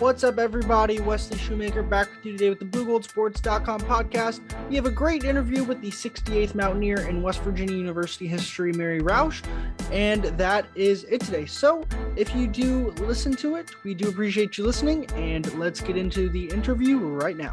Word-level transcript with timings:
What's 0.00 0.24
up, 0.24 0.38
everybody? 0.38 0.98
Wesley 0.98 1.36
Shoemaker 1.36 1.82
back 1.82 2.08
with 2.10 2.24
you 2.24 2.32
today 2.32 2.48
with 2.48 2.58
the 2.58 2.64
BlueGoldSports.com 2.64 3.80
podcast. 3.82 4.40
We 4.70 4.76
have 4.76 4.86
a 4.86 4.90
great 4.90 5.24
interview 5.24 5.62
with 5.62 5.82
the 5.82 5.90
68th 5.90 6.54
Mountaineer 6.54 7.06
in 7.06 7.20
West 7.20 7.42
Virginia 7.42 7.76
University 7.76 8.26
history, 8.26 8.72
Mary 8.72 9.02
Roush, 9.02 9.44
and 9.92 10.24
that 10.24 10.64
is 10.74 11.04
it 11.04 11.20
today. 11.20 11.44
So, 11.44 11.84
if 12.16 12.34
you 12.34 12.46
do 12.46 12.92
listen 12.92 13.36
to 13.36 13.56
it, 13.56 13.72
we 13.84 13.92
do 13.92 14.08
appreciate 14.08 14.56
you 14.56 14.64
listening, 14.64 15.04
and 15.16 15.52
let's 15.58 15.82
get 15.82 15.98
into 15.98 16.30
the 16.30 16.46
interview 16.46 16.96
right 16.96 17.36
now. 17.36 17.52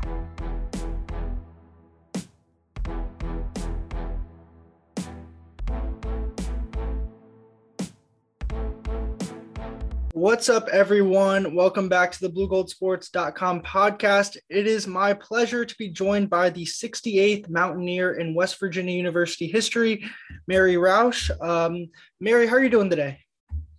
What's 10.17 10.49
up, 10.49 10.67
everyone? 10.69 11.53
Welcome 11.53 11.89
back 11.89 12.11
to 12.11 12.19
the 12.19 12.29
BlueGoldSports.com 12.31 13.61
podcast. 13.61 14.35
It 14.49 14.65
is 14.65 14.87
my 14.87 15.13
pleasure 15.13 15.63
to 15.63 15.75
be 15.77 15.89
joined 15.89 16.27
by 16.27 16.49
the 16.49 16.65
68th 16.65 17.47
Mountaineer 17.51 18.15
in 18.15 18.33
West 18.33 18.59
Virginia 18.59 18.95
University 18.95 19.45
history, 19.45 20.03
Mary 20.47 20.73
Roush. 20.73 21.29
Um, 21.39 21.91
Mary, 22.19 22.47
how 22.47 22.55
are 22.55 22.63
you 22.63 22.69
doing 22.71 22.89
today? 22.89 23.19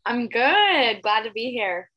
I'm 0.06 0.28
good. 0.28 1.02
Glad 1.02 1.24
to 1.24 1.32
be 1.32 1.50
here. 1.50 1.90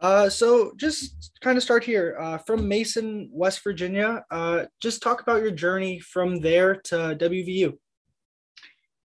Uh, 0.00 0.28
so, 0.28 0.74
just 0.76 1.32
kind 1.40 1.56
of 1.56 1.64
start 1.64 1.82
here 1.82 2.16
uh, 2.20 2.38
from 2.38 2.68
Mason, 2.68 3.28
West 3.32 3.64
Virginia. 3.64 4.24
Uh, 4.30 4.66
just 4.80 5.02
talk 5.02 5.22
about 5.22 5.42
your 5.42 5.50
journey 5.50 5.98
from 5.98 6.38
there 6.38 6.76
to 6.82 7.16
WVU. 7.20 7.76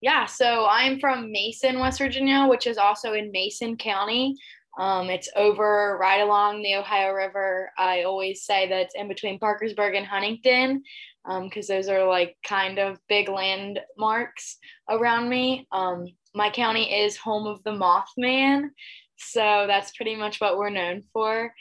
Yeah, 0.02 0.27
so 0.27 0.67
I'm 0.69 0.99
from 0.99 1.31
Mason, 1.31 1.80
West 1.80 1.97
Virginia, 1.97 2.45
which 2.47 2.67
is 2.67 2.77
also 2.77 3.13
in 3.13 3.31
Mason 3.31 3.75
County. 3.75 4.35
Um, 4.77 5.09
it's 5.09 5.30
over 5.36 5.98
right 6.02 6.22
along 6.22 6.61
the 6.61 6.75
Ohio 6.75 7.11
River. 7.14 7.72
I 7.78 8.03
always 8.03 8.44
say 8.44 8.67
that 8.70 8.81
it's 8.81 8.95
in 8.95 9.08
between 9.08 9.39
Parkersburg 9.39 9.95
and 9.95 10.06
Huntington 10.06 10.84
because 11.25 11.70
um, 11.70 11.75
those 11.75 11.89
are 11.89 12.08
like 12.08 12.36
kind 12.44 12.80
of 12.80 13.00
big 13.08 13.30
landmarks 13.30 14.58
around 14.89 15.30
me. 15.30 15.67
Um, 15.72 16.08
my 16.34 16.50
county 16.50 16.92
is 16.92 17.16
home 17.16 17.45
of 17.45 17.64
the 17.64 17.72
Mothman, 17.72 18.70
so 19.17 19.66
that's 19.67 19.95
pretty 19.95 20.16
much 20.16 20.42
what 20.42 20.58
we're 20.58 20.72
known 20.72 21.03
for. 21.14 21.53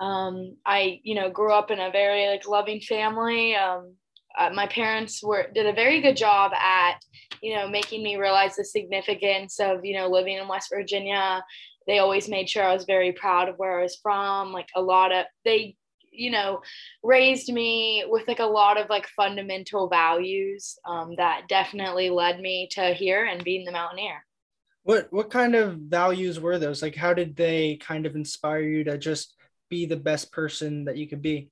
Um, 0.00 0.56
I, 0.66 1.00
you 1.04 1.14
know, 1.14 1.30
grew 1.30 1.52
up 1.52 1.70
in 1.70 1.80
a 1.80 1.90
very 1.90 2.26
like 2.26 2.46
loving 2.48 2.80
family. 2.80 3.54
Um, 3.54 3.94
uh, 4.38 4.50
my 4.54 4.66
parents 4.66 5.22
were 5.22 5.50
did 5.54 5.66
a 5.66 5.72
very 5.72 6.00
good 6.00 6.16
job 6.16 6.52
at 6.52 7.00
you 7.42 7.54
know 7.54 7.68
making 7.68 8.02
me 8.02 8.16
realize 8.16 8.56
the 8.56 8.64
significance 8.64 9.58
of 9.58 9.84
you 9.84 9.96
know 9.96 10.08
living 10.08 10.36
in 10.36 10.46
west 10.46 10.68
virginia 10.72 11.42
they 11.88 11.98
always 11.98 12.28
made 12.28 12.48
sure 12.48 12.62
I 12.62 12.74
was 12.74 12.84
very 12.84 13.12
proud 13.12 13.48
of 13.48 13.56
where 13.56 13.80
I 13.80 13.82
was 13.82 13.96
from. 13.96 14.52
Like 14.52 14.68
a 14.76 14.80
lot 14.80 15.10
of 15.10 15.24
they, 15.44 15.76
you 16.12 16.30
know, 16.30 16.60
raised 17.02 17.50
me 17.50 18.04
with 18.06 18.28
like 18.28 18.40
a 18.40 18.44
lot 18.44 18.78
of 18.78 18.90
like 18.90 19.08
fundamental 19.08 19.88
values 19.88 20.78
um, 20.84 21.14
that 21.16 21.48
definitely 21.48 22.10
led 22.10 22.40
me 22.40 22.68
to 22.72 22.92
here 22.92 23.24
and 23.24 23.42
being 23.42 23.64
the 23.64 23.72
mountaineer. 23.72 24.24
What 24.82 25.08
what 25.10 25.30
kind 25.30 25.54
of 25.54 25.78
values 25.78 26.38
were 26.38 26.58
those? 26.58 26.82
Like 26.82 26.94
how 26.94 27.14
did 27.14 27.34
they 27.34 27.76
kind 27.76 28.04
of 28.04 28.14
inspire 28.14 28.60
you 28.60 28.84
to 28.84 28.98
just 28.98 29.34
be 29.70 29.86
the 29.86 29.96
best 29.96 30.30
person 30.30 30.84
that 30.84 30.98
you 30.98 31.08
could 31.08 31.22
be? 31.22 31.50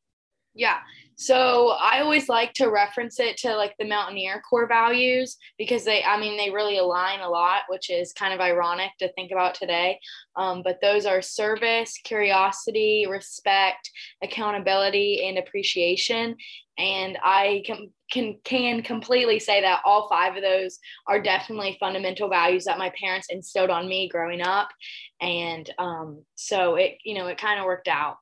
Yeah. 0.57 0.79
So 1.19 1.69
I 1.81 2.01
always 2.01 2.29
like 2.29 2.53
to 2.55 2.69
reference 2.69 3.19
it 3.21 3.39
to 3.39 3.57
like 3.57 3.75
the 3.79 3.87
Mountaineer 3.87 4.43
core 4.49 4.69
values 4.69 5.39
because 5.57 5.83
they, 5.83 6.05
I 6.05 6.21
mean, 6.21 6.37
they 6.37 6.51
really 6.51 6.77
align 6.77 7.21
a 7.21 7.29
lot, 7.29 7.63
which 7.69 7.89
is 7.89 8.13
kind 8.13 8.35
of 8.35 8.41
ironic 8.41 8.91
to 8.99 9.11
think 9.15 9.31
about 9.31 9.55
today. 9.55 9.99
Um, 10.37 10.63
but 10.63 10.79
those 10.83 11.07
are 11.07 11.23
service, 11.23 11.99
curiosity, 12.05 13.07
respect, 13.09 13.91
accountability, 14.23 15.27
and 15.27 15.39
appreciation. 15.39 16.37
And 16.77 17.17
I 17.23 17.63
can, 17.65 17.91
can 18.11 18.37
can 18.45 18.83
completely 18.83 19.39
say 19.39 19.63
that 19.63 19.81
all 19.87 20.09
five 20.09 20.37
of 20.37 20.43
those 20.43 20.79
are 21.09 21.21
definitely 21.21 21.79
fundamental 21.81 22.29
values 22.29 22.67
that 22.67 22.77
my 22.77 22.93
parents 23.01 23.29
instilled 23.31 23.71
on 23.71 23.89
me 23.89 24.11
growing 24.11 24.43
up. 24.43 24.69
And 25.23 25.69
um, 25.79 26.23
so 26.35 26.75
it, 26.75 26.99
you 27.05 27.15
know, 27.15 27.27
it 27.29 27.39
kind 27.39 27.59
of 27.59 27.65
worked 27.65 27.89
out. 27.89 28.19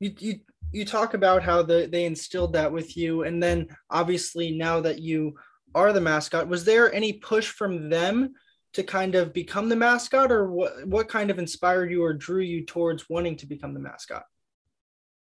You, 0.00 0.14
you 0.18 0.34
you 0.74 0.84
talk 0.84 1.14
about 1.14 1.42
how 1.42 1.62
the, 1.62 1.88
they 1.90 2.04
instilled 2.04 2.52
that 2.52 2.72
with 2.72 2.96
you 2.96 3.22
and 3.22 3.42
then 3.42 3.68
obviously 3.90 4.50
now 4.50 4.80
that 4.80 4.98
you 5.00 5.34
are 5.74 5.92
the 5.92 6.00
mascot 6.00 6.48
was 6.48 6.64
there 6.64 6.92
any 6.92 7.14
push 7.14 7.48
from 7.48 7.88
them 7.88 8.34
to 8.74 8.82
kind 8.82 9.14
of 9.14 9.32
become 9.32 9.68
the 9.68 9.76
mascot 9.76 10.30
or 10.30 10.50
what 10.50 10.86
what 10.86 11.08
kind 11.08 11.30
of 11.30 11.38
inspired 11.38 11.90
you 11.90 12.02
or 12.02 12.12
drew 12.12 12.42
you 12.42 12.64
towards 12.66 13.08
wanting 13.08 13.36
to 13.36 13.46
become 13.46 13.72
the 13.72 13.80
mascot? 13.80 14.24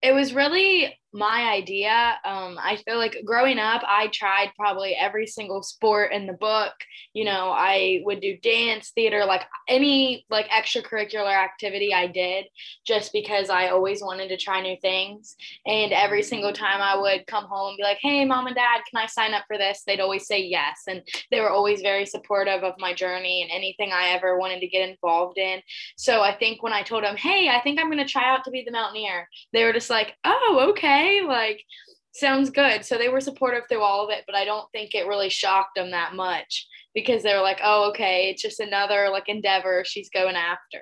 It 0.02 0.12
was 0.12 0.34
really 0.34 0.96
my 1.12 1.50
idea. 1.50 2.16
Um, 2.24 2.58
I 2.60 2.76
feel 2.84 2.98
like 2.98 3.22
growing 3.24 3.58
up, 3.58 3.82
I 3.86 4.08
tried 4.08 4.52
probably 4.56 4.94
every 4.94 5.26
single 5.26 5.62
sport 5.62 6.12
in 6.12 6.26
the 6.26 6.34
book. 6.34 6.72
You 7.14 7.24
know, 7.24 7.50
I 7.50 8.02
would 8.04 8.20
do 8.20 8.36
dance, 8.36 8.90
theater, 8.90 9.24
like 9.24 9.44
any 9.68 10.26
like 10.28 10.48
extracurricular 10.48 11.34
activity 11.34 11.94
I 11.94 12.08
did, 12.08 12.46
just 12.86 13.12
because 13.12 13.48
I 13.48 13.68
always 13.68 14.02
wanted 14.02 14.28
to 14.28 14.36
try 14.36 14.60
new 14.60 14.76
things. 14.82 15.36
And 15.66 15.92
every 15.92 16.22
single 16.22 16.52
time 16.52 16.80
I 16.82 16.98
would 17.00 17.26
come 17.26 17.44
home 17.44 17.70
and 17.70 17.76
be 17.78 17.84
like, 17.84 17.98
"Hey, 18.00 18.24
mom 18.24 18.46
and 18.46 18.56
dad, 18.56 18.82
can 18.90 19.02
I 19.02 19.06
sign 19.06 19.32
up 19.32 19.44
for 19.48 19.56
this?" 19.56 19.82
They'd 19.86 20.00
always 20.00 20.26
say 20.26 20.42
yes, 20.42 20.82
and 20.86 21.02
they 21.30 21.40
were 21.40 21.50
always 21.50 21.80
very 21.80 22.04
supportive 22.04 22.62
of 22.62 22.74
my 22.78 22.92
journey 22.92 23.42
and 23.42 23.50
anything 23.50 23.92
I 23.92 24.10
ever 24.10 24.38
wanted 24.38 24.60
to 24.60 24.68
get 24.68 24.88
involved 24.88 25.38
in. 25.38 25.62
So 25.96 26.20
I 26.20 26.34
think 26.36 26.62
when 26.62 26.74
I 26.74 26.82
told 26.82 27.04
them, 27.04 27.16
"Hey, 27.16 27.48
I 27.48 27.60
think 27.60 27.80
I'm 27.80 27.90
going 27.90 27.98
to 27.98 28.04
try 28.04 28.28
out 28.28 28.44
to 28.44 28.50
be 28.50 28.62
the 28.62 28.72
mountaineer," 28.72 29.26
they 29.54 29.64
were 29.64 29.72
just 29.72 29.88
like, 29.90 30.14
"Oh, 30.24 30.66
okay." 30.70 30.97
Okay, 30.98 31.20
like 31.26 31.64
sounds 32.12 32.50
good. 32.50 32.84
So 32.84 32.98
they 32.98 33.08
were 33.08 33.20
supportive 33.20 33.64
through 33.68 33.82
all 33.82 34.04
of 34.04 34.10
it, 34.10 34.24
but 34.26 34.34
I 34.34 34.44
don't 34.44 34.70
think 34.72 34.94
it 34.94 35.06
really 35.06 35.28
shocked 35.28 35.76
them 35.76 35.90
that 35.92 36.14
much 36.14 36.66
because 36.94 37.22
they 37.22 37.34
were 37.34 37.42
like, 37.42 37.60
oh, 37.62 37.90
okay, 37.90 38.30
it's 38.30 38.42
just 38.42 38.60
another 38.60 39.08
like 39.10 39.28
endeavor 39.28 39.84
she's 39.86 40.10
going 40.10 40.36
after. 40.36 40.80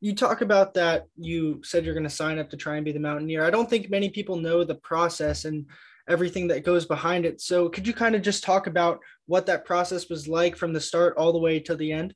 You 0.00 0.14
talk 0.14 0.40
about 0.40 0.74
that. 0.74 1.06
You 1.16 1.60
said 1.64 1.84
you're 1.84 1.94
going 1.94 2.04
to 2.04 2.10
sign 2.10 2.38
up 2.38 2.50
to 2.50 2.56
try 2.56 2.76
and 2.76 2.84
be 2.84 2.92
the 2.92 3.00
mountaineer. 3.00 3.44
I 3.44 3.50
don't 3.50 3.68
think 3.68 3.90
many 3.90 4.10
people 4.10 4.36
know 4.36 4.62
the 4.62 4.74
process 4.76 5.46
and 5.46 5.66
everything 6.08 6.46
that 6.48 6.64
goes 6.64 6.86
behind 6.86 7.26
it. 7.26 7.40
So 7.40 7.68
could 7.68 7.86
you 7.86 7.92
kind 7.92 8.14
of 8.14 8.22
just 8.22 8.44
talk 8.44 8.66
about 8.66 9.00
what 9.26 9.46
that 9.46 9.64
process 9.64 10.08
was 10.08 10.28
like 10.28 10.54
from 10.56 10.72
the 10.72 10.80
start 10.80 11.16
all 11.16 11.32
the 11.32 11.38
way 11.38 11.58
to 11.60 11.74
the 11.74 11.92
end? 11.92 12.14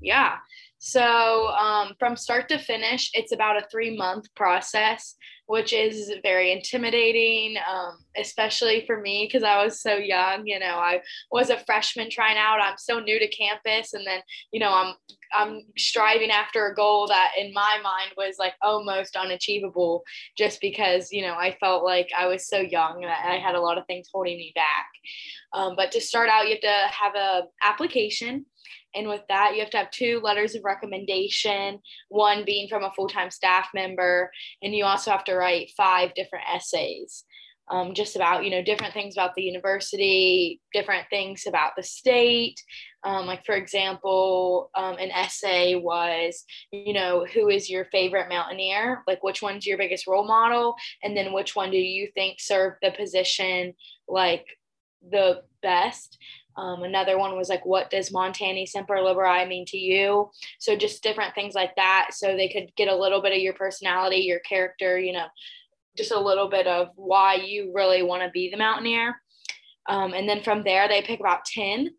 Yeah. 0.00 0.36
So, 0.78 1.48
um, 1.48 1.94
from 1.98 2.16
start 2.16 2.48
to 2.50 2.58
finish, 2.58 3.10
it's 3.14 3.32
about 3.32 3.56
a 3.56 3.66
three 3.70 3.96
month 3.96 4.26
process, 4.34 5.16
which 5.46 5.72
is 5.72 6.12
very 6.22 6.52
intimidating, 6.52 7.56
um, 7.68 7.98
especially 8.16 8.84
for 8.86 9.00
me 9.00 9.26
because 9.26 9.42
I 9.42 9.64
was 9.64 9.80
so 9.80 9.96
young. 9.96 10.42
You 10.46 10.58
know, 10.58 10.76
I 10.76 11.00
was 11.32 11.48
a 11.48 11.64
freshman 11.64 12.10
trying 12.10 12.36
out. 12.36 12.60
I'm 12.60 12.76
so 12.76 13.00
new 13.00 13.18
to 13.18 13.28
campus, 13.28 13.94
and 13.94 14.06
then 14.06 14.20
you 14.52 14.60
know, 14.60 14.70
I'm 14.70 14.94
I'm 15.34 15.62
striving 15.78 16.30
after 16.30 16.66
a 16.66 16.74
goal 16.74 17.06
that 17.08 17.32
in 17.38 17.54
my 17.54 17.78
mind 17.82 18.12
was 18.18 18.36
like 18.38 18.54
almost 18.62 19.16
unachievable, 19.16 20.04
just 20.36 20.60
because 20.60 21.10
you 21.10 21.22
know 21.22 21.34
I 21.34 21.56
felt 21.58 21.84
like 21.84 22.10
I 22.16 22.26
was 22.26 22.46
so 22.46 22.58
young 22.58 23.02
and 23.02 23.12
I 23.12 23.38
had 23.38 23.54
a 23.54 23.60
lot 23.62 23.78
of 23.78 23.86
things 23.86 24.08
holding 24.12 24.36
me 24.36 24.52
back. 24.54 24.88
Um, 25.54 25.74
but 25.74 25.90
to 25.92 26.02
start 26.02 26.28
out, 26.28 26.48
you 26.48 26.52
have 26.52 26.60
to 26.60 26.94
have 26.94 27.14
a 27.14 27.42
application 27.62 28.44
and 28.96 29.08
with 29.08 29.22
that, 29.28 29.52
you 29.54 29.60
have 29.60 29.70
to 29.70 29.76
have 29.76 29.90
two 29.90 30.20
letters 30.22 30.54
of 30.54 30.64
recommendation, 30.64 31.80
one 32.08 32.44
being 32.44 32.68
from 32.68 32.84
a 32.84 32.92
full 32.92 33.08
time 33.08 33.30
staff 33.30 33.68
member. 33.74 34.30
And 34.62 34.74
you 34.74 34.84
also 34.84 35.10
have 35.10 35.24
to 35.24 35.36
write 35.36 35.72
five 35.76 36.14
different 36.14 36.46
essays. 36.52 37.24
Um, 37.68 37.94
just 37.94 38.14
about 38.14 38.44
you 38.44 38.50
know 38.52 38.62
different 38.62 38.94
things 38.94 39.16
about 39.16 39.34
the 39.34 39.42
university 39.42 40.60
different 40.72 41.08
things 41.10 41.46
about 41.48 41.72
the 41.76 41.82
state 41.82 42.62
um, 43.02 43.26
like 43.26 43.44
for 43.44 43.56
example 43.56 44.70
um, 44.76 44.96
an 44.98 45.10
essay 45.10 45.74
was 45.74 46.44
you 46.70 46.92
know 46.92 47.26
who 47.34 47.48
is 47.48 47.68
your 47.68 47.86
favorite 47.86 48.28
mountaineer 48.28 49.02
like 49.08 49.24
which 49.24 49.42
one's 49.42 49.66
your 49.66 49.78
biggest 49.78 50.06
role 50.06 50.24
model 50.24 50.76
and 51.02 51.16
then 51.16 51.32
which 51.32 51.56
one 51.56 51.72
do 51.72 51.76
you 51.76 52.08
think 52.14 52.38
served 52.38 52.76
the 52.82 52.92
position 52.92 53.74
like 54.06 54.46
the 55.10 55.42
best 55.60 56.18
um, 56.56 56.82
another 56.82 57.18
one 57.18 57.36
was 57.36 57.48
like, 57.48 57.66
what 57.66 57.90
does 57.90 58.10
Montani 58.10 58.66
Semper 58.66 58.96
Liberi 58.96 59.46
mean 59.46 59.66
to 59.66 59.76
you? 59.76 60.30
So 60.58 60.74
just 60.74 61.02
different 61.02 61.34
things 61.34 61.54
like 61.54 61.76
that. 61.76 62.10
So 62.12 62.36
they 62.36 62.48
could 62.48 62.74
get 62.76 62.88
a 62.88 62.96
little 62.96 63.20
bit 63.20 63.32
of 63.32 63.38
your 63.38 63.52
personality, 63.52 64.18
your 64.18 64.40
character, 64.40 64.98
you 64.98 65.12
know, 65.12 65.26
just 65.96 66.12
a 66.12 66.20
little 66.20 66.48
bit 66.48 66.66
of 66.66 66.88
why 66.96 67.34
you 67.34 67.72
really 67.74 68.02
want 68.02 68.22
to 68.22 68.30
be 68.30 68.50
the 68.50 68.56
mountaineer. 68.56 69.20
Um, 69.88 70.14
and 70.14 70.28
then 70.28 70.42
from 70.42 70.64
there, 70.64 70.88
they 70.88 71.02
pick 71.02 71.20
about 71.20 71.44
10 71.44 71.90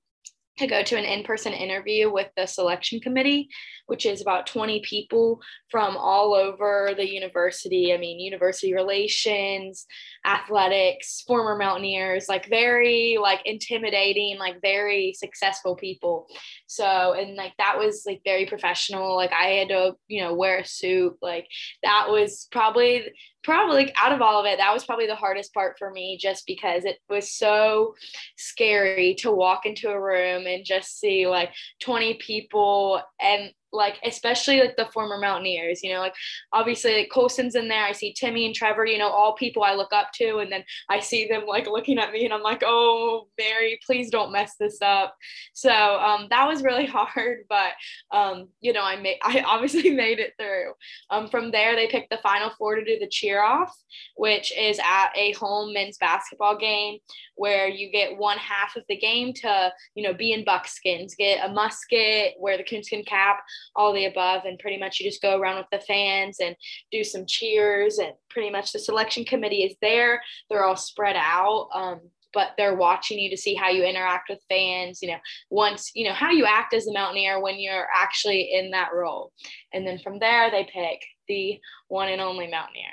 to 0.57 0.67
go 0.67 0.83
to 0.83 0.97
an 0.97 1.05
in-person 1.05 1.53
interview 1.53 2.11
with 2.11 2.29
the 2.35 2.45
selection 2.45 2.99
committee 2.99 3.49
which 3.87 4.05
is 4.05 4.21
about 4.21 4.45
20 4.45 4.81
people 4.81 5.41
from 5.71 5.97
all 5.97 6.33
over 6.33 6.91
the 6.95 7.09
university. 7.09 7.93
I 7.93 7.97
mean 7.97 8.19
university 8.19 8.73
relations 8.73 9.85
athletics 10.25 11.23
former 11.25 11.57
mountaineers 11.57 12.27
like 12.29 12.47
very 12.49 13.17
like 13.19 13.41
intimidating 13.45 14.37
like 14.37 14.61
very 14.61 15.13
successful 15.13 15.75
people. 15.75 16.27
So 16.67 17.13
and 17.13 17.35
like 17.35 17.53
that 17.57 17.77
was 17.77 18.03
like 18.05 18.21
very 18.23 18.45
professional. 18.45 19.15
Like 19.15 19.31
i 19.31 19.45
had 19.45 19.69
to 19.69 19.95
you 20.07 20.21
know 20.21 20.35
wear 20.35 20.59
a 20.59 20.65
suit. 20.65 21.17
Like 21.21 21.47
that 21.81 22.07
was 22.09 22.47
probably 22.51 23.13
probably 23.47 23.77
like, 23.77 23.93
out 23.95 24.11
of 24.11 24.21
all 24.21 24.41
of 24.41 24.45
it, 24.45 24.57
that 24.57 24.73
was 24.73 24.83
probably 24.83 25.07
the 25.07 25.15
hardest 25.15 25.53
part 25.53 25.77
for 25.79 25.89
me 25.89 26.17
just 26.19 26.45
because 26.45 26.83
it 26.83 26.99
was 27.09 27.31
so 27.31 27.95
scary 28.35 29.15
to 29.15 29.31
walk 29.31 29.65
into 29.65 29.89
a 29.89 29.99
room 29.99 30.45
and 30.45 30.65
just 30.65 30.99
see 30.99 31.25
like 31.27 31.53
20 31.79 32.15
people 32.15 33.01
and 33.21 33.53
like 33.71 33.95
especially 34.05 34.59
like 34.59 34.75
the 34.77 34.85
former 34.93 35.17
mountaineers 35.17 35.83
you 35.83 35.93
know 35.93 35.99
like 35.99 36.15
obviously 36.53 36.95
like 36.95 37.09
colson's 37.11 37.55
in 37.55 37.67
there 37.67 37.83
i 37.83 37.91
see 37.91 38.13
timmy 38.13 38.45
and 38.45 38.55
trevor 38.55 38.85
you 38.85 38.97
know 38.97 39.09
all 39.09 39.35
people 39.35 39.63
i 39.63 39.73
look 39.73 39.91
up 39.91 40.11
to 40.13 40.37
and 40.37 40.51
then 40.51 40.63
i 40.89 40.99
see 40.99 41.27
them 41.27 41.45
like 41.45 41.67
looking 41.67 41.97
at 41.97 42.11
me 42.11 42.23
and 42.23 42.33
i'm 42.33 42.41
like 42.41 42.63
oh 42.65 43.27
mary 43.37 43.79
please 43.85 44.09
don't 44.09 44.31
mess 44.31 44.55
this 44.59 44.79
up. 44.81 45.15
So 45.53 45.71
um, 45.71 46.27
that 46.29 46.47
was 46.47 46.63
really 46.63 46.85
hard 46.97 47.39
but 47.49 47.73
um, 48.11 48.49
you 48.61 48.73
know 48.73 48.83
i 48.83 48.95
made 48.95 49.17
i 49.23 49.43
obviously 49.45 49.89
made 49.93 50.19
it 50.19 50.33
through. 50.39 50.73
Um, 51.09 51.27
from 51.27 51.51
there 51.51 51.75
they 51.75 51.87
picked 51.87 52.09
the 52.09 52.17
final 52.17 52.49
four 52.57 52.75
to 52.75 52.83
do 52.83 52.97
the 52.99 53.07
cheer 53.07 53.41
off 53.41 53.75
which 54.15 54.55
is 54.57 54.79
at 54.79 55.11
a 55.15 55.33
home 55.33 55.73
men's 55.73 55.97
basketball 55.97 56.57
game 56.57 56.99
where 57.35 57.67
you 57.67 57.91
get 57.91 58.17
one 58.17 58.37
half 58.37 58.75
of 58.75 58.83
the 58.89 58.97
game 58.97 59.33
to 59.33 59.71
you 59.95 60.03
know 60.03 60.13
be 60.13 60.31
in 60.31 60.43
buckskins 60.43 61.15
get 61.15 61.47
a 61.47 61.51
musket 61.51 62.33
wear 62.39 62.57
the 62.57 62.63
coonskin 62.63 63.03
cap 63.03 63.39
all 63.75 63.93
the 63.93 64.05
above. 64.05 64.45
And 64.45 64.59
pretty 64.59 64.77
much 64.77 64.99
you 64.99 65.09
just 65.09 65.21
go 65.21 65.39
around 65.39 65.57
with 65.57 65.67
the 65.71 65.85
fans 65.85 66.37
and 66.39 66.55
do 66.91 67.03
some 67.03 67.25
cheers. 67.25 67.97
And 67.97 68.13
pretty 68.29 68.49
much 68.49 68.71
the 68.71 68.79
selection 68.79 69.23
committee 69.25 69.63
is 69.63 69.75
there. 69.81 70.21
They're 70.49 70.63
all 70.63 70.75
spread 70.75 71.15
out. 71.17 71.69
Um, 71.73 72.01
but 72.33 72.51
they're 72.57 72.75
watching 72.75 73.17
you 73.17 73.29
to 73.29 73.37
see 73.37 73.55
how 73.55 73.69
you 73.69 73.83
interact 73.83 74.29
with 74.29 74.43
fans, 74.49 74.99
you 75.01 75.09
know, 75.09 75.17
once, 75.49 75.91
you 75.95 76.07
know, 76.07 76.13
how 76.13 76.29
you 76.29 76.45
act 76.45 76.73
as 76.73 76.85
a 76.87 76.93
mountaineer 76.93 77.41
when 77.41 77.59
you're 77.59 77.87
actually 77.95 78.53
in 78.53 78.69
that 78.71 78.89
role. 78.93 79.31
And 79.73 79.87
then 79.87 79.97
from 79.97 80.19
there, 80.19 80.51
they 80.51 80.65
pick 80.65 81.01
the 81.27 81.59
one 81.87 82.09
and 82.09 82.21
only 82.21 82.47
mountaineer. 82.47 82.91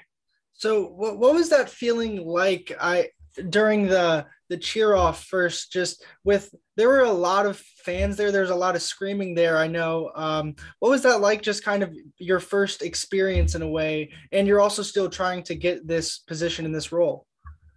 So 0.54 0.84
what, 0.84 1.18
what 1.18 1.34
was 1.34 1.50
that 1.50 1.68
feeling 1.68 2.24
like? 2.24 2.72
I 2.80 3.10
during 3.50 3.86
the 3.86 4.26
the 4.50 4.56
cheer 4.58 4.94
off 4.94 5.24
first 5.24 5.72
just 5.72 6.04
with 6.22 6.54
there 6.76 6.88
were 6.88 7.00
a 7.00 7.10
lot 7.10 7.46
of 7.46 7.56
fans 7.56 8.16
there. 8.16 8.30
There's 8.30 8.50
a 8.50 8.54
lot 8.54 8.74
of 8.76 8.82
screaming 8.82 9.34
there 9.34 9.56
i 9.58 9.66
know. 9.66 10.10
Um, 10.14 10.54
what 10.80 10.90
was 10.90 11.02
that 11.02 11.20
like 11.20 11.42
just 11.42 11.64
kind 11.64 11.82
of 11.82 11.94
your 12.18 12.40
first 12.40 12.82
experience 12.82 13.54
in 13.54 13.62
a 13.62 13.68
way? 13.68 14.10
And 14.32 14.46
you're 14.46 14.60
also 14.60 14.82
still 14.82 15.08
trying 15.08 15.42
to 15.44 15.54
get 15.54 15.86
this 15.86 16.18
position 16.18 16.64
in 16.64 16.72
this 16.72 16.92
role. 16.92 17.26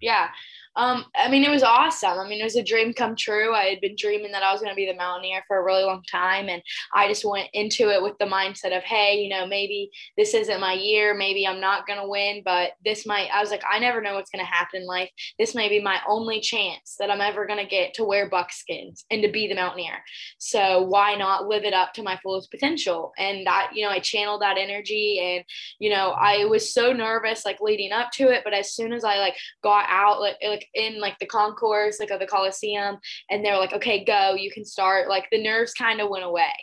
Yeah 0.01 0.29
um, 0.77 1.05
I 1.15 1.27
mean, 1.27 1.43
it 1.43 1.49
was 1.49 1.63
awesome. 1.63 2.19
I 2.19 2.29
mean, 2.29 2.39
it 2.39 2.43
was 2.43 2.55
a 2.55 2.63
dream 2.63 2.93
come 2.93 3.15
true. 3.15 3.53
I 3.53 3.65
had 3.65 3.81
been 3.81 3.95
dreaming 3.97 4.31
that 4.31 4.43
I 4.43 4.51
was 4.51 4.61
going 4.61 4.71
to 4.71 4.75
be 4.75 4.85
the 4.85 4.93
Mountaineer 4.93 5.43
for 5.47 5.57
a 5.57 5.63
really 5.63 5.83
long 5.83 6.03
time. 6.09 6.49
And 6.49 6.61
I 6.93 7.07
just 7.07 7.25
went 7.25 7.49
into 7.53 7.89
it 7.89 8.01
with 8.01 8.13
the 8.19 8.25
mindset 8.25 8.77
of, 8.77 8.83
hey, 8.83 9.15
you 9.15 9.29
know, 9.29 9.47
maybe 9.47 9.89
this 10.17 10.35
isn't 10.35 10.61
my 10.61 10.73
year. 10.73 11.15
Maybe 11.15 11.47
I'm 11.47 11.59
not 11.59 11.87
going 11.87 11.99
to 11.99 12.07
win, 12.07 12.43
but 12.45 12.73
this 12.85 13.07
might, 13.07 13.29
I 13.33 13.41
was 13.41 13.49
like, 13.49 13.63
I 13.69 13.79
never 13.79 14.01
know 14.01 14.13
what's 14.13 14.29
going 14.29 14.45
to 14.45 14.51
happen 14.51 14.81
in 14.81 14.87
life. 14.87 15.09
This 15.39 15.55
may 15.55 15.67
be 15.67 15.81
my 15.81 15.99
only 16.07 16.39
chance 16.39 16.95
that 16.99 17.09
I'm 17.09 17.21
ever 17.21 17.47
going 17.47 17.59
to 17.59 17.69
get 17.69 17.95
to 17.95 18.03
wear 18.03 18.29
buckskins 18.29 19.03
and 19.09 19.23
to 19.23 19.31
be 19.31 19.47
the 19.47 19.55
Mountaineer. 19.55 20.03
So 20.37 20.83
why 20.83 21.15
not 21.15 21.47
live 21.47 21.63
it 21.63 21.73
up 21.73 21.93
to 21.93 22.03
my 22.03 22.19
fullest 22.21 22.51
potential? 22.51 23.13
And 23.17 23.47
that, 23.47 23.71
you 23.73 23.83
know, 23.83 23.91
I 23.91 23.99
channeled 23.99 24.43
that 24.43 24.59
energy 24.59 25.19
and, 25.23 25.43
you 25.79 25.89
know, 25.89 26.11
I 26.11 26.45
was 26.45 26.71
so 26.71 26.93
nervous 26.93 27.45
like 27.45 27.61
leading 27.61 27.91
up 27.91 28.11
to 28.11 28.29
it. 28.29 28.43
But 28.43 28.53
as 28.53 28.73
soon 28.73 28.93
as 28.93 29.03
I 29.03 29.17
like 29.17 29.35
got 29.63 29.85
out, 29.89 30.21
like, 30.21 30.35
like 30.45 30.66
in 30.73 30.99
like 30.99 31.17
the 31.19 31.25
concourse, 31.25 31.99
like 31.99 32.11
of 32.11 32.19
the 32.19 32.27
Coliseum, 32.27 32.97
and 33.29 33.43
they're 33.43 33.57
like, 33.57 33.73
okay, 33.73 34.03
go, 34.03 34.35
you 34.35 34.51
can 34.51 34.65
start. 34.65 35.09
Like 35.09 35.27
the 35.31 35.41
nerves 35.41 35.73
kind 35.73 36.01
of 36.01 36.09
went 36.09 36.25
away. 36.25 36.53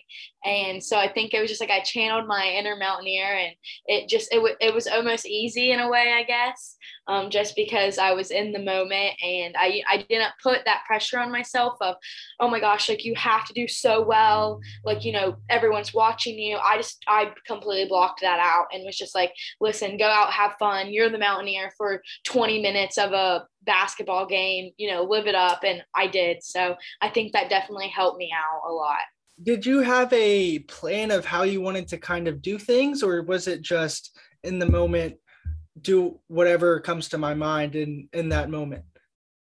And 0.44 0.82
so 0.82 0.98
I 0.98 1.10
think 1.10 1.32
it 1.32 1.40
was 1.40 1.48
just 1.48 1.60
like 1.60 1.70
I 1.70 1.80
channeled 1.80 2.26
my 2.26 2.46
inner 2.46 2.76
mountaineer 2.76 3.24
and 3.24 3.54
it 3.86 4.08
just, 4.10 4.30
it, 4.30 4.36
w- 4.36 4.56
it 4.60 4.74
was 4.74 4.86
almost 4.86 5.26
easy 5.26 5.70
in 5.70 5.80
a 5.80 5.88
way, 5.88 6.12
I 6.14 6.22
guess, 6.22 6.76
um, 7.06 7.30
just 7.30 7.56
because 7.56 7.96
I 7.96 8.12
was 8.12 8.30
in 8.30 8.52
the 8.52 8.58
moment 8.58 9.14
and 9.22 9.54
I, 9.58 9.80
I 9.88 10.04
didn't 10.08 10.32
put 10.42 10.60
that 10.66 10.82
pressure 10.86 11.18
on 11.18 11.32
myself 11.32 11.76
of, 11.80 11.96
oh 12.40 12.48
my 12.48 12.60
gosh, 12.60 12.90
like 12.90 13.06
you 13.06 13.14
have 13.14 13.46
to 13.46 13.54
do 13.54 13.66
so 13.66 14.04
well. 14.04 14.60
Like, 14.84 15.06
you 15.06 15.12
know, 15.12 15.36
everyone's 15.48 15.94
watching 15.94 16.38
you. 16.38 16.58
I 16.58 16.76
just, 16.76 17.02
I 17.08 17.32
completely 17.46 17.88
blocked 17.88 18.20
that 18.20 18.38
out 18.38 18.66
and 18.70 18.84
was 18.84 18.98
just 18.98 19.14
like, 19.14 19.32
listen, 19.62 19.96
go 19.96 20.06
out, 20.06 20.30
have 20.30 20.56
fun. 20.58 20.92
You're 20.92 21.10
the 21.10 21.18
mountaineer 21.18 21.72
for 21.78 22.02
20 22.24 22.60
minutes 22.60 22.98
of 22.98 23.12
a 23.12 23.46
basketball 23.62 23.93
game, 24.28 24.72
you 24.76 24.90
know, 24.90 25.02
live 25.04 25.26
it 25.26 25.34
up. 25.34 25.64
And 25.64 25.82
I 25.94 26.06
did. 26.06 26.42
So 26.42 26.76
I 27.00 27.08
think 27.08 27.32
that 27.32 27.50
definitely 27.50 27.88
helped 27.88 28.18
me 28.18 28.32
out 28.34 28.68
a 28.68 28.72
lot. 28.72 29.02
Did 29.42 29.66
you 29.66 29.80
have 29.80 30.12
a 30.12 30.60
plan 30.60 31.10
of 31.10 31.24
how 31.24 31.42
you 31.42 31.60
wanted 31.60 31.88
to 31.88 31.98
kind 31.98 32.28
of 32.28 32.40
do 32.40 32.58
things, 32.58 33.02
or 33.02 33.22
was 33.22 33.48
it 33.48 33.62
just 33.62 34.16
in 34.44 34.58
the 34.58 34.68
moment, 34.68 35.16
do 35.80 36.20
whatever 36.28 36.78
comes 36.80 37.08
to 37.08 37.18
my 37.18 37.34
mind 37.34 37.74
in 37.74 38.08
in 38.12 38.28
that 38.28 38.48
moment? 38.48 38.84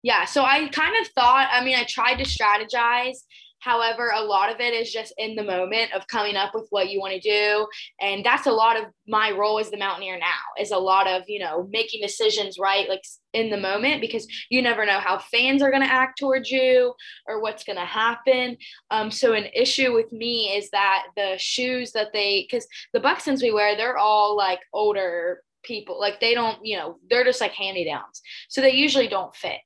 Yeah, 0.02 0.26
so 0.26 0.44
I 0.44 0.68
kind 0.70 0.96
of 1.00 1.08
thought, 1.14 1.48
I 1.52 1.64
mean, 1.64 1.76
I 1.76 1.86
tried 1.88 2.16
to 2.16 2.26
strategize 2.26 3.20
However, 3.64 4.12
a 4.14 4.22
lot 4.22 4.54
of 4.54 4.60
it 4.60 4.74
is 4.74 4.92
just 4.92 5.14
in 5.18 5.36
the 5.36 5.44
moment 5.44 5.94
of 5.94 6.06
coming 6.08 6.36
up 6.36 6.54
with 6.54 6.68
what 6.70 6.90
you 6.90 7.00
want 7.00 7.14
to 7.14 7.20
do. 7.20 7.66
And 8.02 8.24
that's 8.24 8.46
a 8.46 8.52
lot 8.52 8.78
of 8.78 8.86
my 9.08 9.32
role 9.32 9.58
as 9.58 9.72
the 9.72 9.78
mountaineer 9.78 10.20
now 10.20 10.62
is 10.62 10.72
a 10.72 10.78
lot 10.78 11.08
of, 11.08 11.24
you 11.28 11.40
know, 11.40 11.68
making 11.72 12.02
decisions 12.02 12.58
right, 12.60 12.90
like 12.90 13.04
in 13.32 13.50
the 13.50 13.58
moment, 13.58 14.02
because 14.02 14.28
you 14.50 14.62
never 14.62 14.86
know 14.86 15.00
how 15.00 15.18
fans 15.18 15.62
are 15.62 15.72
going 15.72 15.82
to 15.82 15.92
act 15.92 16.20
towards 16.20 16.52
you 16.52 16.94
or 17.26 17.42
what's 17.42 17.64
going 17.64 17.80
to 17.80 17.86
happen. 17.86 18.58
Um, 18.92 19.10
so 19.10 19.32
an 19.32 19.46
issue 19.56 19.94
with 19.94 20.12
me 20.12 20.58
is 20.58 20.70
that 20.72 21.04
the 21.16 21.36
shoes 21.38 21.94
that 21.94 22.12
they, 22.12 22.46
because 22.50 22.68
the 22.92 23.00
buckskins 23.00 23.42
we 23.42 23.54
wear, 23.54 23.78
they're 23.78 23.98
all 23.98 24.36
like 24.36 24.60
older 24.74 25.42
people 25.64 25.98
like 25.98 26.20
they 26.20 26.34
don't 26.34 26.58
you 26.62 26.76
know 26.76 26.98
they're 27.10 27.24
just 27.24 27.40
like 27.40 27.54
handy 27.54 27.86
downs 27.86 28.22
so 28.50 28.60
they 28.60 28.74
usually 28.74 29.08
don't 29.08 29.34
fit 29.34 29.62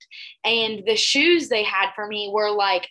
and 0.45 0.83
the 0.85 0.95
shoes 0.95 1.49
they 1.49 1.63
had 1.63 1.89
for 1.95 2.05
me 2.07 2.29
were 2.31 2.51
like 2.51 2.87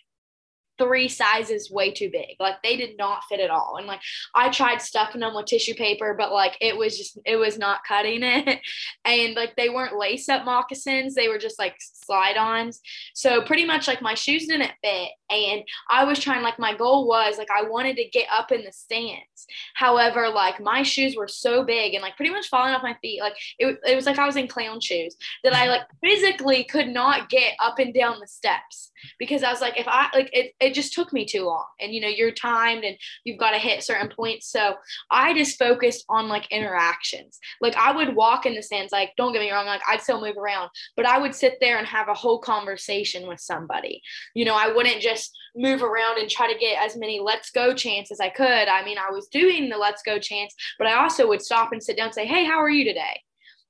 three 0.77 1.07
sizes 1.07 1.71
way 1.71 1.91
too 1.91 2.09
big. 2.11 2.35
Like 2.39 2.55
they 2.63 2.77
did 2.77 2.97
not 2.97 3.23
fit 3.29 3.39
at 3.39 3.49
all. 3.49 3.75
And 3.77 3.87
like 3.87 4.01
I 4.35 4.49
tried 4.49 4.81
stuffing 4.81 5.21
them 5.21 5.35
with 5.35 5.45
tissue 5.45 5.73
paper, 5.73 6.15
but 6.17 6.31
like 6.31 6.57
it 6.61 6.77
was 6.77 6.97
just 6.97 7.17
it 7.25 7.37
was 7.37 7.57
not 7.57 7.83
cutting 7.87 8.21
it. 8.23 8.59
And 9.05 9.35
like 9.35 9.55
they 9.55 9.69
weren't 9.69 9.97
lace 9.97 10.29
up 10.29 10.45
moccasins, 10.45 11.15
they 11.15 11.27
were 11.27 11.37
just 11.37 11.59
like 11.59 11.75
slide 11.79 12.37
ons. 12.37 12.81
So 13.13 13.41
pretty 13.41 13.65
much 13.65 13.87
like 13.87 14.01
my 14.01 14.13
shoes 14.13 14.47
didn't 14.47 14.71
fit. 14.83 15.09
And 15.29 15.63
I 15.89 16.03
was 16.03 16.19
trying 16.19 16.43
like 16.43 16.59
my 16.59 16.75
goal 16.75 17.07
was 17.07 17.37
like 17.37 17.49
I 17.51 17.67
wanted 17.67 17.97
to 17.97 18.09
get 18.09 18.27
up 18.31 18.51
in 18.51 18.63
the 18.63 18.71
stands. 18.71 19.47
However, 19.73 20.29
like 20.29 20.59
my 20.59 20.83
shoes 20.83 21.15
were 21.15 21.27
so 21.27 21.63
big 21.63 21.93
and 21.93 22.01
like 22.01 22.15
pretty 22.15 22.31
much 22.31 22.47
falling 22.47 22.73
off 22.73 22.83
my 22.83 22.95
feet. 23.01 23.21
Like 23.21 23.35
it, 23.59 23.77
it 23.85 23.95
was 23.95 24.05
like 24.05 24.19
I 24.19 24.25
was 24.25 24.35
in 24.35 24.47
clown 24.47 24.79
shoes 24.79 25.15
that 25.43 25.55
I 25.55 25.67
like 25.67 25.81
physically 26.03 26.63
could 26.63 26.87
not 26.87 27.29
get 27.29 27.53
up 27.59 27.79
and 27.79 27.93
down 27.93 28.19
the 28.19 28.27
steps 28.27 28.91
because 29.19 29.43
I 29.43 29.51
was 29.51 29.61
like, 29.61 29.79
if 29.79 29.87
I 29.87 30.09
like 30.13 30.29
it, 30.33 30.53
it 30.59 30.66
just 30.73 30.93
took 30.93 31.13
me 31.13 31.25
too 31.25 31.45
long. 31.45 31.65
And 31.79 31.93
you 31.93 32.01
know, 32.01 32.07
you're 32.07 32.31
timed 32.31 32.83
and 32.83 32.97
you've 33.23 33.39
got 33.39 33.51
to 33.51 33.57
hit 33.57 33.83
certain 33.83 34.09
points. 34.09 34.51
So 34.51 34.75
I 35.11 35.33
just 35.33 35.59
focused 35.59 36.05
on 36.09 36.27
like 36.27 36.51
interactions. 36.51 37.39
Like 37.61 37.75
I 37.75 37.91
would 37.91 38.15
walk 38.15 38.45
in 38.45 38.55
the 38.55 38.63
stands, 38.63 38.91
like, 38.91 39.11
don't 39.17 39.33
get 39.33 39.41
me 39.41 39.51
wrong, 39.51 39.65
like 39.65 39.81
I'd 39.87 40.01
still 40.01 40.21
move 40.21 40.37
around, 40.37 40.69
but 40.95 41.05
I 41.05 41.17
would 41.17 41.35
sit 41.35 41.57
there 41.59 41.77
and 41.77 41.87
have 41.87 42.09
a 42.09 42.13
whole 42.13 42.39
conversation 42.39 43.27
with 43.27 43.39
somebody. 43.39 44.01
You 44.33 44.45
know, 44.45 44.55
I 44.55 44.71
wouldn't 44.73 45.01
just 45.01 45.35
move 45.55 45.83
around 45.83 46.19
and 46.19 46.29
try 46.29 46.51
to 46.51 46.59
get 46.59 46.83
as 46.83 46.97
many 46.97 47.19
let's 47.19 47.51
go 47.51 47.73
chants 47.73 48.11
as 48.11 48.19
I 48.19 48.29
could. 48.29 48.67
I 48.67 48.83
mean, 48.83 48.97
I 48.97 49.11
was 49.11 49.27
doing 49.27 49.69
the 49.69 49.77
let's 49.77 50.01
go 50.03 50.19
chants, 50.19 50.55
but 50.77 50.87
I 50.87 51.01
also 51.01 51.27
would 51.27 51.41
stop 51.41 51.71
and 51.71 51.81
sit 51.81 51.97
down 51.97 52.07
and 52.07 52.15
say, 52.15 52.25
Hey, 52.25 52.45
how 52.45 52.61
are 52.61 52.69
you 52.69 52.85
today? 52.85 53.21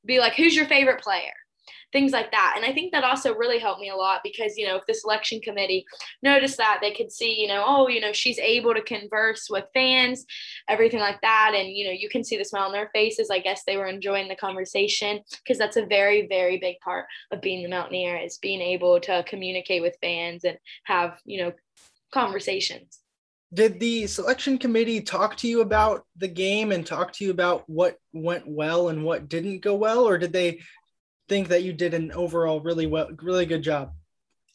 Be 0.06 0.20
like, 0.20 0.36
who's 0.36 0.56
your 0.56 0.66
favorite 0.68 1.02
player? 1.04 1.34
Things 1.94 2.12
like 2.12 2.32
that. 2.32 2.54
And 2.56 2.66
I 2.66 2.74
think 2.74 2.92
that 2.92 3.04
also 3.04 3.34
really 3.36 3.60
helped 3.60 3.80
me 3.80 3.90
a 3.90 3.96
lot 3.96 4.22
because, 4.24 4.58
you 4.58 4.68
know, 4.68 4.76
if 4.76 4.86
the 4.88 4.94
selection 4.94 5.40
committee 5.40 5.86
noticed 6.22 6.58
that, 6.58 6.80
they 6.82 6.92
could 6.92 7.12
see, 7.12 7.40
you 7.40 7.48
know, 7.48 7.64
oh, 7.66 7.88
you 7.88 8.02
know, 8.02 8.12
she's 8.12 8.40
able 8.40 8.74
to 8.74 8.82
converse 8.82 9.48
with 9.50 9.66
fans, 9.74 10.26
everything 10.68 11.00
like 11.00 11.22
that. 11.22 11.54
And, 11.56 11.70
you 11.70 11.86
know, 11.86 11.92
you 11.92 12.10
can 12.10 12.24
see 12.24 12.38
the 12.38 12.44
smile 12.44 12.66
on 12.66 12.74
their 12.74 12.92
faces. 12.94 13.30
I 13.30 13.40
guess 13.40 13.64
they 13.66 13.78
were 13.78 13.88
enjoying 13.88 14.28
the 14.28 14.36
conversation 14.36 15.22
because 15.44 15.58
that's 15.58 15.78
a 15.78 15.86
very, 15.86 16.28
very 16.28 16.58
big 16.58 16.80
part 16.80 17.06
of 17.32 17.42
being 17.42 17.64
the 17.64 17.70
Mountaineer 17.70 18.18
is 18.18 18.38
being 18.38 18.62
able 18.62 19.00
to 19.02 19.24
communicate 19.28 19.82
with 19.82 19.98
fans 20.02 20.44
and 20.44 20.58
have, 20.84 21.20
you 21.26 21.44
know, 21.44 21.54
conversations. 22.14 23.00
Did 23.54 23.80
the 23.80 24.08
selection 24.08 24.58
committee 24.58 25.00
talk 25.00 25.38
to 25.38 25.48
you 25.48 25.62
about 25.62 26.04
the 26.18 26.28
game 26.28 26.74
and 26.74 26.86
talk 26.86 27.14
to 27.14 27.24
you 27.24 27.32
about 27.32 27.64
what 27.68 27.96
went 28.12 28.46
well 28.46 28.90
and 28.90 29.06
what 29.06 29.30
didn't 29.30 29.62
go 29.62 29.74
well, 29.74 30.06
or 30.06 30.18
did 30.18 30.34
they 30.34 30.60
think 31.28 31.50
that 31.50 31.64
you 31.64 31.74
did 31.74 31.94
an 31.94 32.12
overall 32.12 32.60
really 32.62 32.88
well, 32.88 33.10
really 33.22 33.46
good 33.46 33.64
job? 33.64 33.94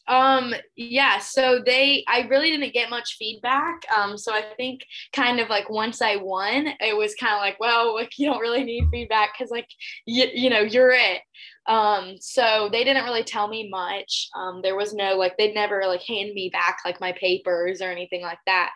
Um, 0.07 0.53
yeah, 0.75 1.19
so 1.19 1.61
they, 1.65 2.03
I 2.07 2.27
really 2.29 2.51
didn't 2.51 2.73
get 2.73 2.89
much 2.89 3.15
feedback. 3.17 3.83
Um, 3.95 4.17
so 4.17 4.33
I 4.33 4.43
think 4.57 4.81
kind 5.13 5.39
of 5.39 5.49
like 5.49 5.69
once 5.69 6.01
I 6.01 6.17
won, 6.17 6.67
it 6.81 6.97
was 6.97 7.15
kind 7.15 7.33
of 7.33 7.39
like, 7.39 7.57
well, 7.59 7.95
like 7.95 8.11
you 8.17 8.27
don't 8.27 8.41
really 8.41 8.63
need 8.63 8.89
feedback 8.91 9.33
because 9.33 9.49
like, 9.49 9.67
you, 10.05 10.27
you 10.33 10.49
know, 10.49 10.59
you're 10.59 10.91
it. 10.91 11.21
Um, 11.65 12.15
so 12.19 12.67
they 12.69 12.83
didn't 12.83 13.05
really 13.05 13.23
tell 13.23 13.47
me 13.47 13.69
much. 13.69 14.27
Um, 14.35 14.61
there 14.61 14.75
was 14.75 14.93
no 14.93 15.15
like 15.15 15.37
they'd 15.37 15.55
never 15.55 15.83
like 15.87 16.01
hand 16.01 16.33
me 16.33 16.49
back 16.51 16.79
like 16.83 16.99
my 16.99 17.13
papers 17.13 17.81
or 17.81 17.89
anything 17.89 18.21
like 18.21 18.39
that. 18.45 18.73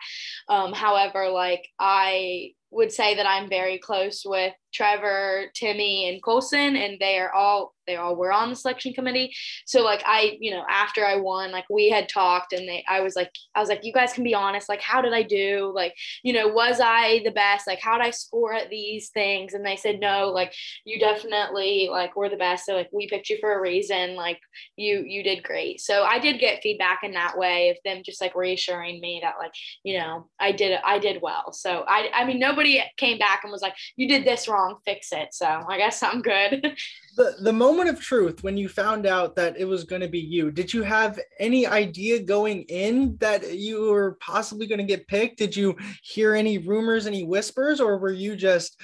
Um, 0.48 0.72
however, 0.72 1.28
like 1.28 1.68
I 1.78 2.52
would 2.70 2.92
say 2.92 3.16
that 3.16 3.26
I'm 3.26 3.48
very 3.48 3.78
close 3.78 4.22
with 4.24 4.54
Trevor, 4.72 5.46
Timmy, 5.54 6.08
and 6.08 6.22
Colson, 6.22 6.76
and 6.76 6.98
they 7.00 7.18
are 7.18 7.32
all 7.32 7.74
they 7.88 7.96
all 7.96 8.14
were 8.14 8.30
on 8.30 8.50
the 8.50 8.54
selection 8.54 8.92
committee. 8.92 9.34
So 9.66 9.82
like 9.82 10.02
I, 10.04 10.36
you 10.40 10.50
know, 10.50 10.62
after 10.68 11.04
I 11.04 11.16
won, 11.16 11.50
like 11.50 11.64
we 11.70 11.88
had 11.88 12.08
talked, 12.08 12.52
and 12.52 12.68
they, 12.68 12.84
I 12.86 13.00
was 13.00 13.16
like, 13.16 13.32
I 13.54 13.60
was 13.60 13.68
like, 13.68 13.80
you 13.82 13.92
guys 13.92 14.12
can 14.12 14.22
be 14.22 14.34
honest. 14.34 14.68
Like, 14.68 14.82
how 14.82 15.00
did 15.00 15.14
I 15.14 15.22
do? 15.22 15.72
Like, 15.74 15.94
you 16.22 16.32
know, 16.34 16.46
was 16.46 16.80
I 16.80 17.22
the 17.24 17.30
best? 17.30 17.66
Like, 17.66 17.80
how 17.80 17.96
did 17.96 18.06
I 18.06 18.10
score 18.10 18.52
at 18.52 18.68
these 18.68 19.08
things? 19.08 19.54
And 19.54 19.64
they 19.64 19.76
said 19.76 20.00
no. 20.00 20.28
Like, 20.28 20.52
you 20.84 21.00
definitely 21.00 21.88
like 21.90 22.14
were 22.14 22.28
the 22.28 22.36
best. 22.36 22.66
So 22.66 22.74
like 22.74 22.90
we 22.92 23.08
picked 23.08 23.30
you 23.30 23.38
for 23.40 23.54
a 23.54 23.60
reason. 23.60 24.14
Like 24.14 24.38
you 24.76 25.02
you 25.06 25.22
did 25.22 25.42
great. 25.42 25.80
So 25.80 26.04
I 26.04 26.18
did 26.18 26.38
get 26.38 26.62
feedback 26.62 27.00
in 27.02 27.12
that 27.12 27.38
way 27.38 27.70
of 27.70 27.78
them 27.84 28.02
just 28.04 28.20
like 28.20 28.34
reassuring 28.36 29.00
me 29.00 29.20
that 29.22 29.34
like 29.38 29.52
you 29.82 29.98
know 29.98 30.28
I 30.38 30.52
did 30.52 30.78
I 30.84 30.98
did 30.98 31.22
well. 31.22 31.52
So 31.52 31.84
I 31.88 32.10
I 32.14 32.24
mean 32.26 32.38
nobody 32.38 32.82
came 32.98 33.18
back 33.18 33.40
and 33.42 33.52
was 33.52 33.62
like 33.62 33.74
you 33.96 34.08
did 34.08 34.24
this 34.24 34.46
wrong 34.46 34.57
wrong, 34.58 34.78
fix 34.84 35.12
it. 35.12 35.32
So 35.32 35.46
I 35.68 35.78
guess 35.78 36.02
I'm 36.02 36.22
good. 36.22 36.76
the 37.16 37.36
the 37.42 37.52
moment 37.52 37.88
of 37.88 38.00
truth 38.00 38.42
when 38.42 38.56
you 38.56 38.68
found 38.68 39.06
out 39.06 39.36
that 39.36 39.58
it 39.58 39.64
was 39.64 39.84
going 39.84 40.02
to 40.02 40.08
be 40.08 40.20
you, 40.20 40.50
did 40.50 40.72
you 40.72 40.82
have 40.82 41.18
any 41.38 41.66
idea 41.66 42.20
going 42.20 42.62
in 42.62 43.16
that 43.20 43.56
you 43.56 43.90
were 43.90 44.18
possibly 44.20 44.66
going 44.66 44.78
to 44.78 44.84
get 44.84 45.08
picked? 45.08 45.38
Did 45.38 45.56
you 45.56 45.76
hear 46.02 46.34
any 46.34 46.58
rumors, 46.58 47.06
any 47.06 47.24
whispers, 47.24 47.80
or 47.80 47.98
were 47.98 48.12
you 48.12 48.36
just 48.36 48.80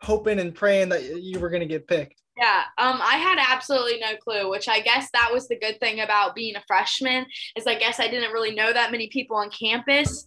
hoping 0.00 0.40
and 0.40 0.54
praying 0.54 0.88
that 0.90 1.22
you 1.22 1.38
were 1.38 1.50
going 1.50 1.60
to 1.60 1.66
get 1.66 1.86
picked? 1.86 2.22
Yeah, 2.36 2.62
um, 2.78 2.98
I 3.02 3.16
had 3.16 3.38
absolutely 3.38 4.00
no 4.00 4.16
clue, 4.16 4.48
which 4.48 4.66
I 4.66 4.80
guess 4.80 5.08
that 5.12 5.30
was 5.30 5.48
the 5.48 5.58
good 5.58 5.78
thing 5.80 6.00
about 6.00 6.34
being 6.34 6.56
a 6.56 6.62
freshman 6.66 7.26
is 7.56 7.66
I 7.66 7.78
guess 7.78 8.00
I 8.00 8.08
didn't 8.08 8.32
really 8.32 8.54
know 8.54 8.72
that 8.72 8.90
many 8.90 9.08
people 9.08 9.36
on 9.36 9.50
campus 9.50 10.24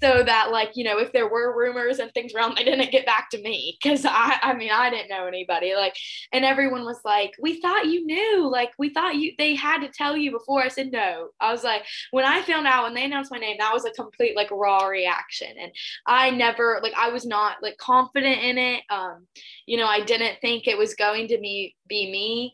so 0.00 0.22
that 0.22 0.50
like 0.50 0.70
you 0.74 0.84
know 0.84 0.98
if 0.98 1.12
there 1.12 1.28
were 1.28 1.56
rumors 1.56 1.98
and 1.98 2.12
things 2.12 2.34
around 2.34 2.56
they 2.56 2.64
didn't 2.64 2.92
get 2.92 3.06
back 3.06 3.28
to 3.30 3.40
me 3.40 3.76
because 3.80 4.04
i 4.04 4.38
i 4.42 4.54
mean 4.54 4.70
i 4.70 4.90
didn't 4.90 5.08
know 5.08 5.26
anybody 5.26 5.74
like 5.74 5.96
and 6.32 6.44
everyone 6.44 6.84
was 6.84 7.00
like 7.04 7.32
we 7.40 7.60
thought 7.60 7.86
you 7.86 8.04
knew 8.04 8.48
like 8.50 8.70
we 8.78 8.90
thought 8.90 9.16
you 9.16 9.32
they 9.38 9.54
had 9.54 9.78
to 9.80 9.88
tell 9.88 10.16
you 10.16 10.30
before. 10.30 10.62
I 10.62 10.68
said 10.68 10.90
no. 10.92 11.28
I 11.40 11.52
was 11.52 11.64
like 11.64 11.84
when 12.10 12.24
i 12.24 12.42
found 12.42 12.66
out 12.66 12.84
when 12.84 12.94
they 12.94 13.04
announced 13.04 13.30
my 13.30 13.38
name 13.38 13.56
that 13.58 13.72
was 13.72 13.84
a 13.84 13.90
complete 13.90 14.36
like 14.36 14.50
raw 14.50 14.86
reaction 14.86 15.48
and 15.60 15.72
i 16.06 16.30
never 16.30 16.80
like 16.82 16.94
i 16.96 17.10
was 17.10 17.26
not 17.26 17.56
like 17.62 17.76
confident 17.78 18.40
in 18.42 18.58
it 18.58 18.82
um 18.90 19.26
you 19.66 19.76
know 19.76 19.86
i 19.86 20.00
didn't 20.00 20.40
think 20.40 20.66
it 20.66 20.78
was 20.78 20.94
going 20.94 21.28
to 21.28 21.38
be 21.38 21.74
be 21.86 22.10
me 22.10 22.52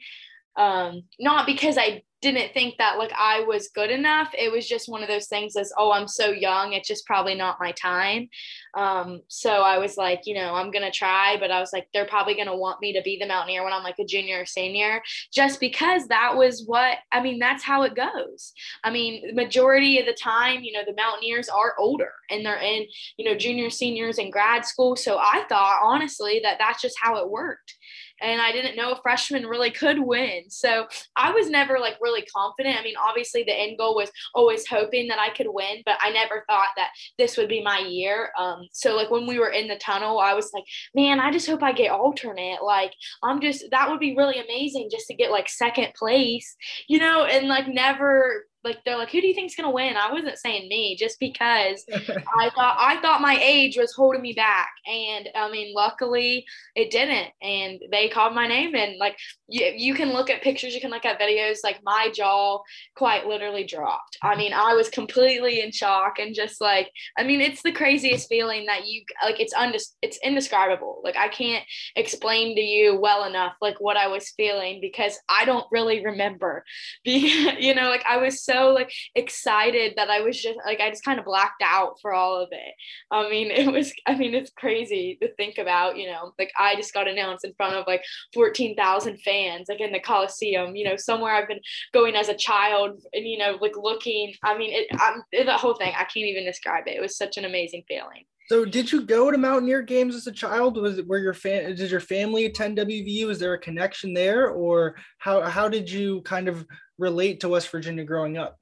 um 0.57 1.03
not 1.19 1.47
because 1.47 1.77
i 1.79 2.03
didn't 2.25 2.54
think 2.54 2.78
that 2.78 2.99
like 2.99 3.12
I 3.16 3.40
was 3.40 3.69
good 3.69 3.90
enough. 3.90 4.35
It 4.37 4.50
was 4.50 4.66
just 4.66 4.88
one 4.88 5.02
of 5.02 5.09
those 5.09 5.28
things 5.28 5.57
as, 5.57 5.73
oh, 5.78 5.93
I'm 5.93 6.09
so 6.09 6.31
young. 6.31 6.73
It's 6.73 6.88
just 6.88 7.07
probably 7.07 7.35
not 7.35 7.61
my 7.61 7.73
time. 7.73 8.31
Um, 8.76 9.21
so 9.28 9.50
I 9.62 9.78
was 9.78 9.97
like, 9.97 10.23
you 10.26 10.35
know, 10.35 10.54
I'm 10.54 10.71
to 10.85 10.90
try, 10.90 11.37
but 11.38 11.50
I 11.50 11.61
was 11.61 11.73
like, 11.73 11.88
they're 11.93 12.07
probably 12.07 12.35
to 12.49 12.57
want 12.57 12.81
me 12.81 12.93
to 12.93 13.02
be 13.02 13.19
the 13.19 13.26
Mountaineer 13.26 13.64
when 13.64 13.73
I'm 13.73 13.85
like 13.85 13.99
a 13.99 14.04
junior 14.04 14.43
or 14.43 14.47
senior, 14.47 15.02
just 15.33 15.61
because 15.61 16.09
that 16.09 16.37
was 16.37 16.64
what, 16.66 16.99
I 17.12 17.23
mean, 17.23 17.38
that's 17.38 17.62
how 17.62 17.83
it 17.83 17.95
goes. 17.95 18.52
I 18.83 18.90
mean, 18.90 19.35
majority 19.35 19.99
of 19.99 20.07
the 20.07 20.16
time, 20.21 20.62
you 20.62 20.73
know, 20.73 20.83
the 20.87 20.95
Mountaineers 20.95 21.49
are 21.49 21.75
older 21.78 22.12
and 22.31 22.45
they're 22.45 22.57
in, 22.57 22.87
you 23.16 23.25
know, 23.25 23.37
junior, 23.37 23.71
seniors 23.71 24.19
in 24.19 24.31
grad 24.31 24.64
school. 24.64 24.97
So 24.97 25.19
I 25.19 25.45
thought 25.49 25.81
honestly 25.83 26.40
that 26.43 26.57
that's 26.59 26.83
just 26.83 26.97
how 27.00 27.16
it 27.16 27.31
worked 27.31 27.75
and 28.21 28.40
I 28.40 28.52
didn't 28.52 28.76
know 28.76 28.93
a 28.93 29.00
freshman 29.02 29.47
really 29.47 29.71
could 29.71 29.99
win. 29.99 30.45
So 30.49 30.87
I 31.16 31.31
was 31.31 31.50
never 31.50 31.78
like 31.78 31.97
really 32.00 32.23
confident. 32.23 32.78
I 32.78 32.83
mean, 32.83 32.95
obviously 32.97 33.43
the 33.43 33.59
end 33.59 33.78
goal 33.78 33.95
was 33.95 34.11
always 34.35 34.66
hoping 34.66 35.09
that 35.09 35.19
I 35.19 35.31
could 35.31 35.49
win, 35.49 35.83
but 35.85 35.99
I 36.00 36.11
never 36.11 36.45
thought 36.49 36.69
that 36.76 36.90
this 37.19 37.37
would 37.37 37.49
be 37.49 37.62
my 37.62 37.78
year. 37.78 38.31
Um, 38.38 38.63
so 38.73 38.94
like 38.97 39.11
when 39.11 39.26
we 39.26 39.38
were 39.38 39.50
in 39.50 39.68
the 39.68 39.76
tunnel, 39.76 40.18
I 40.18 40.35
was 40.35 40.50
like, 40.52 40.64
man, 40.94 41.21
I 41.21 41.30
just 41.30 41.49
hope 41.49 41.62
I 41.62 41.73
get 41.73 41.90
alternate. 41.90 42.62
Like 42.62 42.92
I'm 43.23 43.40
just 43.40 43.64
that 43.71 43.90
would 43.90 44.00
be 44.00 44.16
really 44.16 44.38
amazing 44.38 44.88
just 44.90 45.06
to 45.09 45.14
get 45.14 45.30
like 45.30 45.49
second 45.49 45.94
place, 45.94 46.56
you 46.88 46.99
know, 46.99 47.25
and 47.25 47.49
like 47.49 47.68
never 47.68 48.47
like 48.64 48.83
they're 48.85 48.97
like, 48.97 49.11
who 49.11 49.21
do 49.21 49.26
you 49.26 49.35
think's 49.35 49.54
gonna 49.54 49.71
win? 49.71 49.97
I 49.97 50.11
wasn't 50.12 50.38
saying 50.38 50.68
me 50.68 50.97
just 50.97 51.21
because 51.21 51.85
I 51.92 52.50
thought 52.50 52.76
I 52.78 52.99
thought 53.00 53.21
my 53.21 53.38
age 53.42 53.76
was 53.76 53.92
holding 53.92 54.23
me 54.23 54.33
back, 54.33 54.71
and 54.87 55.28
I 55.35 55.50
mean, 55.50 55.75
luckily 55.75 56.47
it 56.75 56.90
didn't, 56.90 57.30
and 57.42 57.80
they 57.90 58.09
called 58.09 58.35
my 58.35 58.47
name, 58.47 58.75
and 58.75 58.97
like 58.99 59.16
you, 59.49 59.73
you 59.76 59.94
can 59.94 60.12
look 60.12 60.30
at 60.30 60.42
pictures, 60.42 60.75
you 60.75 60.80
can 60.80 60.90
look 60.90 61.04
at 61.04 61.21
videos, 61.21 61.59
like 61.62 61.80
my 61.85 62.11
jaw 62.14 62.61
quite 62.97 63.26
literally 63.26 63.64
dropped. 63.64 64.16
I 64.23 64.37
mean, 64.37 64.52
I 64.52 64.75
was 64.75 64.88
completely 64.88 65.61
in 65.61 65.71
shock 65.71 66.18
and 66.18 66.35
just 66.35 66.61
like, 66.61 66.90
I 67.18 67.25
mean, 67.25 67.40
it's 67.40 67.62
the 67.62 67.73
craziest 67.73 68.28
feeling 68.28 68.66
that 68.66 68.87
you 68.87 69.02
like. 69.23 69.40
It's 69.40 69.54
undis, 69.54 69.94
it's 70.00 70.18
indescribable. 70.25 71.02
Like 71.04 71.16
I 71.16 71.28
can't 71.28 71.64
explain 71.97 72.56
to 72.56 72.62
you 72.62 72.99
well 72.99 73.25
enough 73.25 73.54
like 73.61 73.80
what 73.80 73.97
I 73.97 74.09
was 74.09 74.30
feeling 74.30 74.80
because 74.80 75.18
I 75.28 75.44
don't 75.44 75.66
really 75.71 76.04
remember. 76.04 76.64
Being, 77.04 77.61
you 77.61 77.75
know, 77.75 77.88
like 77.88 78.04
I 78.09 78.16
was 78.16 78.42
so 78.42 78.54
so 78.55 78.69
like 78.69 78.93
excited 79.15 79.95
that 79.97 80.11
I 80.11 80.21
was 80.21 80.41
just 80.41 80.59
like 80.65 80.81
I 80.81 80.91
just 80.91 81.05
kind 81.05 81.19
of 81.19 81.25
blacked 81.25 81.63
out 81.63 81.97
for 82.01 82.13
all 82.13 82.41
of 82.41 82.49
it. 82.53 82.75
I 83.11 83.29
mean, 83.29 83.51
it 83.51 83.71
was 83.73 83.93
I 84.07 84.17
mean, 84.17 84.35
it's 84.35 84.51
crazy 84.51 85.19
to 85.21 85.35
think 85.35 85.59
about, 85.59 85.97
you 85.97 86.07
know, 86.07 86.33
like 86.39 86.53
I 86.59 86.77
just 86.77 86.95
got 86.95 87.09
announced 87.09 87.45
in 87.45 87.55
front 87.55 87.75
of 87.75 87.87
like 87.87 88.03
14,000 88.33 89.19
fans 89.19 89.67
like 89.69 89.81
in 89.81 89.93
the 89.93 90.01
Coliseum, 90.01 90.77
you 90.77 90.85
know, 90.85 90.97
somewhere 90.97 91.35
I've 91.35 91.49
been 91.49 91.61
going 91.93 92.17
as 92.17 92.29
a 92.29 92.35
child 92.35 93.03
and 93.13 93.27
you 93.27 93.39
know, 93.39 93.59
like 93.61 93.77
looking, 93.77 94.35
I 94.43 94.57
mean, 94.57 94.71
it 94.73 95.47
the 95.47 95.53
whole 95.53 95.75
thing, 95.75 95.93
I 95.95 96.05
can't 96.05 96.17
even 96.17 96.45
describe 96.45 96.85
it. 96.87 96.97
It 96.97 97.03
was 97.03 97.17
such 97.17 97.37
an 97.37 97.45
amazing 97.45 97.85
feeling. 97.89 98.25
So, 98.47 98.67
did 98.67 98.93
you 98.93 99.01
go 99.01 99.31
to 99.31 99.39
Mountaineer 99.39 99.81
games 99.81 100.15
as 100.15 100.27
a 100.27 100.33
child? 100.33 100.77
Was 100.77 100.99
it 100.99 101.07
where 101.07 101.19
your 101.19 101.33
fan? 101.33 101.75
Did 101.75 101.91
your 101.91 102.01
family 102.01 102.45
attend 102.45 102.77
WVU? 102.77 103.31
Is 103.31 103.39
there 103.39 103.55
a 103.55 103.59
connection 103.59 104.13
there, 104.13 104.51
or 104.51 104.97
how 105.17 105.41
how 105.43 105.67
did 105.67 105.91
you 105.91 106.21
kind 106.23 106.47
of 106.47 106.67
relate 106.99 107.41
to 107.41 107.49
West 107.49 107.71
Virginia 107.71 108.05
growing 108.05 108.37
up? 108.37 108.59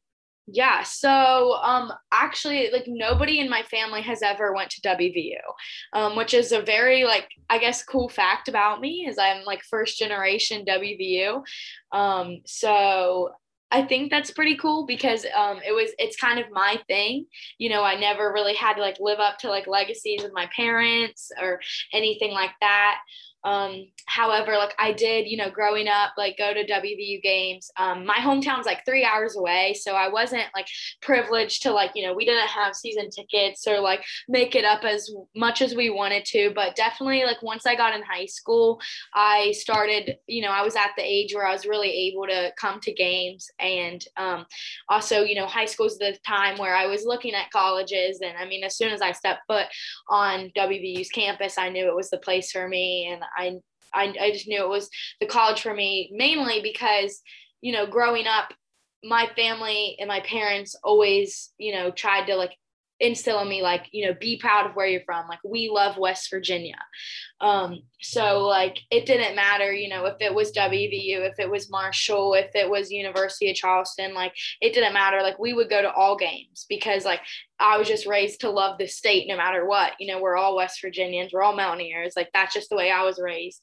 Yeah, 0.49 0.83
so 0.83 1.53
um 1.63 1.93
actually 2.13 2.71
like 2.73 2.85
nobody 2.89 3.39
in 3.39 3.49
my 3.49 3.63
family 3.63 4.03
has 4.03 4.23
ever 4.23 4.53
went 4.53 4.71
to 4.71 4.81
WVU. 4.81 5.39
Um 5.93 6.17
which 6.17 6.35
is 6.35 6.51
a 6.51 6.61
very 6.61 7.05
like 7.05 7.29
I 7.49 7.59
guess 7.59 7.85
cool 7.85 8.09
fact 8.09 8.49
about 8.49 8.81
me 8.81 9.07
is 9.09 9.19
I'm 9.19 9.45
like 9.45 9.63
first 9.63 9.99
generation 9.99 10.65
WVU. 10.65 11.45
Um 11.93 12.39
so 12.45 13.31
I 13.73 13.83
think 13.83 14.11
that's 14.11 14.31
pretty 14.31 14.57
cool 14.57 14.85
because 14.87 15.25
um, 15.35 15.61
it 15.67 15.73
was 15.73 15.91
it's 15.99 16.17
kind 16.17 16.39
of 16.39 16.47
my 16.53 16.79
thing. 16.89 17.27
You 17.57 17.71
know, 17.71 17.83
I 17.83 17.99
never 17.99 18.33
really 18.33 18.55
had 18.55 18.75
to 18.75 18.83
like 18.83 18.99
live 19.01 19.19
up 19.19 19.39
to 19.39 19.49
like 19.49 19.67
legacies 19.67 20.23
of 20.23 20.33
my 20.35 20.49
parents 20.55 21.33
or 21.41 21.59
anything 21.93 22.33
like 22.33 22.53
that. 22.61 22.99
Um, 23.45 23.87
however, 24.07 24.53
like 24.53 24.75
I 24.79 24.93
did, 24.93 25.27
you 25.27 25.37
know, 25.37 25.51
growing 25.51 25.89
up, 25.89 26.13
like 26.17 26.39
go 26.39 26.55
to 26.55 26.65
WVU 26.65 27.23
games. 27.23 27.71
Um, 27.77 28.07
my 28.07 28.17
hometown's 28.17 28.67
like 28.67 28.85
three 28.85 29.05
hours 29.05 29.37
away, 29.37 29.75
so 29.75 29.95
I 29.95 30.09
wasn't 30.09 30.47
like 30.55 30.67
privileged 31.01 31.63
to 31.63 31.73
like, 31.73 31.93
you 31.95 32.07
know, 32.07 32.15
we 32.15 32.25
didn't 32.25 32.49
have 32.49 32.77
season 32.77 33.11
tickets 33.11 33.67
or 33.67 33.81
like 33.81 34.05
make 34.29 34.55
it 34.55 34.65
up 34.65 34.85
as 34.85 35.11
much 35.35 35.61
as 35.61 35.75
we 35.75 35.91
wanted 35.91 36.25
to. 36.27 36.53
But 36.55 36.77
definitely, 36.77 37.25
like 37.25 37.43
once 37.43 37.67
I 37.67 37.75
got 37.75 37.95
in 37.95 38.03
high 38.03 38.27
school, 38.27 38.81
I 39.15 39.53
started, 39.53 40.17
you 40.27 40.43
know, 40.43 40.51
I 40.51 40.63
was 40.63 40.77
at 40.77 40.91
the 40.97 41.03
age 41.03 41.35
where 41.35 41.47
I 41.47 41.53
was 41.53 41.67
really 41.67 41.91
able 41.91 42.27
to 42.27 42.53
come 42.57 42.81
to 42.81 42.93
games, 42.93 43.49
and 43.63 44.05
um, 44.17 44.47
also, 44.89 45.23
you 45.23 45.35
know, 45.35 45.47
high 45.47 45.65
school 45.65 45.87
is 45.87 45.99
the 45.99 46.17
time 46.27 46.59
where 46.59 46.75
I 46.75 46.87
was 46.87 47.05
looking 47.05 47.35
at 47.35 47.51
colleges, 47.51 48.21
and 48.21 48.37
I 48.37 48.47
mean, 48.47 48.65
as 48.65 48.77
soon 48.77 48.93
as 48.93 49.01
I 49.01 49.13
stepped 49.13 49.43
foot 49.47 49.67
on 50.09 50.51
WVU's 50.57 51.09
campus, 51.09 51.59
I 51.59 51.69
knew 51.69 51.89
it 51.89 51.97
was 51.97 52.11
the 52.11 52.19
place 52.19 52.53
for 52.53 52.69
me, 52.69 53.09
and 53.13 53.23
I, 53.37 53.59
I, 53.95 54.15
I 54.21 54.31
just 54.33 54.49
knew 54.49 54.63
it 54.63 54.69
was 54.69 54.91
the 55.21 55.27
college 55.27 55.61
for 55.61 55.75
me 55.75 56.11
mainly 56.13 56.61
because, 56.63 57.23
you 57.61 57.73
know, 57.73 57.87
growing 57.87 58.27
up, 58.27 58.53
my 59.05 59.29
family 59.37 59.97
and 59.99 60.09
my 60.09 60.21
parents 60.21 60.77
always, 60.85 61.53
you 61.59 61.75
know, 61.75 61.91
tried 61.91 62.27
to 62.27 62.37
like 62.37 62.57
instill 63.03 63.41
in 63.41 63.49
me 63.49 63.63
like 63.63 63.89
you 63.91 64.07
know 64.07 64.15
be 64.19 64.39
proud 64.39 64.65
of 64.65 64.77
where 64.77 64.87
you're 64.87 65.03
from. 65.05 65.27
Like 65.29 65.41
we 65.45 65.69
love 65.69 65.99
west 65.99 66.31
virginia. 66.31 66.79
Um 67.41 67.83
so 68.01 68.47
like 68.47 68.79
it 68.91 69.05
didn't 69.07 69.35
matter 69.35 69.73
you 69.73 69.89
know 69.89 70.07
if 70.07 70.17
it 70.21 70.33
was 70.33 70.53
wvu 70.53 71.29
if 71.29 71.39
it 71.39 71.51
was 71.51 71.71
marshall 71.71 72.35
if 72.35 72.55
it 72.55 72.71
was 72.71 72.91
university 72.91 73.51
of 73.51 73.57
charleston 73.57 74.15
like 74.15 74.33
it 74.61 74.73
didn't 74.73 74.95
matter. 74.95 75.21
Like 75.21 75.39
we 75.39 75.53
would 75.53 75.69
go 75.69 75.83
to 75.83 75.93
all 75.93 76.17
games 76.17 76.65
because 76.69 77.05
like 77.05 77.21
i 77.59 77.77
was 77.77 77.89
just 77.89 78.07
raised 78.07 78.41
to 78.41 78.51
love 78.51 78.79
the 78.79 78.87
state 78.87 79.27
no 79.27 79.37
matter 79.37 79.67
what. 79.67 79.93
You 79.99 80.07
know 80.07 80.21
we're 80.23 80.37
all 80.37 80.57
west 80.57 80.81
virginians 80.81 81.33
we're 81.33 81.43
all 81.43 81.57
mountaineers. 81.57 82.15
Like 82.17 82.31
that's 82.33 82.55
just 82.55 82.71
the 82.71 82.77
way 82.77 82.91
i 82.91 83.03
was 83.03 83.21
raised. 83.21 83.61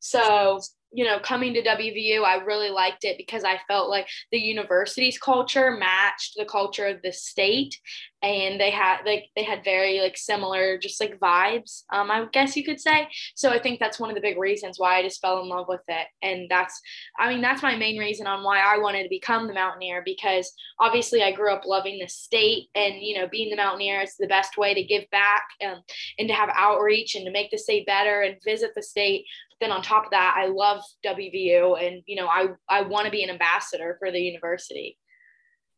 So 0.00 0.60
you 0.92 1.04
know, 1.04 1.18
coming 1.18 1.54
to 1.54 1.62
WVU, 1.62 2.22
I 2.24 2.36
really 2.44 2.70
liked 2.70 3.04
it 3.04 3.16
because 3.16 3.44
I 3.44 3.60
felt 3.66 3.88
like 3.88 4.06
the 4.30 4.38
university's 4.38 5.18
culture 5.18 5.70
matched 5.70 6.34
the 6.36 6.44
culture 6.44 6.86
of 6.86 7.00
the 7.02 7.12
state 7.12 7.78
and 8.22 8.60
they 8.60 8.70
had 8.70 8.98
like 9.04 9.24
they 9.34 9.42
had 9.42 9.64
very 9.64 10.00
like 10.00 10.16
similar 10.16 10.78
just 10.78 11.00
like 11.00 11.18
vibes 11.18 11.82
um 11.92 12.10
i 12.10 12.24
guess 12.32 12.56
you 12.56 12.64
could 12.64 12.80
say. 12.80 13.08
So 13.34 13.50
i 13.50 13.58
think 13.58 13.80
that's 13.80 13.98
one 13.98 14.10
of 14.10 14.14
the 14.14 14.22
big 14.22 14.38
reasons 14.38 14.78
why 14.78 14.96
i 14.96 15.02
just 15.02 15.20
fell 15.20 15.42
in 15.42 15.48
love 15.48 15.66
with 15.68 15.82
it. 15.88 16.06
And 16.22 16.48
that's 16.48 16.80
i 17.18 17.28
mean 17.28 17.42
that's 17.42 17.62
my 17.62 17.76
main 17.76 17.98
reason 17.98 18.26
on 18.26 18.44
why 18.44 18.60
i 18.60 18.78
wanted 18.78 19.02
to 19.02 19.08
become 19.08 19.46
the 19.46 19.54
mountaineer 19.54 20.02
because 20.04 20.52
obviously 20.78 21.22
i 21.22 21.32
grew 21.32 21.52
up 21.52 21.66
loving 21.66 21.98
the 21.98 22.08
state 22.08 22.68
and 22.74 22.94
you 23.00 23.18
know 23.18 23.28
being 23.28 23.50
the 23.50 23.56
mountaineer 23.56 24.00
is 24.00 24.14
the 24.18 24.26
best 24.26 24.56
way 24.56 24.72
to 24.74 24.84
give 24.84 25.04
back 25.10 25.42
um, 25.66 25.82
and 26.18 26.28
to 26.28 26.34
have 26.34 26.50
outreach 26.54 27.14
and 27.14 27.24
to 27.24 27.32
make 27.32 27.50
the 27.50 27.58
state 27.58 27.86
better 27.86 28.22
and 28.22 28.36
visit 28.44 28.70
the 28.74 28.82
state 28.82 29.24
then 29.62 29.72
on 29.72 29.82
top 29.82 30.04
of 30.04 30.10
that 30.10 30.34
i 30.36 30.46
love 30.46 30.82
wvu 31.04 31.82
and 31.82 32.02
you 32.06 32.16
know 32.16 32.26
i 32.26 32.48
i 32.68 32.82
want 32.82 33.04
to 33.04 33.10
be 33.10 33.22
an 33.22 33.30
ambassador 33.30 33.96
for 33.98 34.10
the 34.10 34.20
university 34.20 34.98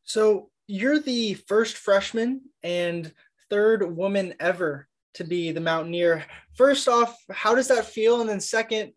so 0.04 0.50
you're 0.66 0.98
the 0.98 1.34
first 1.34 1.76
freshman 1.76 2.40
and 2.62 3.12
third 3.50 3.96
woman 3.96 4.34
ever 4.40 4.88
to 5.14 5.24
be 5.24 5.52
the 5.52 5.60
Mountaineer. 5.60 6.24
First 6.54 6.88
off, 6.88 7.16
how 7.30 7.54
does 7.54 7.68
that 7.68 7.86
feel? 7.86 8.20
And 8.20 8.28
then 8.28 8.40
second, 8.40 8.92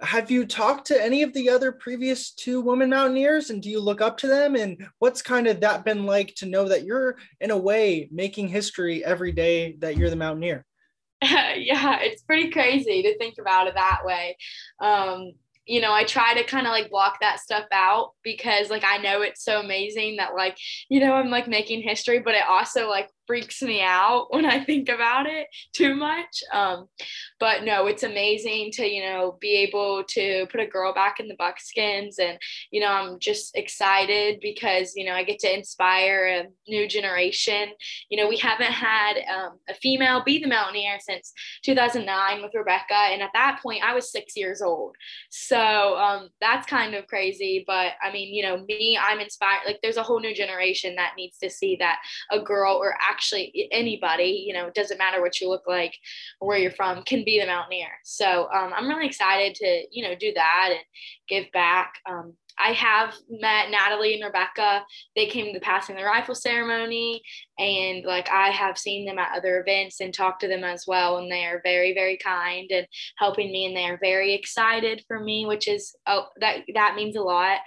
have 0.00 0.30
you 0.30 0.44
talked 0.44 0.88
to 0.88 1.00
any 1.00 1.22
of 1.22 1.32
the 1.32 1.48
other 1.48 1.70
previous 1.70 2.32
two 2.32 2.60
women 2.60 2.90
mountaineers 2.90 3.50
and 3.50 3.62
do 3.62 3.70
you 3.70 3.78
look 3.78 4.00
up 4.00 4.16
to 4.18 4.26
them 4.26 4.56
and 4.56 4.84
what's 4.98 5.22
kind 5.22 5.46
of 5.46 5.60
that 5.60 5.84
been 5.84 6.04
like 6.04 6.34
to 6.34 6.46
know 6.46 6.68
that 6.68 6.84
you're 6.84 7.16
in 7.40 7.52
a 7.52 7.56
way 7.56 8.08
making 8.10 8.48
history 8.48 9.04
every 9.04 9.30
day 9.30 9.76
that 9.78 9.96
you're 9.96 10.10
the 10.10 10.16
mountaineer 10.16 10.64
yeah 11.56 12.00
it's 12.00 12.22
pretty 12.22 12.50
crazy 12.50 13.02
to 13.02 13.16
think 13.18 13.34
about 13.40 13.68
it 13.68 13.74
that 13.74 14.00
way. 14.04 14.36
Um, 14.80 15.32
you 15.64 15.80
know, 15.80 15.92
I 15.92 16.02
try 16.04 16.34
to 16.34 16.42
kind 16.42 16.66
of 16.66 16.72
like 16.72 16.90
block 16.90 17.20
that 17.20 17.38
stuff 17.38 17.66
out 17.70 18.10
because 18.24 18.68
like 18.68 18.82
I 18.84 18.98
know 18.98 19.22
it's 19.22 19.44
so 19.44 19.60
amazing 19.60 20.16
that 20.16 20.34
like, 20.34 20.58
you 20.88 20.98
know, 20.98 21.14
I'm 21.14 21.30
like 21.30 21.46
making 21.46 21.82
history, 21.82 22.18
but 22.18 22.34
it 22.34 22.42
also 22.48 22.88
like 22.88 23.08
freaks 23.26 23.62
me 23.62 23.80
out 23.82 24.26
when 24.30 24.46
I 24.46 24.64
think 24.64 24.88
about 24.88 25.26
it 25.26 25.48
too 25.72 25.94
much. 25.94 26.42
Um, 26.52 26.88
but 27.40 27.64
no, 27.64 27.86
it's 27.86 28.02
amazing 28.02 28.70
to, 28.72 28.86
you 28.86 29.02
know, 29.02 29.36
be 29.40 29.54
able 29.56 30.04
to 30.08 30.46
put 30.50 30.60
a 30.60 30.66
girl 30.66 30.92
back 30.94 31.20
in 31.20 31.28
the 31.28 31.36
buckskins. 31.36 32.18
And, 32.18 32.38
you 32.70 32.80
know, 32.80 32.88
I'm 32.88 33.18
just 33.18 33.56
excited 33.56 34.38
because, 34.40 34.92
you 34.96 35.04
know, 35.04 35.12
I 35.12 35.24
get 35.24 35.38
to 35.40 35.54
inspire 35.54 36.26
a 36.26 36.70
new 36.70 36.88
generation. 36.88 37.70
You 38.08 38.18
know, 38.18 38.28
we 38.28 38.36
haven't 38.36 38.72
had 38.72 39.14
um, 39.32 39.58
a 39.68 39.74
female 39.74 40.22
be 40.24 40.38
the 40.38 40.48
mountaineer 40.48 40.98
since 41.00 41.32
2009 41.64 42.42
with 42.42 42.54
Rebecca. 42.54 42.94
And 42.94 43.22
at 43.22 43.30
that 43.34 43.60
point, 43.62 43.82
I 43.84 43.94
was 43.94 44.12
six 44.12 44.36
years 44.36 44.62
old. 44.62 44.96
So 45.30 45.96
um, 45.96 46.28
that's 46.40 46.66
kind 46.66 46.94
of 46.94 47.06
crazy. 47.06 47.64
But 47.66 47.92
I 48.02 48.12
mean, 48.12 48.34
you 48.34 48.42
know, 48.42 48.64
me, 48.68 48.98
I'm 49.00 49.20
inspired. 49.20 49.62
Like, 49.66 49.80
there's 49.82 49.96
a 49.96 50.02
whole 50.02 50.20
new 50.20 50.34
generation 50.34 50.94
that 50.96 51.14
needs 51.16 51.38
to 51.38 51.50
see 51.50 51.76
that 51.76 51.98
a 52.30 52.40
girl 52.40 52.76
or 52.76 52.94
actually 53.12 53.68
anybody, 53.70 54.44
you 54.46 54.54
know, 54.54 54.66
it 54.66 54.74
doesn't 54.74 54.98
matter 54.98 55.20
what 55.20 55.40
you 55.40 55.48
look 55.48 55.66
like 55.66 55.94
or 56.40 56.48
where 56.48 56.58
you're 56.58 56.70
from, 56.70 57.02
can 57.04 57.24
be 57.24 57.38
the 57.38 57.46
mountaineer. 57.46 57.92
So 58.04 58.48
um, 58.52 58.72
I'm 58.74 58.88
really 58.88 59.06
excited 59.06 59.54
to, 59.56 59.82
you 59.90 60.02
know, 60.02 60.14
do 60.14 60.32
that 60.34 60.68
and 60.70 60.80
give 61.28 61.52
back. 61.52 61.94
Um, 62.08 62.34
I 62.62 62.72
have 62.72 63.14
met 63.28 63.70
Natalie 63.70 64.14
and 64.14 64.24
Rebecca. 64.24 64.84
They 65.16 65.26
came 65.26 65.46
to 65.46 65.52
the 65.52 65.60
passing 65.60 65.96
the 65.96 66.04
rifle 66.04 66.34
ceremony, 66.34 67.22
and 67.58 68.04
like 68.04 68.28
I 68.30 68.50
have 68.50 68.78
seen 68.78 69.06
them 69.06 69.18
at 69.18 69.36
other 69.36 69.60
events 69.60 70.00
and 70.00 70.14
talked 70.14 70.40
to 70.42 70.48
them 70.48 70.64
as 70.64 70.84
well. 70.86 71.18
And 71.18 71.30
they 71.30 71.44
are 71.44 71.60
very, 71.64 71.94
very 71.94 72.16
kind 72.18 72.70
and 72.70 72.86
helping 73.18 73.50
me, 73.50 73.66
and 73.66 73.76
they 73.76 73.84
are 73.84 73.98
very 74.00 74.34
excited 74.34 75.04
for 75.08 75.18
me, 75.18 75.46
which 75.46 75.68
is 75.68 75.94
oh 76.06 76.26
that 76.40 76.60
that 76.74 76.94
means 76.94 77.16
a 77.16 77.22
lot. 77.22 77.58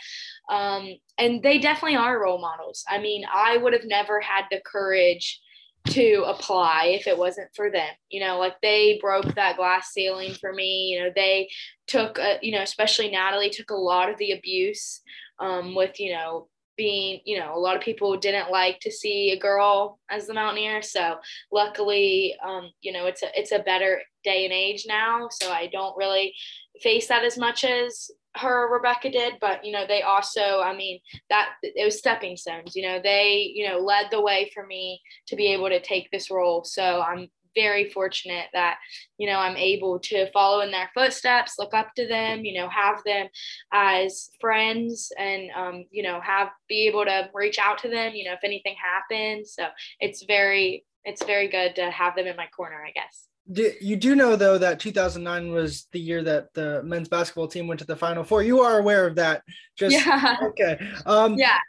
Um, 0.50 0.96
and 1.18 1.42
they 1.42 1.60
definitely 1.60 1.98
are 1.98 2.22
role 2.22 2.40
models. 2.40 2.84
I 2.88 3.00
mean, 3.00 3.24
I 3.32 3.58
would 3.58 3.74
have 3.74 3.86
never 3.86 4.22
had 4.22 4.46
the 4.52 4.62
courage 4.66 5.42
to 5.88 6.24
apply 6.28 6.88
if 6.88 7.08
it 7.08 7.18
wasn't 7.18 7.50
for 7.56 7.72
them. 7.72 7.90
You 8.10 8.22
know, 8.22 8.40
like 8.40 8.56
they 8.62 9.00
broke 9.02 9.36
that 9.36 9.58
glass 9.58 9.90
ceiling 9.90 10.34
for 10.34 10.54
me. 10.54 10.90
You 10.92 11.04
know, 11.04 11.10
they 11.16 11.50
took, 11.88 12.18
a, 12.18 12.40
you 12.42 12.52
know, 12.52 12.62
especially 12.62 13.10
Natalie 13.10 13.50
took 13.50 13.72
a 13.72 13.76
lot 13.76 14.10
of 14.10 14.18
the 14.18 14.32
abuse 14.32 15.02
um, 15.40 15.76
with, 15.76 16.00
you 16.00 16.14
know, 16.14 16.48
being, 16.78 17.22
you 17.24 17.40
know, 17.40 17.56
a 17.56 17.60
lot 17.60 17.76
of 17.76 17.82
people 17.82 18.18
didn't 18.18 18.52
like 18.52 18.80
to 18.82 18.92
see 18.92 19.32
a 19.32 19.40
girl 19.40 20.00
as 20.10 20.28
the 20.28 20.34
mountaineer. 20.34 20.82
So 20.82 21.18
luckily, 21.52 22.36
um, 22.46 22.70
you 22.82 22.92
know, 22.92 23.06
it's 23.06 23.24
a 23.24 23.28
it's 23.40 23.54
a 23.54 23.60
better 23.60 24.02
day 24.24 24.44
and 24.44 24.54
age 24.54 24.86
now. 24.88 25.30
So 25.32 25.52
I 25.52 25.68
don't 25.72 25.96
really 25.96 26.34
face 26.82 27.08
that 27.08 27.24
as 27.24 27.38
much 27.38 27.64
as 27.64 28.12
her 28.36 28.72
Rebecca 28.72 29.10
did, 29.10 29.36
but 29.40 29.64
you 29.66 29.72
know, 29.72 29.86
they 29.88 30.02
also, 30.02 30.62
I 30.62 30.76
mean, 30.76 31.00
that 31.30 31.54
it 31.62 31.86
was 31.86 31.98
stepping 31.98 32.38
stones, 32.38 32.76
you 32.76 32.84
know, 32.84 33.00
they, 33.02 33.52
you 33.54 33.68
know, 33.68 33.80
led 33.80 34.08
the 34.12 34.22
way 34.22 34.52
for 34.54 34.66
me 34.66 35.02
to 35.28 35.36
be 35.36 35.48
able 35.48 35.70
to 35.70 35.82
take 35.82 36.10
this 36.12 36.30
role. 36.30 36.64
So 36.64 37.02
I'm 37.02 37.30
very 37.56 37.90
fortunate 37.90 38.48
that, 38.54 38.78
you 39.18 39.28
know, 39.28 39.40
I'm 39.40 39.56
able 39.56 40.00
to 40.00 40.30
follow 40.32 40.62
in 40.62 40.72
their 40.72 40.90
footsteps, 40.94 41.56
look 41.58 41.74
up 41.74 41.94
to 41.96 42.08
them, 42.08 42.44
you 42.44 42.60
know, 42.60 42.70
have 42.70 43.02
them 43.06 43.28
as 43.72 44.30
friends 44.42 45.12
and, 45.18 45.50
um, 45.56 45.86
you 45.90 46.04
know, 46.04 46.20
have 46.22 46.50
be 46.68 46.88
able 46.88 47.06
to 47.06 47.30
reach 47.34 47.58
out 47.58 47.78
to 47.80 47.90
them, 47.90 48.14
you 48.14 48.26
know, 48.26 48.34
if 48.34 48.44
anything 48.44 48.76
happens. 48.76 49.54
So 49.54 49.68
it's 50.00 50.24
very, 50.26 50.86
it's 51.06 51.24
very 51.24 51.48
good 51.48 51.76
to 51.76 51.90
have 51.92 52.16
them 52.16 52.28
in 52.28 52.36
my 52.36 52.48
corner, 52.48 52.84
I 52.86 52.92
guess 52.92 53.30
you 53.48 53.96
do 53.96 54.16
know 54.16 54.36
though 54.36 54.58
that 54.58 54.80
2009 54.80 55.52
was 55.52 55.88
the 55.92 56.00
year 56.00 56.24
that 56.24 56.54
the 56.54 56.82
men's 56.84 57.08
basketball 57.08 57.48
team 57.48 57.68
went 57.68 57.80
to 57.80 57.86
the 57.86 57.96
final 57.96 58.24
four. 58.24 58.42
You 58.42 58.62
are 58.62 58.80
aware 58.80 59.06
of 59.06 59.16
that. 59.16 59.44
Just 59.78 59.96
yeah. 59.96 60.38
okay. 60.44 60.80
Um 61.06 61.36
yeah. 61.36 61.60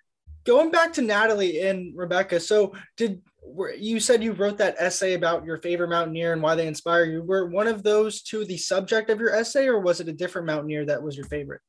going 0.45 0.71
back 0.71 0.93
to 0.95 1.03
natalie 1.03 1.61
and 1.67 1.97
rebecca 1.97 2.41
so 2.41 2.73
did 2.97 3.21
you 3.79 4.01
said 4.01 4.23
you 4.23 4.33
wrote 4.33 4.59
that 4.59 4.77
essay 4.79 5.15
about 5.15 5.45
your 5.45 5.59
favorite 5.59 5.89
mountaineer 5.89 6.33
and 6.33 6.43
why 6.43 6.55
they 6.55 6.67
inspire 6.67 7.05
you. 7.05 7.23
Were 7.23 7.47
one 7.47 7.67
of 7.67 7.83
those 7.83 8.23
two 8.23 8.45
the 8.45 8.57
subject 8.57 9.11
of 9.11 9.21
your 9.21 9.35
essay 9.35 9.67
or 9.67 9.81
was 9.81 10.01
it 10.01 10.09
a 10.09 10.13
different 10.13 10.47
mountaineer 10.47 10.85
that 10.87 11.03
was 11.03 11.17
your 11.17 11.27
favorite? 11.27 11.61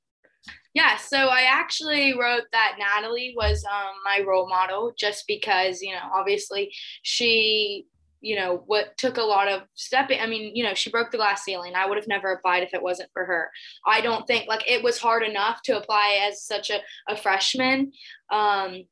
Yeah, 0.73 0.97
so 0.97 1.17
I 1.17 1.41
actually 1.41 2.17
wrote 2.17 2.43
that 2.51 2.77
Natalie 2.77 3.33
was 3.35 3.65
um, 3.65 3.93
my 4.05 4.23
role 4.25 4.47
model 4.47 4.93
just 4.97 5.25
because, 5.27 5.81
you 5.81 5.91
know, 5.91 6.09
obviously 6.13 6.71
she 7.01 7.87
you 8.21 8.35
know 8.35 8.63
what 8.65 8.97
took 8.97 9.17
a 9.17 9.21
lot 9.21 9.47
of 9.47 9.61
stepping 9.75 10.19
i 10.19 10.27
mean 10.27 10.55
you 10.55 10.63
know 10.63 10.73
she 10.73 10.89
broke 10.89 11.11
the 11.11 11.17
glass 11.17 11.43
ceiling. 11.43 11.73
I 11.75 11.87
would 11.87 11.97
have 11.97 12.07
never 12.07 12.31
applied 12.31 12.63
if 12.63 12.73
it 12.73 12.81
wasn't 12.81 13.11
for 13.13 13.25
her. 13.25 13.51
I 13.85 14.01
don't 14.01 14.25
think 14.25 14.47
like 14.47 14.69
it 14.69 14.83
was 14.83 14.97
hard 14.97 15.23
enough 15.23 15.61
to 15.63 15.77
apply 15.77 16.27
as 16.27 16.43
such 16.43 16.69
a, 16.69 16.79
a 17.07 17.15
freshman 17.15 17.91
um 18.31 18.83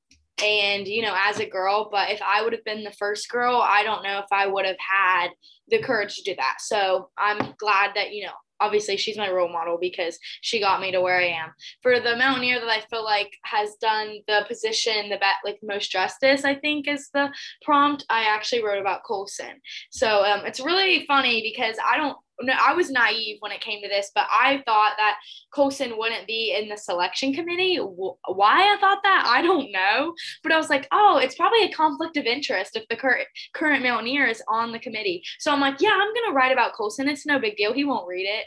and 0.44 0.88
you 0.88 1.02
know 1.02 1.16
as 1.18 1.40
a 1.40 1.50
girl 1.50 1.90
but 1.92 2.10
if 2.10 2.22
i 2.22 2.42
would 2.42 2.52
have 2.52 2.64
been 2.66 2.84
the 2.84 2.92
first 2.92 3.30
girl 3.30 3.56
i 3.64 3.84
don't 3.84 4.04
know 4.04 4.20
if 4.20 4.26
i 4.32 4.46
would 4.46 4.66
have 4.66 4.78
had 4.78 5.30
the 5.70 5.80
courage 5.80 6.16
to 6.16 6.24
do 6.24 6.36
that. 6.36 6.58
So 6.60 7.10
i'm 7.18 7.56
glad 7.58 7.92
that 7.96 8.12
you 8.12 8.26
know 8.26 8.34
obviously 8.60 8.98
she's 8.98 9.18
my 9.18 9.30
role 9.30 9.52
model 9.52 9.78
because 9.80 10.18
she 10.42 10.60
got 10.60 10.82
me 10.82 10.92
to 10.92 11.02
where 11.02 11.20
I 11.20 11.28
am. 11.28 11.52
For 11.82 12.00
the 12.00 12.16
mountaineer 12.16 12.60
that 12.60 12.70
I 12.70 12.82
feel 12.90 13.04
like 13.04 13.32
has 13.44 13.76
done 13.82 14.20
the 14.28 14.46
position 14.48 15.10
the 15.10 15.18
best, 15.18 15.40
like 15.44 15.60
most 15.64 15.92
justice, 15.92 16.46
I 16.46 16.56
think 16.56 16.88
is 16.88 17.10
the 17.14 17.30
prompt. 17.64 18.06
I 18.10 18.24
actually 18.24 18.64
wrote 18.64 18.80
about 18.80 19.04
Colson. 19.04 19.62
So 19.92 20.24
um, 20.24 20.46
it's 20.46 20.60
really 20.60 21.06
funny 21.08 21.42
because 21.42 21.78
I 21.86 21.98
don't 21.98 22.18
no, 22.42 22.54
I 22.54 22.74
was 22.74 22.92
naive 22.92 23.38
when 23.40 23.52
it 23.52 23.62
came 23.62 23.82
to 23.82 23.88
this, 23.88 24.12
but 24.14 24.26
I 24.30 24.62
thought 24.66 24.94
that 24.98 25.18
Colson 25.54 25.98
wouldn't 25.98 26.28
be 26.28 26.56
in 26.60 26.70
the 26.70 26.78
selection 26.78 27.34
committee. 27.34 27.78
Why 27.78 28.74
I 28.74 28.78
thought 28.80 29.00
that, 29.04 29.26
I 29.28 29.42
don't 29.42 29.72
know. 29.72 30.14
But 30.44 30.52
I 30.52 30.58
was 30.58 30.70
like, 30.70 30.88
oh, 30.92 31.20
it's 31.22 31.36
probably 31.36 31.64
a 31.64 31.72
conflict 31.72 32.18
of 32.18 32.26
interest 32.26 32.76
if 32.76 32.88
the 32.90 32.96
current 32.96 33.28
current 33.54 33.84
Mountaineer 33.84 34.26
is 34.26 34.44
on 34.50 34.72
the 34.72 34.80
committee. 34.80 35.24
So 35.40 35.52
I'm 35.52 35.62
like, 35.62 35.82
yeah, 35.82 35.94
I'm 35.94 36.14
gonna 36.14 36.36
write 36.36 36.52
about 36.52 36.74
Colson. 36.74 37.08
It's 37.08 37.26
no 37.26 37.40
big 37.40 37.56
deal. 37.56 37.74
He 37.74 37.86
won't 37.86 38.08
read 38.08 38.26
it. 38.28 38.46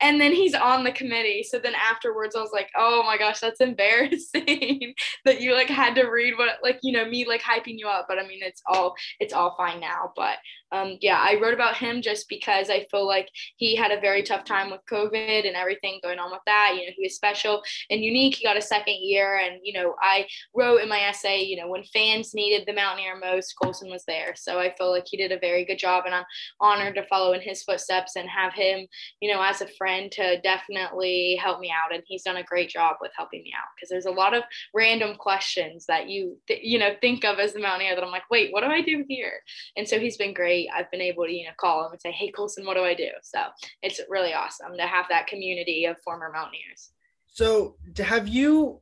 And 0.00 0.20
then 0.20 0.32
he's 0.32 0.54
on 0.54 0.84
the 0.84 0.92
committee. 0.92 1.42
So 1.42 1.58
then 1.58 1.74
afterwards, 1.74 2.36
I 2.36 2.40
was 2.40 2.52
like, 2.52 2.68
oh 2.76 3.02
my 3.04 3.18
gosh, 3.18 3.40
that's 3.40 3.60
embarrassing 3.68 4.94
that 5.24 5.40
you 5.40 5.54
like 5.54 5.68
had 5.68 5.94
to 5.96 6.04
read 6.04 6.34
what 6.36 6.58
like 6.62 6.78
you 6.82 6.92
know 6.92 7.04
me 7.08 7.26
like 7.26 7.42
hyping 7.42 7.78
you 7.78 7.88
up. 7.88 8.06
But 8.08 8.18
I 8.18 8.26
mean, 8.26 8.40
it's 8.42 8.62
all 8.66 8.94
it's 9.20 9.32
all 9.32 9.54
fine 9.56 9.80
now. 9.80 10.12
But 10.16 10.38
um, 10.72 10.98
yeah, 11.00 11.18
I 11.18 11.38
wrote 11.40 11.54
about 11.54 11.76
him 11.76 12.02
just 12.02 12.28
because 12.28 12.68
I 12.70 12.86
feel 12.90 13.06
like 13.06 13.28
he 13.56 13.74
had 13.74 13.90
a 13.90 14.00
very 14.00 14.22
tough 14.22 14.44
time 14.44 14.70
with 14.70 14.80
COVID 14.90 15.46
and 15.46 15.56
everything 15.56 16.00
going 16.02 16.18
on 16.18 16.30
with 16.30 16.40
that. 16.46 16.74
You 16.74 16.86
know, 16.86 16.92
he 16.94 17.04
was 17.04 17.14
special 17.14 17.62
and 17.90 18.04
unique. 18.04 18.36
He 18.36 18.44
got 18.44 18.56
a 18.56 18.62
second 18.62 18.96
year. 19.00 19.38
And, 19.38 19.60
you 19.62 19.72
know, 19.72 19.94
I 20.00 20.26
wrote 20.54 20.82
in 20.82 20.88
my 20.88 21.00
essay, 21.00 21.42
you 21.42 21.56
know, 21.56 21.68
when 21.68 21.84
fans 21.84 22.34
needed 22.34 22.66
the 22.66 22.74
Mountaineer 22.74 23.18
most, 23.18 23.54
Colson 23.62 23.90
was 23.90 24.04
there. 24.06 24.34
So 24.36 24.58
I 24.58 24.74
feel 24.76 24.90
like 24.90 25.06
he 25.06 25.16
did 25.16 25.32
a 25.32 25.38
very 25.38 25.64
good 25.64 25.78
job. 25.78 26.04
And 26.04 26.14
I'm 26.14 26.24
honored 26.60 26.96
to 26.96 27.06
follow 27.06 27.32
in 27.32 27.40
his 27.40 27.62
footsteps 27.62 28.16
and 28.16 28.28
have 28.28 28.52
him, 28.52 28.86
you 29.20 29.32
know, 29.32 29.42
as 29.42 29.62
a 29.62 29.68
friend 29.78 30.12
to 30.12 30.40
definitely 30.42 31.38
help 31.42 31.60
me 31.60 31.72
out. 31.72 31.94
And 31.94 32.02
he's 32.06 32.22
done 32.22 32.36
a 32.36 32.44
great 32.44 32.68
job 32.68 32.96
with 33.00 33.12
helping 33.16 33.42
me 33.42 33.52
out 33.56 33.68
because 33.74 33.88
there's 33.88 34.06
a 34.06 34.10
lot 34.10 34.34
of 34.34 34.42
random 34.74 35.16
questions 35.16 35.86
that 35.86 36.08
you, 36.08 36.36
th- 36.46 36.60
you 36.62 36.78
know, 36.78 36.94
think 37.00 37.24
of 37.24 37.38
as 37.38 37.54
the 37.54 37.60
Mountaineer 37.60 37.94
that 37.94 38.04
I'm 38.04 38.10
like, 38.10 38.30
wait, 38.30 38.52
what 38.52 38.62
do 38.62 38.66
I 38.66 38.82
do 38.82 39.04
here? 39.08 39.40
And 39.76 39.88
so 39.88 39.98
he's 39.98 40.16
been 40.16 40.34
great 40.34 40.57
I've 40.74 40.90
been 40.90 41.00
able 41.00 41.24
to, 41.24 41.32
you 41.32 41.44
know, 41.44 41.52
call 41.58 41.82
them 41.82 41.92
and 41.92 42.00
say, 42.00 42.10
Hey, 42.10 42.30
Colson, 42.30 42.64
what 42.64 42.74
do 42.74 42.84
I 42.84 42.94
do? 42.94 43.08
So 43.22 43.40
it's 43.82 44.00
really 44.08 44.32
awesome 44.32 44.76
to 44.76 44.86
have 44.86 45.06
that 45.10 45.26
community 45.26 45.84
of 45.84 45.96
former 46.02 46.30
Mountaineers. 46.32 46.90
So, 47.26 47.76
have 47.98 48.26
you 48.26 48.80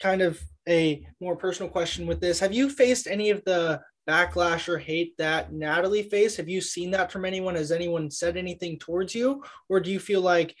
kind 0.00 0.20
of 0.20 0.40
a 0.68 1.06
more 1.20 1.36
personal 1.36 1.70
question 1.70 2.06
with 2.06 2.20
this? 2.20 2.38
Have 2.40 2.52
you 2.52 2.68
faced 2.68 3.06
any 3.06 3.30
of 3.30 3.42
the 3.44 3.80
backlash 4.08 4.68
or 4.68 4.78
hate 4.78 5.16
that 5.18 5.52
Natalie 5.52 6.02
faced? 6.02 6.36
Have 6.36 6.48
you 6.48 6.60
seen 6.60 6.90
that 6.92 7.12
from 7.12 7.24
anyone? 7.24 7.54
Has 7.54 7.72
anyone 7.72 8.10
said 8.10 8.36
anything 8.36 8.78
towards 8.78 9.14
you? 9.14 9.42
Or 9.68 9.80
do 9.80 9.90
you 9.90 9.98
feel 9.98 10.20
like 10.20 10.54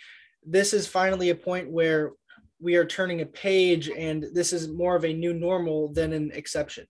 this 0.44 0.72
is 0.72 0.86
finally 0.86 1.30
a 1.30 1.34
point 1.34 1.70
where 1.70 2.12
we 2.60 2.76
are 2.76 2.84
turning 2.84 3.20
a 3.20 3.26
page 3.26 3.88
and 3.90 4.26
this 4.32 4.52
is 4.52 4.68
more 4.68 4.96
of 4.96 5.04
a 5.04 5.12
new 5.12 5.32
normal 5.32 5.92
than 5.92 6.12
an 6.12 6.30
exception? 6.34 6.86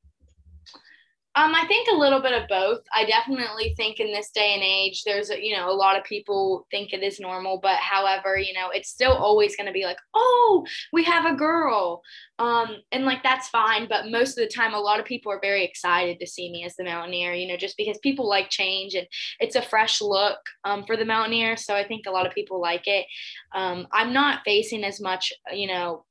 Um, 1.38 1.54
I 1.54 1.64
think 1.68 1.86
a 1.88 1.96
little 1.96 2.20
bit 2.20 2.32
of 2.32 2.48
both. 2.48 2.80
I 2.92 3.04
definitely 3.04 3.72
think 3.76 4.00
in 4.00 4.12
this 4.12 4.30
day 4.32 4.54
and 4.54 4.62
age, 4.62 5.04
there's 5.04 5.30
a, 5.30 5.40
you 5.40 5.56
know 5.56 5.70
a 5.70 5.72
lot 5.72 5.96
of 5.96 6.02
people 6.02 6.66
think 6.72 6.92
it 6.92 7.04
is 7.04 7.20
normal, 7.20 7.60
but 7.62 7.76
however, 7.76 8.36
you 8.36 8.52
know, 8.52 8.70
it's 8.72 8.90
still 8.90 9.12
always 9.12 9.54
going 9.54 9.68
to 9.68 9.72
be 9.72 9.84
like, 9.84 9.98
oh, 10.14 10.66
we 10.92 11.04
have 11.04 11.26
a 11.26 11.36
girl, 11.36 12.02
um, 12.40 12.78
and 12.90 13.04
like 13.04 13.22
that's 13.22 13.48
fine. 13.50 13.86
But 13.88 14.10
most 14.10 14.30
of 14.30 14.48
the 14.48 14.52
time, 14.52 14.74
a 14.74 14.80
lot 14.80 14.98
of 14.98 15.06
people 15.06 15.30
are 15.30 15.38
very 15.40 15.64
excited 15.64 16.18
to 16.18 16.26
see 16.26 16.50
me 16.50 16.64
as 16.64 16.74
the 16.74 16.82
Mountaineer, 16.82 17.34
you 17.34 17.46
know, 17.46 17.56
just 17.56 17.76
because 17.76 17.98
people 17.98 18.28
like 18.28 18.50
change 18.50 18.94
and 18.94 19.06
it's 19.38 19.54
a 19.54 19.62
fresh 19.62 20.00
look 20.00 20.40
um, 20.64 20.82
for 20.86 20.96
the 20.96 21.04
Mountaineer. 21.04 21.56
So 21.56 21.72
I 21.72 21.86
think 21.86 22.06
a 22.06 22.10
lot 22.10 22.26
of 22.26 22.34
people 22.34 22.60
like 22.60 22.88
it. 22.88 23.06
Um, 23.54 23.86
I'm 23.92 24.12
not 24.12 24.40
facing 24.44 24.82
as 24.82 25.00
much, 25.00 25.32
you 25.52 25.68
know, 25.68 26.04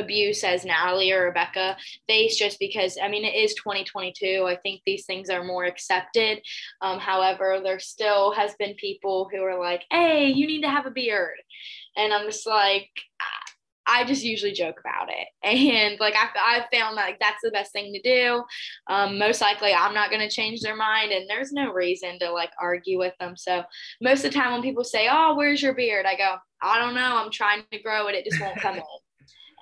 abuse 0.00 0.42
as 0.44 0.64
Natalie 0.64 1.12
or 1.12 1.24
Rebecca 1.24 1.76
face 2.08 2.36
just 2.36 2.58
because 2.58 2.98
I 3.02 3.08
mean 3.08 3.24
it 3.24 3.34
is 3.34 3.54
2022. 3.54 4.46
I 4.48 4.56
think 4.56 4.82
these 4.84 5.06
things 5.06 5.30
are 5.30 5.44
more 5.44 5.64
accepted. 5.64 6.40
Um, 6.80 6.98
however, 6.98 7.60
there 7.62 7.78
still 7.78 8.32
has 8.32 8.54
been 8.58 8.74
people 8.74 9.28
who 9.30 9.42
are 9.42 9.58
like, 9.58 9.84
"Hey, 9.90 10.28
you 10.28 10.46
need 10.46 10.62
to 10.62 10.70
have 10.70 10.86
a 10.86 10.90
beard," 10.90 11.36
and 11.96 12.12
I'm 12.12 12.26
just 12.26 12.46
like. 12.46 12.90
I 13.92 14.04
just 14.04 14.22
usually 14.22 14.52
joke 14.52 14.78
about 14.78 15.08
it. 15.08 15.26
And 15.42 15.98
like 15.98 16.14
I, 16.14 16.28
I've 16.40 16.68
found 16.72 16.96
that 16.96 17.06
like, 17.06 17.18
that's 17.18 17.40
the 17.42 17.50
best 17.50 17.72
thing 17.72 17.92
to 17.92 18.00
do. 18.02 18.44
Um, 18.86 19.18
most 19.18 19.40
likely 19.40 19.72
I'm 19.72 19.94
not 19.94 20.10
going 20.10 20.20
to 20.20 20.32
change 20.32 20.60
their 20.60 20.76
mind 20.76 21.10
and 21.10 21.28
there's 21.28 21.50
no 21.50 21.72
reason 21.72 22.18
to 22.20 22.30
like 22.30 22.50
argue 22.60 22.98
with 22.98 23.14
them. 23.18 23.36
So 23.36 23.64
most 24.00 24.24
of 24.24 24.32
the 24.32 24.38
time 24.38 24.52
when 24.52 24.62
people 24.62 24.84
say, 24.84 25.08
oh, 25.10 25.34
where's 25.34 25.60
your 25.60 25.74
beard? 25.74 26.06
I 26.06 26.16
go, 26.16 26.36
I 26.62 26.78
don't 26.78 26.94
know. 26.94 27.16
I'm 27.16 27.32
trying 27.32 27.64
to 27.72 27.82
grow 27.82 28.06
it. 28.06 28.14
It 28.14 28.26
just 28.26 28.40
won't 28.40 28.60
come 28.60 28.76
in 28.76 28.82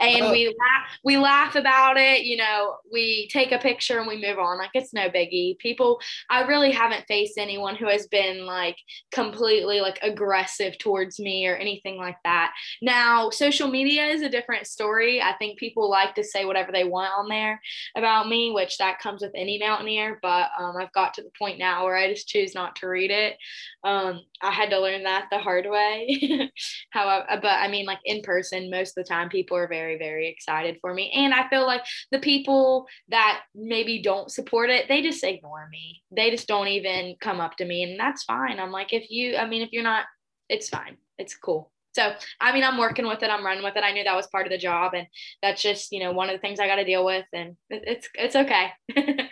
and 0.00 0.24
oh. 0.24 0.30
we 0.30 0.46
laugh 0.46 0.98
we 1.04 1.16
laugh 1.16 1.54
about 1.54 1.96
it 1.96 2.22
you 2.22 2.36
know 2.36 2.76
we 2.92 3.28
take 3.32 3.52
a 3.52 3.58
picture 3.58 3.98
and 3.98 4.06
we 4.06 4.20
move 4.20 4.38
on 4.38 4.58
like 4.58 4.70
it's 4.74 4.94
no 4.94 5.08
biggie. 5.08 5.58
People 5.58 6.00
i 6.30 6.42
really 6.42 6.70
haven't 6.70 7.06
faced 7.06 7.38
anyone 7.38 7.76
who 7.76 7.88
has 7.88 8.06
been 8.06 8.46
like 8.46 8.76
completely 9.12 9.80
like 9.80 9.98
aggressive 10.02 10.78
towards 10.78 11.18
me 11.18 11.46
or 11.46 11.56
anything 11.56 11.96
like 11.96 12.16
that. 12.24 12.52
Now 12.82 13.30
social 13.30 13.68
media 13.68 14.06
is 14.06 14.22
a 14.22 14.28
different 14.28 14.66
story. 14.66 15.20
I 15.20 15.34
think 15.38 15.58
people 15.58 15.90
like 15.90 16.14
to 16.14 16.24
say 16.24 16.44
whatever 16.44 16.72
they 16.72 16.84
want 16.84 17.12
on 17.16 17.28
there 17.28 17.60
about 17.96 18.28
me 18.28 18.52
which 18.52 18.78
that 18.78 19.00
comes 19.00 19.22
with 19.22 19.32
any 19.34 19.58
mountaineer 19.58 20.18
but 20.22 20.50
um, 20.58 20.76
i've 20.76 20.92
got 20.92 21.14
to 21.14 21.22
the 21.22 21.30
point 21.38 21.58
now 21.58 21.84
where 21.84 21.96
i 21.96 22.12
just 22.12 22.28
choose 22.28 22.54
not 22.54 22.76
to 22.76 22.88
read 22.88 23.10
it. 23.10 23.36
Um, 23.84 24.20
i 24.42 24.50
had 24.50 24.70
to 24.70 24.80
learn 24.80 25.04
that 25.04 25.26
the 25.30 25.38
hard 25.38 25.66
way. 25.68 26.50
However 26.90 27.26
but 27.42 27.46
i 27.46 27.68
mean 27.68 27.86
like 27.86 28.00
in 28.04 28.22
person 28.22 28.70
most 28.70 28.90
of 28.90 29.04
the 29.04 29.08
time 29.08 29.28
people 29.28 29.56
are 29.56 29.68
very 29.68 29.87
very, 29.88 29.98
very 29.98 30.28
excited 30.28 30.78
for 30.80 30.92
me. 30.92 31.10
And 31.14 31.32
I 31.32 31.48
feel 31.48 31.66
like 31.66 31.82
the 32.10 32.18
people 32.18 32.86
that 33.08 33.40
maybe 33.54 34.02
don't 34.02 34.30
support 34.30 34.70
it, 34.70 34.86
they 34.88 35.02
just 35.02 35.24
ignore 35.24 35.68
me. 35.70 36.02
They 36.10 36.30
just 36.30 36.48
don't 36.48 36.68
even 36.68 37.16
come 37.20 37.40
up 37.40 37.56
to 37.56 37.64
me. 37.64 37.82
And 37.82 37.98
that's 37.98 38.24
fine. 38.24 38.58
I'm 38.58 38.70
like, 38.70 38.92
if 38.92 39.10
you, 39.10 39.36
I 39.36 39.46
mean, 39.46 39.62
if 39.62 39.70
you're 39.72 39.82
not, 39.82 40.04
it's 40.48 40.68
fine. 40.68 40.96
It's 41.18 41.36
cool. 41.36 41.70
So, 41.94 42.12
I 42.40 42.52
mean, 42.52 42.64
I'm 42.64 42.78
working 42.78 43.08
with 43.08 43.22
it. 43.22 43.30
I'm 43.30 43.44
running 43.44 43.64
with 43.64 43.76
it. 43.76 43.82
I 43.82 43.92
knew 43.92 44.04
that 44.04 44.14
was 44.14 44.28
part 44.28 44.46
of 44.46 44.52
the 44.52 44.58
job, 44.58 44.92
and 44.94 45.06
that's 45.42 45.60
just, 45.60 45.90
you 45.90 45.98
know, 46.00 46.12
one 46.12 46.28
of 46.28 46.36
the 46.36 46.40
things 46.40 46.60
I 46.60 46.68
got 46.68 46.76
to 46.76 46.84
deal 46.84 47.04
with, 47.04 47.24
and 47.32 47.56
it's 47.70 48.08
it's 48.14 48.36
okay. 48.36 48.70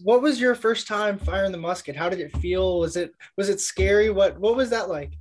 what 0.00 0.22
was 0.22 0.40
your 0.40 0.54
first 0.54 0.86
time 0.86 1.18
firing 1.18 1.52
the 1.52 1.58
musket? 1.58 1.96
How 1.96 2.08
did 2.08 2.20
it 2.20 2.34
feel? 2.38 2.78
Was 2.78 2.96
it 2.96 3.12
was 3.36 3.50
it 3.50 3.60
scary? 3.60 4.08
What 4.08 4.38
what 4.38 4.56
was 4.56 4.70
that 4.70 4.88
like? 4.88 5.12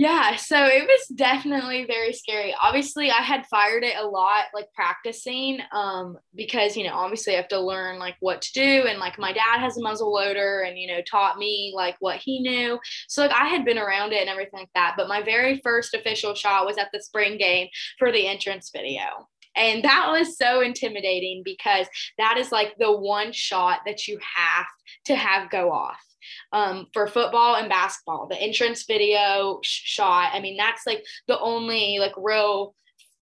Yeah, 0.00 0.36
so 0.36 0.64
it 0.64 0.84
was 0.88 1.08
definitely 1.14 1.84
very 1.84 2.14
scary. 2.14 2.54
Obviously, 2.58 3.10
I 3.10 3.20
had 3.20 3.44
fired 3.48 3.84
it 3.84 3.96
a 3.98 4.06
lot, 4.06 4.44
like 4.54 4.72
practicing, 4.74 5.58
um, 5.72 6.16
because 6.34 6.74
you 6.74 6.84
know, 6.84 6.94
obviously, 6.94 7.34
I 7.34 7.36
have 7.36 7.48
to 7.48 7.60
learn 7.60 7.98
like 7.98 8.16
what 8.20 8.40
to 8.40 8.52
do, 8.54 8.86
and 8.88 8.98
like 8.98 9.18
my 9.18 9.30
dad 9.34 9.58
has 9.58 9.76
a 9.76 9.82
muzzle 9.82 10.10
loader, 10.10 10.62
and 10.62 10.78
you 10.78 10.86
know, 10.88 11.02
taught 11.02 11.36
me 11.36 11.74
like 11.76 11.96
what 12.00 12.16
he 12.16 12.40
knew. 12.40 12.80
So 13.08 13.20
like 13.20 13.32
I 13.32 13.48
had 13.48 13.66
been 13.66 13.76
around 13.76 14.14
it 14.14 14.22
and 14.22 14.30
everything 14.30 14.60
like 14.60 14.70
that. 14.74 14.94
But 14.96 15.08
my 15.08 15.20
very 15.22 15.60
first 15.62 15.92
official 15.92 16.34
shot 16.34 16.64
was 16.64 16.78
at 16.78 16.88
the 16.94 17.02
spring 17.02 17.36
game 17.36 17.68
for 17.98 18.10
the 18.10 18.26
entrance 18.26 18.70
video. 18.74 19.02
And 19.54 19.84
that 19.84 20.08
was 20.10 20.38
so 20.38 20.62
intimidating 20.62 21.42
because 21.44 21.86
that 22.16 22.38
is 22.38 22.50
like 22.50 22.72
the 22.78 22.96
one 22.96 23.32
shot 23.32 23.80
that 23.84 24.08
you 24.08 24.18
have 24.36 24.66
to 25.06 25.14
have 25.14 25.50
go 25.50 25.70
off 25.70 26.00
um, 26.52 26.86
for 26.92 27.06
football 27.06 27.56
and 27.56 27.68
basketball. 27.68 28.26
The 28.28 28.40
entrance 28.40 28.84
video 28.84 29.60
shot, 29.62 30.30
I 30.32 30.40
mean, 30.40 30.56
that's 30.56 30.86
like 30.86 31.04
the 31.28 31.38
only 31.38 31.98
like 31.98 32.12
real 32.16 32.74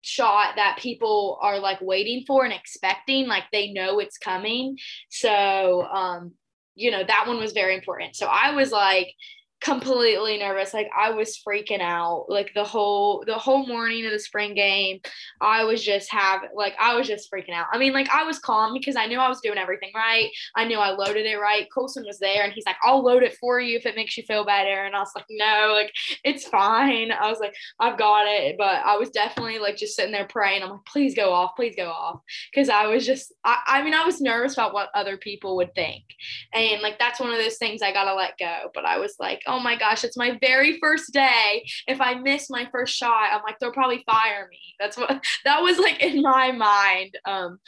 shot 0.04 0.56
that 0.56 0.78
people 0.78 1.38
are 1.40 1.58
like 1.58 1.80
waiting 1.80 2.24
for 2.26 2.44
and 2.44 2.52
expecting 2.52 3.26
like 3.26 3.44
they 3.50 3.72
know 3.72 4.00
it's 4.00 4.18
coming 4.18 4.76
so 5.08 5.82
um 5.86 6.32
you 6.74 6.90
know 6.90 7.02
that 7.02 7.24
one 7.26 7.38
was 7.38 7.52
very 7.52 7.74
important 7.74 8.14
so 8.14 8.26
i 8.26 8.54
was 8.54 8.70
like 8.70 9.08
completely 9.64 10.36
nervous 10.36 10.74
like 10.74 10.90
i 10.94 11.10
was 11.10 11.38
freaking 11.38 11.80
out 11.80 12.26
like 12.28 12.52
the 12.52 12.62
whole 12.62 13.24
the 13.26 13.32
whole 13.32 13.66
morning 13.66 14.04
of 14.04 14.12
the 14.12 14.18
spring 14.18 14.54
game 14.54 15.00
i 15.40 15.64
was 15.64 15.82
just 15.82 16.12
have 16.12 16.42
like 16.54 16.74
i 16.78 16.94
was 16.94 17.06
just 17.06 17.32
freaking 17.32 17.54
out 17.54 17.64
i 17.72 17.78
mean 17.78 17.94
like 17.94 18.10
i 18.10 18.24
was 18.24 18.38
calm 18.38 18.74
because 18.74 18.94
i 18.94 19.06
knew 19.06 19.18
i 19.18 19.26
was 19.26 19.40
doing 19.40 19.56
everything 19.56 19.90
right 19.94 20.28
i 20.54 20.66
knew 20.66 20.76
i 20.76 20.90
loaded 20.90 21.24
it 21.24 21.40
right 21.40 21.66
colson 21.72 22.04
was 22.06 22.18
there 22.18 22.44
and 22.44 22.52
he's 22.52 22.66
like 22.66 22.76
i'll 22.82 23.02
load 23.02 23.22
it 23.22 23.38
for 23.40 23.58
you 23.58 23.78
if 23.78 23.86
it 23.86 23.96
makes 23.96 24.18
you 24.18 24.22
feel 24.24 24.44
better 24.44 24.84
and 24.84 24.94
i 24.94 24.98
was 24.98 25.12
like 25.14 25.24
no 25.30 25.72
like 25.72 25.90
it's 26.24 26.46
fine 26.46 27.10
i 27.10 27.30
was 27.30 27.40
like 27.40 27.54
i've 27.80 27.96
got 27.96 28.26
it 28.26 28.56
but 28.58 28.82
i 28.84 28.98
was 28.98 29.08
definitely 29.08 29.58
like 29.58 29.78
just 29.78 29.96
sitting 29.96 30.12
there 30.12 30.26
praying 30.26 30.62
i'm 30.62 30.72
like 30.72 30.84
please 30.84 31.14
go 31.14 31.32
off 31.32 31.52
please 31.56 31.74
go 31.74 31.88
off 31.88 32.20
because 32.52 32.68
i 32.68 32.86
was 32.86 33.06
just 33.06 33.32
I, 33.44 33.60
I 33.66 33.82
mean 33.82 33.94
i 33.94 34.04
was 34.04 34.20
nervous 34.20 34.52
about 34.52 34.74
what 34.74 34.90
other 34.94 35.16
people 35.16 35.56
would 35.56 35.74
think 35.74 36.04
and 36.52 36.82
like 36.82 36.98
that's 36.98 37.18
one 37.18 37.30
of 37.30 37.38
those 37.38 37.56
things 37.56 37.80
i 37.80 37.94
gotta 37.94 38.14
let 38.14 38.36
go 38.38 38.70
but 38.74 38.84
i 38.84 38.98
was 38.98 39.14
like 39.18 39.40
oh 39.46 39.53
my 39.60 39.76
gosh, 39.76 40.04
it's 40.04 40.16
my 40.16 40.38
very 40.40 40.78
first 40.78 41.12
day. 41.12 41.66
If 41.86 42.00
I 42.00 42.14
miss 42.14 42.50
my 42.50 42.68
first 42.70 42.96
shot, 42.96 43.30
I'm 43.32 43.42
like, 43.42 43.58
they'll 43.58 43.72
probably 43.72 44.02
fire 44.06 44.48
me. 44.50 44.58
That's 44.78 44.96
what 44.96 45.22
that 45.44 45.62
was 45.62 45.78
like 45.78 46.02
in 46.02 46.22
my 46.22 46.52
mind. 46.52 47.18
Um, 47.24 47.58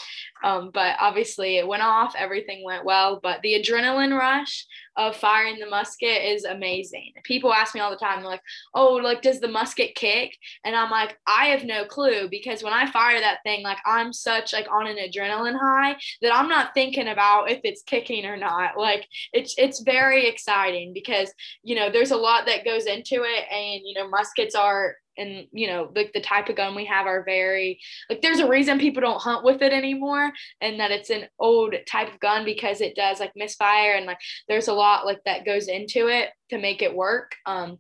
um, 0.43 0.71
but 0.73 0.97
obviously 1.01 1.59
it 1.59 1.67
went 1.67 1.83
off, 1.83 2.15
everything 2.17 2.65
went 2.65 2.85
well. 2.85 3.21
But 3.23 3.43
the 3.43 3.55
adrenaline 3.55 4.17
rush 4.17 4.67
of 4.97 5.17
firing 5.17 5.59
the 5.59 5.67
musket 5.69 6.25
is 6.25 6.45
amazing. 6.45 7.13
People 7.25 7.53
ask 7.53 7.75
me 7.75 7.81
all 7.81 7.91
the 7.91 7.97
time, 7.97 8.25
like, 8.25 8.41
oh, 8.75 8.95
like, 8.95 9.23
does 9.23 9.41
the 9.41 9.49
musket 9.49 9.95
kick? 9.95 10.37
And 10.65 10.75
I'm 10.75 10.91
like, 10.91 11.19
I 11.27 11.47
have 11.47 11.65
no 11.65 11.85
clue 11.85 12.29
because 12.31 12.63
when 12.63 12.73
I 12.73 12.91
fire 12.91 13.21
that 13.21 13.43
thing, 13.43 13.63
like, 13.63 13.79
I'm 13.85 14.13
such 14.13 14.53
like 14.53 14.67
on 14.71 14.87
an 14.87 14.97
adrenaline 14.97 15.59
high 15.59 15.97
that 16.23 16.35
I'm 16.35 16.49
not 16.49 16.75
thinking 16.75 17.09
about 17.09 17.51
if 17.51 17.61
it's 17.65 17.83
kicking 17.83 18.25
or 18.25 18.37
not. 18.37 18.79
Like, 18.79 19.07
it's 19.33 19.55
it's 19.59 19.81
very 19.81 20.27
exciting 20.27 20.93
because 20.93 21.33
you 21.63 21.75
know 21.75 21.91
there's 21.91 22.11
a 22.11 22.17
lot 22.17 22.47
that 22.47 22.65
goes 22.65 22.87
into 22.87 23.23
it, 23.25 23.45
and 23.51 23.83
you 23.85 23.95
know 23.95 24.09
muskets 24.09 24.55
are 24.55 24.97
and 25.19 25.47
you 25.53 25.67
know 25.67 25.91
like 25.95 26.13
the 26.13 26.21
type 26.21 26.49
of 26.49 26.57
gun 26.57 26.75
we 26.75 26.85
have 26.85 27.07
are 27.07 27.25
very 27.25 27.79
like 28.09 28.21
there's 28.23 28.39
a 28.39 28.49
reason 28.49 28.79
people 28.79 29.01
don't 29.01 29.21
hunt 29.21 29.45
with 29.45 29.63
it 29.63 29.73
anymore 29.73 30.33
and 30.61 30.81
that 30.81 30.91
it's 30.91 31.11
an 31.11 31.27
old 31.39 31.75
type 31.89 32.13
of 32.13 32.21
gun 32.21 32.45
because 32.45 32.81
it 32.81 32.95
does 32.95 33.21
like 33.21 33.33
misfire 33.37 33.95
and 33.95 34.07
like 34.07 34.19
there's 34.49 34.69
a 34.69 34.73
lot 34.73 35.07
like 35.07 35.21
that 35.25 35.45
goes 35.45 35.69
into 35.69 36.09
it 36.09 36.31
to 36.51 36.59
make 36.59 36.81
it 36.81 36.95
work. 36.95 37.33
Um 37.45 37.79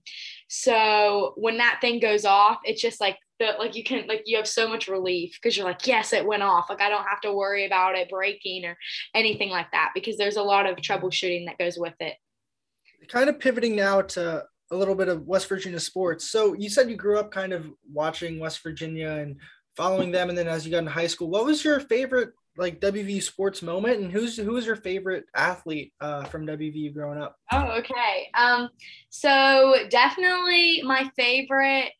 so 0.48 1.34
when 1.36 1.58
that 1.58 1.78
thing 1.80 2.00
goes 2.00 2.24
off 2.24 2.58
it's 2.64 2.82
just 2.82 3.00
like 3.00 3.18
the 3.38 3.54
like 3.58 3.76
you 3.76 3.84
can 3.84 4.06
like 4.06 4.22
you 4.26 4.36
have 4.36 4.48
so 4.48 4.68
much 4.68 4.88
relief 4.88 5.38
because 5.40 5.56
you're 5.56 5.66
like 5.66 5.86
yes 5.86 6.12
it 6.12 6.26
went 6.26 6.42
off. 6.42 6.70
Like 6.70 6.80
i 6.80 6.88
don't 6.88 7.06
have 7.06 7.20
to 7.22 7.34
worry 7.34 7.66
about 7.66 7.96
it 7.96 8.08
breaking 8.08 8.64
or 8.64 8.76
anything 9.14 9.50
like 9.50 9.70
that 9.72 9.90
because 9.94 10.16
there's 10.16 10.36
a 10.36 10.42
lot 10.42 10.66
of 10.66 10.76
troubleshooting 10.76 11.46
that 11.46 11.58
goes 11.58 11.78
with 11.78 11.94
it. 12.00 12.14
Kind 13.08 13.28
of 13.28 13.38
pivoting 13.38 13.76
now 13.76 14.02
to 14.02 14.44
a 14.70 14.76
little 14.76 14.94
bit 14.94 15.08
of 15.08 15.26
West 15.26 15.48
Virginia 15.48 15.80
sports. 15.80 16.30
So 16.30 16.54
you 16.54 16.68
said 16.68 16.90
you 16.90 16.96
grew 16.96 17.18
up 17.18 17.30
kind 17.30 17.52
of 17.52 17.66
watching 17.92 18.40
West 18.40 18.62
Virginia 18.62 19.10
and 19.10 19.36
following 19.76 20.10
them, 20.10 20.28
and 20.28 20.36
then 20.36 20.48
as 20.48 20.64
you 20.64 20.72
got 20.72 20.78
into 20.78 20.90
high 20.90 21.06
school, 21.06 21.28
what 21.28 21.44
was 21.44 21.64
your 21.64 21.80
favorite 21.80 22.30
like 22.58 22.80
WVU 22.80 23.22
sports 23.22 23.62
moment, 23.62 24.00
and 24.00 24.10
who's 24.10 24.36
who 24.36 24.52
was 24.52 24.66
your 24.66 24.76
favorite 24.76 25.24
athlete 25.34 25.92
uh, 26.00 26.24
from 26.24 26.46
WVU 26.46 26.92
growing 26.92 27.20
up? 27.20 27.36
Oh, 27.52 27.78
okay. 27.78 28.30
Um, 28.34 28.70
so 29.10 29.74
definitely 29.90 30.82
my 30.82 31.10
favorite. 31.16 31.92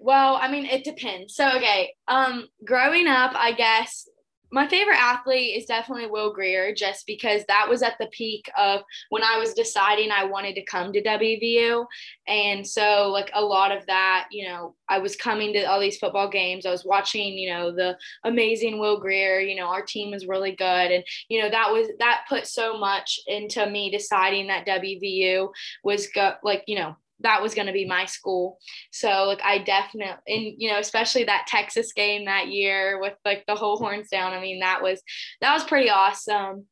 Well, 0.00 0.36
I 0.36 0.50
mean, 0.50 0.66
it 0.66 0.84
depends. 0.84 1.34
So 1.34 1.48
okay, 1.56 1.94
um, 2.08 2.46
growing 2.64 3.06
up, 3.06 3.32
I 3.34 3.52
guess 3.52 4.08
my 4.54 4.68
favorite 4.68 5.00
athlete 5.00 5.56
is 5.56 5.66
definitely 5.66 6.06
Will 6.06 6.32
Grier, 6.32 6.72
just 6.72 7.08
because 7.08 7.42
that 7.48 7.68
was 7.68 7.82
at 7.82 7.98
the 7.98 8.06
peak 8.06 8.48
of 8.56 8.82
when 9.10 9.24
I 9.24 9.36
was 9.36 9.52
deciding 9.52 10.12
I 10.12 10.24
wanted 10.24 10.54
to 10.54 10.64
come 10.64 10.92
to 10.92 11.02
WVU. 11.02 11.84
And 12.28 12.64
so, 12.64 13.10
like, 13.10 13.32
a 13.34 13.44
lot 13.44 13.76
of 13.76 13.84
that, 13.86 14.28
you 14.30 14.46
know, 14.46 14.76
I 14.88 14.98
was 14.98 15.16
coming 15.16 15.52
to 15.54 15.64
all 15.64 15.80
these 15.80 15.98
football 15.98 16.30
games. 16.30 16.66
I 16.66 16.70
was 16.70 16.84
watching, 16.84 17.36
you 17.36 17.50
know, 17.50 17.72
the 17.72 17.98
amazing 18.22 18.78
Will 18.78 19.00
Grier. 19.00 19.40
You 19.40 19.56
know, 19.56 19.66
our 19.66 19.82
team 19.82 20.12
was 20.12 20.28
really 20.28 20.52
good. 20.52 20.92
And, 20.92 21.02
you 21.28 21.42
know, 21.42 21.50
that 21.50 21.72
was, 21.72 21.88
that 21.98 22.26
put 22.28 22.46
so 22.46 22.78
much 22.78 23.18
into 23.26 23.68
me 23.68 23.90
deciding 23.90 24.46
that 24.46 24.66
WVU 24.66 25.48
was 25.82 26.06
go, 26.14 26.34
like, 26.44 26.62
you 26.68 26.76
know, 26.76 26.94
that 27.24 27.42
was 27.42 27.54
going 27.54 27.66
to 27.66 27.72
be 27.72 27.86
my 27.86 28.04
school. 28.04 28.58
So 28.92 29.24
like 29.24 29.40
I 29.42 29.58
definitely 29.58 30.14
and 30.28 30.54
you 30.56 30.70
know 30.70 30.78
especially 30.78 31.24
that 31.24 31.46
Texas 31.48 31.92
game 31.92 32.26
that 32.26 32.48
year 32.48 33.00
with 33.00 33.14
like 33.24 33.44
the 33.46 33.56
whole 33.56 33.78
horns 33.78 34.08
down. 34.08 34.32
I 34.32 34.40
mean 34.40 34.60
that 34.60 34.82
was 34.82 35.02
that 35.40 35.52
was 35.52 35.64
pretty 35.64 35.90
awesome. 35.90 36.66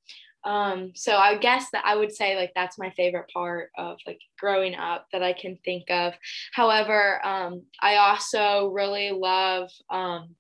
Um, 0.45 0.93
so 0.95 1.17
I 1.17 1.37
guess 1.37 1.67
that 1.73 1.85
I 1.85 1.95
would 1.95 2.13
say 2.13 2.37
like 2.37 2.53
that's 2.55 2.79
my 2.79 2.91
favorite 2.91 3.31
part 3.33 3.71
of 3.79 3.99
like 4.07 4.19
growing 4.39 4.75
up 4.75 5.07
that 5.13 5.23
I 5.23 5.33
can 5.33 5.59
think 5.65 5.91
of. 5.91 6.15
However, 6.53 7.25
um, 7.25 7.63
I 7.81 7.97
also 7.97 8.69
really 8.69 9.13
love 9.13 9.71
um, 9.89 10.35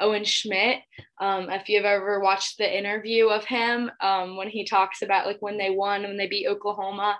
Owen 0.00 0.24
Schmitt. 0.24 0.78
Um, 1.20 1.50
if 1.50 1.68
you've 1.68 1.84
ever 1.84 2.20
watched 2.20 2.58
the 2.58 2.78
interview 2.78 3.28
of 3.28 3.44
him 3.44 3.90
um, 4.00 4.36
when 4.36 4.48
he 4.48 4.64
talks 4.64 5.02
about 5.02 5.26
like 5.26 5.40
when 5.40 5.58
they 5.58 5.70
won 5.70 6.02
when 6.02 6.16
they 6.16 6.26
beat 6.26 6.48
Oklahoma, 6.48 7.18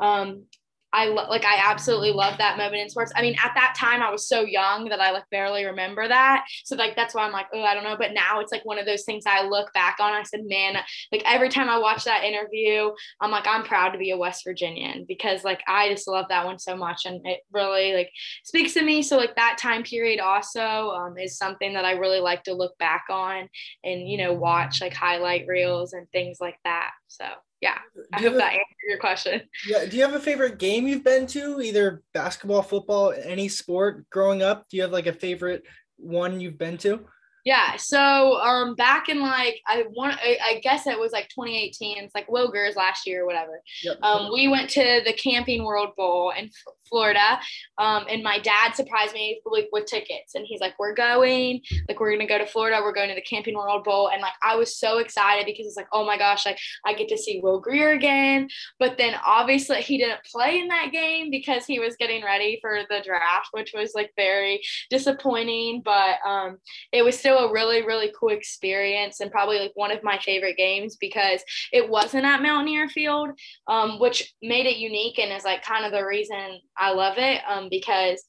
um, 0.00 0.44
I 0.92 1.06
lo- 1.06 1.28
like 1.28 1.44
I 1.44 1.56
absolutely 1.70 2.12
love 2.12 2.38
that 2.38 2.58
moment 2.58 2.82
in 2.82 2.90
sports. 2.90 3.12
I 3.14 3.22
mean, 3.22 3.36
at 3.42 3.52
that 3.54 3.74
time 3.76 4.02
I 4.02 4.10
was 4.10 4.26
so 4.26 4.42
young 4.42 4.88
that 4.88 5.00
I 5.00 5.12
like 5.12 5.28
barely 5.30 5.64
remember 5.64 6.06
that. 6.08 6.44
So 6.64 6.76
like 6.76 6.96
that's 6.96 7.14
why 7.14 7.24
I'm 7.24 7.32
like, 7.32 7.46
oh, 7.52 7.62
I 7.62 7.74
don't 7.74 7.84
know. 7.84 7.96
But 7.98 8.12
now 8.12 8.40
it's 8.40 8.52
like 8.52 8.64
one 8.64 8.78
of 8.78 8.86
those 8.86 9.04
things 9.04 9.24
I 9.26 9.46
look 9.46 9.72
back 9.72 9.96
on. 10.00 10.12
I 10.12 10.22
said, 10.22 10.40
man, 10.44 10.76
like 11.12 11.22
every 11.24 11.48
time 11.48 11.68
I 11.68 11.78
watch 11.78 12.04
that 12.04 12.24
interview, 12.24 12.90
I'm 13.20 13.30
like, 13.30 13.46
I'm 13.46 13.62
proud 13.62 13.90
to 13.90 13.98
be 13.98 14.10
a 14.10 14.18
West 14.18 14.44
Virginian 14.44 15.04
because 15.06 15.44
like 15.44 15.62
I 15.68 15.88
just 15.88 16.08
love 16.08 16.26
that 16.28 16.44
one 16.44 16.58
so 16.58 16.76
much 16.76 17.02
and 17.04 17.24
it 17.26 17.40
really 17.52 17.94
like 17.94 18.10
speaks 18.44 18.74
to 18.74 18.82
me. 18.82 19.02
So 19.02 19.16
like 19.16 19.36
that 19.36 19.58
time 19.58 19.82
period 19.82 20.20
also 20.20 20.60
um, 20.60 21.18
is 21.18 21.38
something 21.38 21.74
that 21.74 21.84
I 21.84 21.92
really 21.92 22.20
like 22.20 22.44
to 22.44 22.54
look 22.54 22.76
back 22.78 23.04
on 23.10 23.48
and 23.84 24.08
you 24.08 24.18
know 24.18 24.32
watch 24.32 24.80
like 24.80 24.94
highlight 24.94 25.46
reels 25.46 25.92
and 25.92 26.10
things 26.10 26.38
like 26.40 26.58
that. 26.64 26.90
So 27.08 27.24
yeah, 27.60 27.78
I 28.12 28.20
hope 28.20 28.34
a, 28.34 28.36
that 28.36 28.52
answered 28.52 28.88
your 28.88 28.98
question. 28.98 29.42
Yeah. 29.68 29.84
Do 29.84 29.96
you 29.96 30.02
have 30.02 30.14
a 30.14 30.20
favorite 30.20 30.58
game 30.58 30.88
you've 30.88 31.04
been 31.04 31.26
to, 31.28 31.60
either 31.60 32.02
basketball, 32.14 32.62
football, 32.62 33.12
any 33.22 33.48
sport 33.48 34.08
growing 34.10 34.42
up? 34.42 34.66
Do 34.68 34.76
you 34.76 34.82
have 34.82 34.92
like 34.92 35.06
a 35.06 35.12
favorite 35.12 35.64
one 35.96 36.40
you've 36.40 36.58
been 36.58 36.78
to? 36.78 37.06
Yeah. 37.44 37.76
So 37.76 38.36
um 38.40 38.74
back 38.74 39.08
in 39.08 39.20
like 39.20 39.60
I 39.66 39.84
want 39.90 40.18
I, 40.22 40.38
I 40.42 40.60
guess 40.60 40.86
it 40.86 40.98
was 40.98 41.12
like 41.12 41.28
2018. 41.28 41.98
It's 41.98 42.14
like 42.14 42.30
Will 42.30 42.50
Grier's 42.50 42.76
last 42.76 43.06
year 43.06 43.22
or 43.22 43.26
whatever. 43.26 43.60
Yep. 43.82 43.98
Um 44.02 44.30
we 44.32 44.48
went 44.48 44.70
to 44.70 45.00
the 45.04 45.12
Camping 45.12 45.64
World 45.64 45.94
Bowl 45.96 46.32
in 46.36 46.50
Florida. 46.90 47.38
Um, 47.78 48.04
and 48.10 48.22
my 48.22 48.38
dad 48.38 48.74
surprised 48.74 49.14
me 49.14 49.40
with, 49.46 49.66
with 49.72 49.86
tickets. 49.86 50.34
And 50.34 50.44
he's 50.46 50.60
like, 50.60 50.74
We're 50.78 50.94
going, 50.94 51.62
like, 51.88 52.00
we're 52.00 52.10
gonna 52.10 52.26
go 52.26 52.36
to 52.36 52.46
Florida, 52.46 52.80
we're 52.82 52.92
going 52.92 53.08
to 53.08 53.14
the 53.14 53.22
Camping 53.22 53.54
World 53.54 53.84
Bowl. 53.84 54.10
And 54.10 54.20
like 54.20 54.32
I 54.42 54.56
was 54.56 54.76
so 54.76 54.98
excited 54.98 55.46
because 55.46 55.66
it's 55.66 55.76
like, 55.76 55.88
oh 55.92 56.04
my 56.04 56.18
gosh, 56.18 56.44
like 56.44 56.58
I 56.84 56.92
get 56.92 57.08
to 57.08 57.16
see 57.16 57.40
Will 57.42 57.60
Grier 57.60 57.92
again. 57.92 58.48
But 58.78 58.98
then 58.98 59.14
obviously 59.24 59.80
he 59.80 59.96
didn't 59.96 60.24
play 60.30 60.58
in 60.58 60.68
that 60.68 60.90
game 60.92 61.30
because 61.30 61.64
he 61.64 61.78
was 61.78 61.96
getting 61.96 62.24
ready 62.24 62.58
for 62.60 62.80
the 62.90 63.00
draft, 63.04 63.48
which 63.52 63.72
was 63.74 63.92
like 63.94 64.10
very 64.16 64.60
disappointing. 64.90 65.82
But 65.84 66.16
um 66.26 66.58
it 66.92 67.02
was 67.02 67.18
still 67.30 67.48
a 67.48 67.52
really, 67.52 67.82
really 67.82 68.12
cool 68.18 68.30
experience 68.30 69.20
and 69.20 69.30
probably 69.30 69.58
like 69.58 69.72
one 69.74 69.92
of 69.92 70.02
my 70.02 70.18
favorite 70.18 70.56
games 70.56 70.96
because 70.96 71.42
it 71.72 71.88
wasn't 71.88 72.24
at 72.24 72.42
Mountaineer 72.42 72.88
Field, 72.88 73.30
um, 73.68 74.00
which 74.00 74.34
made 74.42 74.66
it 74.66 74.78
unique 74.78 75.18
and 75.18 75.32
is 75.32 75.44
like 75.44 75.62
kind 75.62 75.84
of 75.84 75.92
the 75.92 76.04
reason 76.04 76.60
I 76.76 76.92
love 76.92 77.18
it 77.18 77.40
um, 77.48 77.68
because 77.70 78.24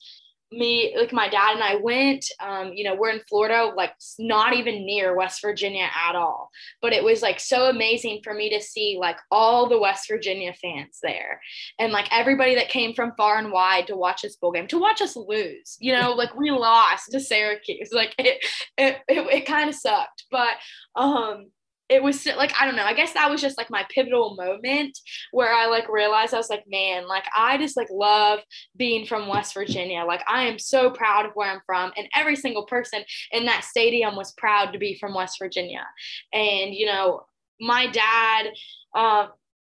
me 0.51 0.93
like 0.97 1.13
my 1.13 1.29
dad 1.29 1.53
and 1.53 1.63
I 1.63 1.75
went 1.75 2.25
um 2.41 2.73
you 2.73 2.83
know 2.83 2.95
we're 2.95 3.11
in 3.11 3.21
Florida 3.29 3.71
like 3.75 3.93
not 4.19 4.53
even 4.53 4.85
near 4.85 5.15
West 5.15 5.41
Virginia 5.41 5.87
at 6.07 6.15
all. 6.15 6.49
But 6.81 6.93
it 6.93 7.03
was 7.03 7.21
like 7.21 7.39
so 7.39 7.69
amazing 7.69 8.21
for 8.23 8.33
me 8.33 8.49
to 8.49 8.61
see 8.61 8.97
like 8.99 9.17
all 9.29 9.69
the 9.69 9.79
West 9.79 10.07
Virginia 10.09 10.53
fans 10.53 10.99
there. 11.01 11.39
And 11.79 11.93
like 11.93 12.07
everybody 12.11 12.55
that 12.55 12.69
came 12.69 12.93
from 12.93 13.13
far 13.17 13.37
and 13.37 13.51
wide 13.51 13.87
to 13.87 13.95
watch 13.95 14.21
this 14.23 14.35
bowl 14.35 14.51
game 14.51 14.67
to 14.67 14.79
watch 14.79 15.01
us 15.01 15.15
lose 15.15 15.77
you 15.79 15.93
know 15.93 16.11
like 16.13 16.35
we 16.35 16.51
lost 16.51 17.11
to 17.11 17.19
Syracuse. 17.19 17.91
Like 17.91 18.15
it 18.17 18.43
it, 18.77 18.97
it, 19.07 19.27
it 19.33 19.45
kind 19.45 19.69
of 19.69 19.75
sucked. 19.75 20.25
But 20.31 20.53
um 20.95 21.47
it 21.91 22.01
was 22.01 22.25
like 22.25 22.53
I 22.59 22.65
don't 22.65 22.77
know. 22.77 22.85
I 22.85 22.93
guess 22.93 23.13
that 23.13 23.29
was 23.29 23.41
just 23.41 23.57
like 23.57 23.69
my 23.69 23.85
pivotal 23.89 24.35
moment 24.35 24.97
where 25.31 25.53
I 25.53 25.67
like 25.67 25.89
realized 25.89 26.33
I 26.33 26.37
was 26.37 26.49
like, 26.49 26.63
man, 26.65 27.05
like 27.05 27.25
I 27.35 27.57
just 27.57 27.75
like 27.75 27.89
love 27.91 28.39
being 28.77 29.05
from 29.05 29.27
West 29.27 29.53
Virginia. 29.53 30.05
Like 30.07 30.23
I 30.25 30.43
am 30.43 30.57
so 30.57 30.89
proud 30.89 31.25
of 31.25 31.33
where 31.33 31.51
I'm 31.51 31.59
from, 31.65 31.91
and 31.97 32.07
every 32.15 32.37
single 32.37 32.65
person 32.65 33.03
in 33.33 33.45
that 33.45 33.65
stadium 33.65 34.15
was 34.15 34.31
proud 34.31 34.71
to 34.71 34.79
be 34.79 34.97
from 34.97 35.13
West 35.13 35.35
Virginia. 35.37 35.85
And 36.33 36.73
you 36.73 36.87
know, 36.87 37.25
my 37.59 37.87
dad. 37.87 38.47
Uh, 38.95 39.27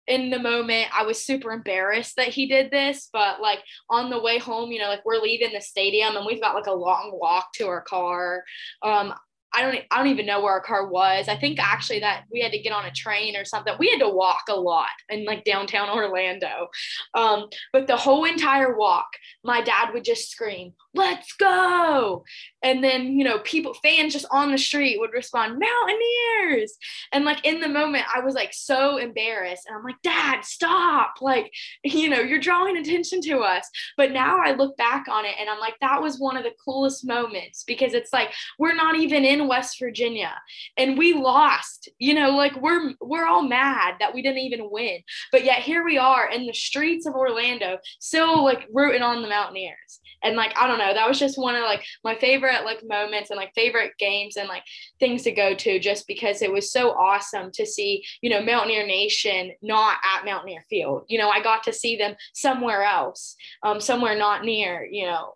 in 0.08 0.32
the 0.32 0.40
moment 0.40 0.88
i 0.98 1.04
was 1.04 1.24
super 1.24 1.52
embarrassed 1.52 2.16
that 2.16 2.30
he 2.30 2.48
did 2.48 2.72
this 2.72 3.10
but 3.14 3.40
like 3.42 3.60
on 3.92 4.10
the 4.10 4.20
way 4.20 4.40
home 4.40 4.72
you 4.72 4.80
know 4.80 4.88
like 4.88 5.06
we're 5.06 5.22
leaving 5.22 5.54
the 5.54 5.62
stadium 5.62 6.16
and 6.16 6.26
we've 6.26 6.42
got 6.42 6.56
like 6.56 6.66
a 6.66 6.74
long 6.74 7.12
walk 7.14 7.54
to 7.54 7.68
our 7.68 7.82
car 7.82 8.44
um 8.82 9.14
I 9.54 9.62
don't 9.62 9.84
I 9.92 9.98
don't 9.98 10.08
even 10.08 10.26
know 10.26 10.42
where 10.42 10.54
our 10.54 10.62
car 10.62 10.88
was. 10.88 11.28
I 11.28 11.36
think 11.36 11.60
actually 11.60 12.00
that 12.02 12.26
we 12.32 12.42
had 12.42 12.52
to 12.52 12.60
get 12.60 12.74
on 12.74 12.86
a 12.86 12.92
train 12.92 13.36
or 13.36 13.46
something. 13.46 13.74
We 13.80 13.90
had 13.90 14.00
to 14.00 14.10
walk 14.10 14.44
a 14.50 14.56
lot 14.56 14.90
in 15.10 15.26
like 15.26 15.44
downtown 15.44 15.90
Orlando. 15.90 16.68
Um, 17.16 17.48
but 17.74 17.88
the 17.88 17.98
whole 17.98 18.26
entire 18.26 18.78
walk, 18.78 19.08
my 19.44 19.62
dad 19.62 19.94
would 19.94 20.04
just 20.04 20.30
scream, 20.30 20.74
"Let's 20.94 21.34
go!" 21.34 22.24
And 22.62 22.84
then 22.84 23.18
you 23.18 23.24
know, 23.24 23.40
people 23.40 23.74
fans 23.74 24.14
just 24.14 24.28
on 24.32 24.52
the 24.52 24.58
street 24.58 25.00
would 25.00 25.14
respond, 25.14 25.60
"Mountaineers!" 25.60 26.78
And 27.12 27.26
like 27.26 27.46
in 27.46 27.60
the 27.60 27.70
moment, 27.70 28.06
I 28.14 28.20
was 28.20 28.36
like 28.36 28.54
so 28.54 28.98
embarrassed, 28.98 29.64
and 29.68 29.76
I'm 29.76 29.84
like, 29.84 30.02
"Dad, 30.04 30.46
stop!" 30.46 31.16
Like 31.22 31.52
you 31.84 32.10
know, 32.10 32.20
you're 32.20 32.40
drawing 32.40 32.78
attention 32.78 33.22
to 33.22 33.40
us. 33.40 33.68
But 33.98 34.12
now 34.12 34.40
I 34.44 34.52
look 34.52 34.78
back 34.78 35.08
on 35.10 35.26
it, 35.26 35.36
and 35.40 35.50
I'm 35.50 35.60
like, 35.60 35.76
that 35.82 36.02
was 36.02 36.20
one 36.20 36.38
of 36.38 36.44
the 36.44 36.54
coolest 36.64 37.06
moments 37.06 37.64
because 37.64 37.94
it's 37.94 38.14
like 38.14 38.32
we're 38.60 38.76
not 38.76 38.96
even 38.96 39.26
in 39.26 39.39
in 39.40 39.48
West 39.48 39.78
Virginia 39.80 40.34
and 40.78 40.98
we 40.98 41.14
lost. 41.14 41.90
You 41.98 42.14
know, 42.14 42.32
like 42.32 42.60
we're 42.62 42.94
we're 43.02 43.26
all 43.26 43.44
mad 43.44 43.96
that 44.00 44.14
we 44.14 44.22
didn't 44.22 44.40
even 44.40 44.70
win. 44.72 45.00
But 45.32 45.44
yet 45.44 45.60
here 45.60 45.84
we 45.84 45.98
are 45.98 46.30
in 46.30 46.46
the 46.46 46.54
streets 46.54 47.06
of 47.06 47.16
Orlando 47.16 47.78
still 48.00 48.44
like 48.44 48.68
rooting 48.74 49.02
on 49.02 49.22
the 49.22 49.30
Mountaineers. 49.30 50.00
And 50.24 50.36
like 50.36 50.56
I 50.58 50.68
don't 50.68 50.80
know, 50.80 50.94
that 50.94 51.08
was 51.08 51.20
just 51.20 51.38
one 51.38 51.56
of 51.56 51.64
like 51.64 51.84
my 52.04 52.16
favorite 52.16 52.66
like 52.66 52.84
moments 52.88 53.30
and 53.30 53.38
like 53.38 53.54
favorite 53.56 53.94
games 53.98 54.38
and 54.38 54.50
like 54.50 54.64
things 55.00 55.24
to 55.24 55.32
go 55.32 55.54
to 55.56 55.80
just 55.80 56.08
because 56.08 56.42
it 56.42 56.52
was 56.52 56.72
so 56.72 56.92
awesome 56.92 57.52
to 57.54 57.66
see, 57.66 58.04
you 58.22 58.30
know, 58.30 58.42
Mountaineer 58.42 58.86
Nation 58.86 59.52
not 59.62 59.98
at 60.04 60.26
Mountaineer 60.26 60.64
Field. 60.70 61.04
You 61.08 61.20
know, 61.20 61.30
I 61.30 61.42
got 61.42 61.64
to 61.64 61.74
see 61.74 61.96
them 61.96 62.16
somewhere 62.34 62.84
else, 62.84 63.36
um, 63.64 63.80
somewhere 63.80 64.18
not 64.18 64.44
near, 64.44 64.88
you 64.90 65.06
know, 65.06 65.34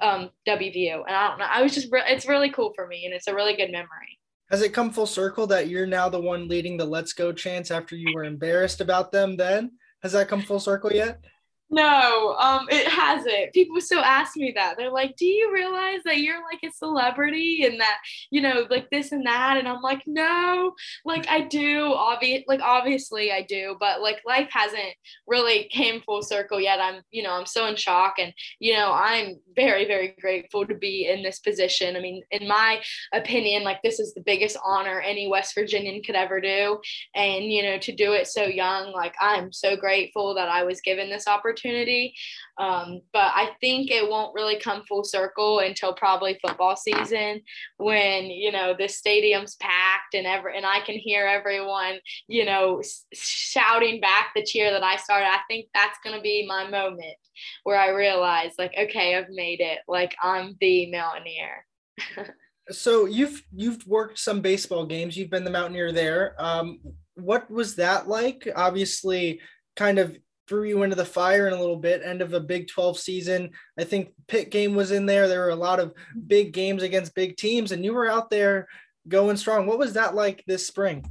um, 0.00 0.30
WVU. 0.46 1.02
And 1.06 1.14
I 1.14 1.28
don't 1.28 1.38
know. 1.38 1.46
I 1.48 1.62
was 1.62 1.74
just, 1.74 1.90
re- 1.90 2.02
it's 2.06 2.26
really 2.26 2.50
cool 2.50 2.72
for 2.74 2.86
me 2.86 3.04
and 3.04 3.14
it's 3.14 3.26
a 3.26 3.34
really 3.34 3.56
good 3.56 3.70
memory. 3.70 4.18
Has 4.50 4.62
it 4.62 4.72
come 4.72 4.92
full 4.92 5.06
circle 5.06 5.46
that 5.48 5.68
you're 5.68 5.86
now 5.86 6.08
the 6.08 6.20
one 6.20 6.46
leading 6.46 6.76
the 6.76 6.84
Let's 6.84 7.12
Go 7.12 7.32
chance 7.32 7.70
after 7.70 7.96
you 7.96 8.14
were 8.14 8.24
embarrassed 8.24 8.80
about 8.80 9.10
them 9.10 9.36
then? 9.36 9.72
Has 10.02 10.12
that 10.12 10.28
come 10.28 10.42
full 10.42 10.60
circle 10.60 10.92
yet? 10.92 11.24
No, 11.68 12.36
um, 12.38 12.68
it 12.70 12.86
hasn't. 12.86 13.52
People 13.52 13.80
still 13.80 14.00
ask 14.00 14.36
me 14.36 14.52
that. 14.54 14.76
They're 14.76 14.90
like, 14.92 15.16
"Do 15.16 15.26
you 15.26 15.52
realize 15.52 16.00
that 16.04 16.18
you're 16.20 16.40
like 16.44 16.60
a 16.62 16.70
celebrity 16.72 17.64
and 17.64 17.80
that 17.80 17.98
you 18.30 18.40
know, 18.40 18.66
like 18.70 18.88
this 18.90 19.10
and 19.10 19.26
that?" 19.26 19.56
And 19.56 19.66
I'm 19.66 19.82
like, 19.82 20.02
"No, 20.06 20.74
like 21.04 21.28
I 21.28 21.40
do. 21.40 21.92
Obvious, 21.92 22.44
like 22.46 22.60
obviously 22.60 23.32
I 23.32 23.42
do, 23.42 23.76
but 23.80 24.00
like 24.00 24.20
life 24.24 24.48
hasn't 24.52 24.94
really 25.26 25.64
came 25.72 26.02
full 26.02 26.22
circle 26.22 26.60
yet. 26.60 26.80
I'm, 26.80 27.02
you 27.10 27.24
know, 27.24 27.32
I'm 27.32 27.46
so 27.46 27.66
in 27.66 27.74
shock, 27.74 28.14
and 28.20 28.32
you 28.60 28.74
know, 28.74 28.92
I'm 28.92 29.40
very, 29.56 29.86
very 29.86 30.14
grateful 30.20 30.66
to 30.66 30.74
be 30.74 31.08
in 31.08 31.24
this 31.24 31.40
position. 31.40 31.96
I 31.96 32.00
mean, 32.00 32.22
in 32.30 32.46
my 32.46 32.80
opinion, 33.12 33.64
like 33.64 33.82
this 33.82 33.98
is 33.98 34.14
the 34.14 34.22
biggest 34.22 34.56
honor 34.64 35.00
any 35.00 35.26
West 35.26 35.52
Virginian 35.56 36.00
could 36.04 36.14
ever 36.14 36.40
do, 36.40 36.78
and 37.16 37.44
you 37.46 37.64
know, 37.64 37.78
to 37.78 37.92
do 37.92 38.12
it 38.12 38.28
so 38.28 38.44
young, 38.44 38.92
like 38.92 39.16
I'm 39.20 39.52
so 39.52 39.76
grateful 39.76 40.32
that 40.36 40.48
I 40.48 40.62
was 40.62 40.80
given 40.80 41.10
this 41.10 41.26
opportunity 41.26 41.55
opportunity. 41.56 42.14
Um, 42.58 43.00
but 43.12 43.32
I 43.34 43.50
think 43.60 43.90
it 43.90 44.08
won't 44.08 44.34
really 44.34 44.58
come 44.58 44.82
full 44.88 45.04
circle 45.04 45.60
until 45.60 45.94
probably 45.94 46.38
football 46.46 46.76
season 46.76 47.42
when, 47.78 48.26
you 48.26 48.52
know, 48.52 48.74
the 48.78 48.88
stadium's 48.88 49.56
packed 49.56 50.14
and 50.14 50.26
ever, 50.26 50.48
and 50.48 50.66
I 50.66 50.80
can 50.80 50.96
hear 50.96 51.26
everyone, 51.26 51.98
you 52.28 52.44
know, 52.44 52.82
shouting 53.14 54.00
back 54.00 54.32
the 54.34 54.44
cheer 54.44 54.70
that 54.70 54.82
I 54.82 54.96
started. 54.96 55.26
I 55.26 55.40
think 55.48 55.66
that's 55.74 55.98
going 56.04 56.16
to 56.16 56.22
be 56.22 56.46
my 56.46 56.68
moment 56.68 57.16
where 57.64 57.78
I 57.78 57.90
realize 57.90 58.52
like, 58.58 58.74
okay, 58.78 59.16
I've 59.16 59.30
made 59.30 59.60
it. 59.60 59.78
Like 59.88 60.14
I'm 60.22 60.56
the 60.60 60.90
Mountaineer. 60.90 61.66
So 62.72 63.06
you've 63.06 63.44
you've 63.54 63.86
worked 63.86 64.18
some 64.18 64.40
baseball 64.40 64.86
games. 64.86 65.16
You've 65.16 65.30
been 65.30 65.44
the 65.44 65.50
Mountaineer 65.50 65.92
there. 65.92 66.34
Um, 66.36 66.80
what 67.14 67.48
was 67.48 67.76
that 67.76 68.08
like? 68.08 68.48
Obviously, 68.56 69.40
kind 69.76 69.98
of 69.98 70.16
threw 70.48 70.64
you 70.64 70.82
into 70.82 70.96
the 70.96 71.04
fire 71.04 71.46
in 71.46 71.52
a 71.52 71.60
little 71.60 71.76
bit. 71.76 72.02
End 72.04 72.22
of 72.22 72.32
a 72.32 72.40
Big 72.40 72.68
12 72.68 72.98
season. 72.98 73.50
I 73.78 73.84
think 73.84 74.12
Pitt 74.28 74.50
game 74.50 74.74
was 74.74 74.90
in 74.90 75.06
there. 75.06 75.28
There 75.28 75.40
were 75.40 75.50
a 75.50 75.56
lot 75.56 75.80
of 75.80 75.94
big 76.26 76.52
games 76.52 76.82
against 76.82 77.14
big 77.14 77.36
teams, 77.36 77.72
and 77.72 77.84
you 77.84 77.92
were 77.92 78.08
out 78.08 78.30
there 78.30 78.68
going 79.08 79.36
strong. 79.36 79.66
What 79.66 79.78
was 79.78 79.94
that 79.94 80.14
like 80.14 80.44
this 80.46 80.66
spring? 80.66 81.04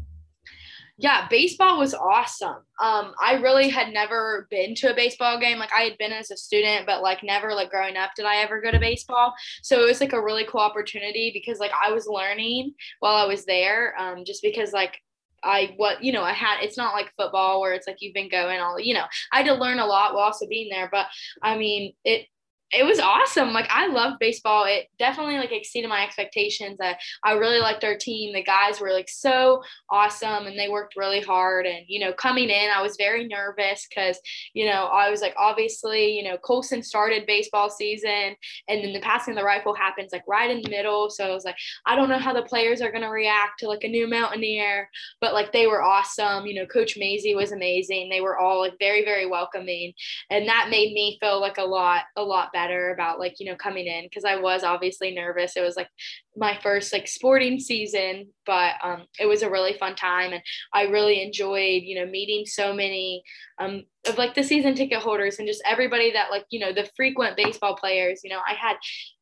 Yeah, 0.97 1.27
baseball 1.27 1.77
was 1.77 1.93
awesome. 1.93 2.55
Um, 2.81 3.13
I 3.21 3.33
really 3.41 3.67
had 3.67 3.91
never 3.91 4.47
been 4.49 4.75
to 4.75 4.93
a 4.93 4.95
baseball 4.95 5.37
game. 5.37 5.59
Like 5.59 5.71
I 5.77 5.81
had 5.81 5.97
been 5.97 6.13
as 6.13 6.31
a 6.31 6.37
student, 6.37 6.85
but 6.85 7.01
like 7.01 7.21
never 7.21 7.53
like 7.53 7.69
growing 7.69 7.97
up 7.97 8.11
did 8.15 8.25
I 8.25 8.37
ever 8.37 8.61
go 8.61 8.71
to 8.71 8.79
baseball. 8.79 9.33
So 9.61 9.81
it 9.81 9.85
was 9.85 9.99
like 9.99 10.13
a 10.13 10.23
really 10.23 10.45
cool 10.45 10.61
opportunity 10.61 11.31
because 11.33 11.59
like 11.59 11.73
I 11.83 11.91
was 11.91 12.07
learning 12.07 12.75
while 13.01 13.15
I 13.15 13.25
was 13.25 13.43
there. 13.43 13.93
Um, 13.99 14.23
just 14.23 14.41
because 14.41 14.71
like 14.71 14.97
I 15.45 15.73
what 15.77 16.03
you 16.03 16.11
know 16.11 16.23
I 16.23 16.33
had 16.33 16.63
it's 16.63 16.77
not 16.77 16.93
like 16.93 17.13
football 17.15 17.61
where 17.61 17.73
it's 17.73 17.87
like 17.87 17.97
you've 18.01 18.13
been 18.13 18.29
going 18.29 18.59
all 18.59 18.79
you 18.79 18.93
know 18.93 19.05
I 19.31 19.37
had 19.37 19.45
to 19.45 19.53
learn 19.53 19.79
a 19.79 19.85
lot 19.85 20.13
while 20.13 20.23
also 20.23 20.47
being 20.47 20.69
there 20.69 20.89
but 20.91 21.07
I 21.41 21.57
mean 21.57 21.93
it 22.03 22.27
it 22.71 22.83
was 22.83 22.99
awesome. 22.99 23.53
Like 23.53 23.67
I 23.69 23.87
loved 23.87 24.17
baseball. 24.19 24.65
It 24.65 24.87
definitely 24.97 25.37
like 25.37 25.51
exceeded 25.51 25.89
my 25.89 26.03
expectations. 26.03 26.77
I, 26.81 26.97
I 27.23 27.33
really 27.33 27.59
liked 27.59 27.83
our 27.83 27.95
team. 27.95 28.33
The 28.33 28.43
guys 28.43 28.81
were 28.81 28.91
like 28.91 29.07
so 29.07 29.61
awesome 29.89 30.47
and 30.47 30.57
they 30.57 30.67
worked 30.67 30.95
really 30.97 31.21
hard. 31.21 31.67
And, 31.67 31.85
you 31.87 31.99
know, 31.99 32.11
coming 32.11 32.49
in, 32.49 32.69
I 32.75 32.81
was 32.81 32.95
very 32.97 33.27
nervous 33.27 33.87
because, 33.87 34.19
you 34.53 34.65
know, 34.65 34.85
I 34.85 35.11
was 35.11 35.21
like, 35.21 35.35
obviously, 35.37 36.17
you 36.17 36.23
know, 36.23 36.37
Colson 36.37 36.81
started 36.81 37.27
baseball 37.27 37.69
season 37.69 38.35
and 38.67 38.83
then 38.83 38.93
the 38.93 38.99
passing 38.99 39.33
of 39.33 39.37
the 39.37 39.45
rifle 39.45 39.75
happens 39.75 40.11
like 40.11 40.23
right 40.27 40.49
in 40.49 40.61
the 40.61 40.69
middle. 40.69 41.09
So 41.09 41.23
I 41.23 41.33
was 41.33 41.45
like, 41.45 41.57
I 41.85 41.95
don't 41.95 42.09
know 42.09 42.19
how 42.19 42.33
the 42.33 42.41
players 42.41 42.81
are 42.81 42.91
going 42.91 43.03
to 43.03 43.09
react 43.09 43.59
to 43.59 43.67
like 43.67 43.83
a 43.83 43.87
new 43.87 44.09
Mountaineer, 44.09 44.89
but 45.21 45.33
like 45.33 45.51
they 45.51 45.67
were 45.67 45.83
awesome. 45.83 46.47
You 46.47 46.55
know, 46.55 46.65
Coach 46.65 46.97
Mazey 46.97 47.35
was 47.35 47.51
amazing. 47.51 48.09
They 48.09 48.21
were 48.21 48.39
all 48.39 48.59
like 48.59 48.73
very, 48.79 49.05
very 49.05 49.27
welcoming. 49.27 49.93
And 50.31 50.47
that 50.47 50.69
made 50.71 50.93
me 50.93 51.17
feel 51.21 51.39
like 51.39 51.59
a 51.59 51.63
lot, 51.63 52.03
a 52.15 52.23
lot 52.23 52.49
better 52.55 52.93
about 52.93 53.19
like 53.19 53.35
you 53.39 53.45
know 53.45 53.57
coming 53.57 53.85
in 53.85 54.05
because 54.05 54.23
I 54.23 54.37
was 54.37 54.63
obviously 54.63 55.13
nervous. 55.13 55.57
It 55.57 55.61
was 55.61 55.75
like 55.75 55.89
my 56.37 56.59
first 56.61 56.91
like 56.91 57.07
sporting 57.07 57.59
season, 57.59 58.27
but 58.45 58.73
um, 58.83 59.05
it 59.19 59.25
was 59.25 59.41
a 59.41 59.49
really 59.49 59.73
fun 59.77 59.95
time, 59.95 60.33
and 60.33 60.41
I 60.73 60.83
really 60.83 61.21
enjoyed 61.21 61.83
you 61.83 61.95
know 61.99 62.09
meeting 62.09 62.45
so 62.45 62.73
many 62.73 63.23
um, 63.59 63.83
of 64.07 64.17
like 64.17 64.35
the 64.35 64.43
season 64.43 64.75
ticket 64.75 64.99
holders 64.99 65.39
and 65.39 65.47
just 65.47 65.63
everybody 65.65 66.11
that 66.11 66.29
like 66.29 66.45
you 66.49 66.59
know 66.59 66.73
the 66.73 66.89
frequent 66.95 67.37
baseball 67.37 67.75
players. 67.75 68.21
You 68.23 68.31
know, 68.31 68.41
I 68.47 68.53
had 68.53 68.75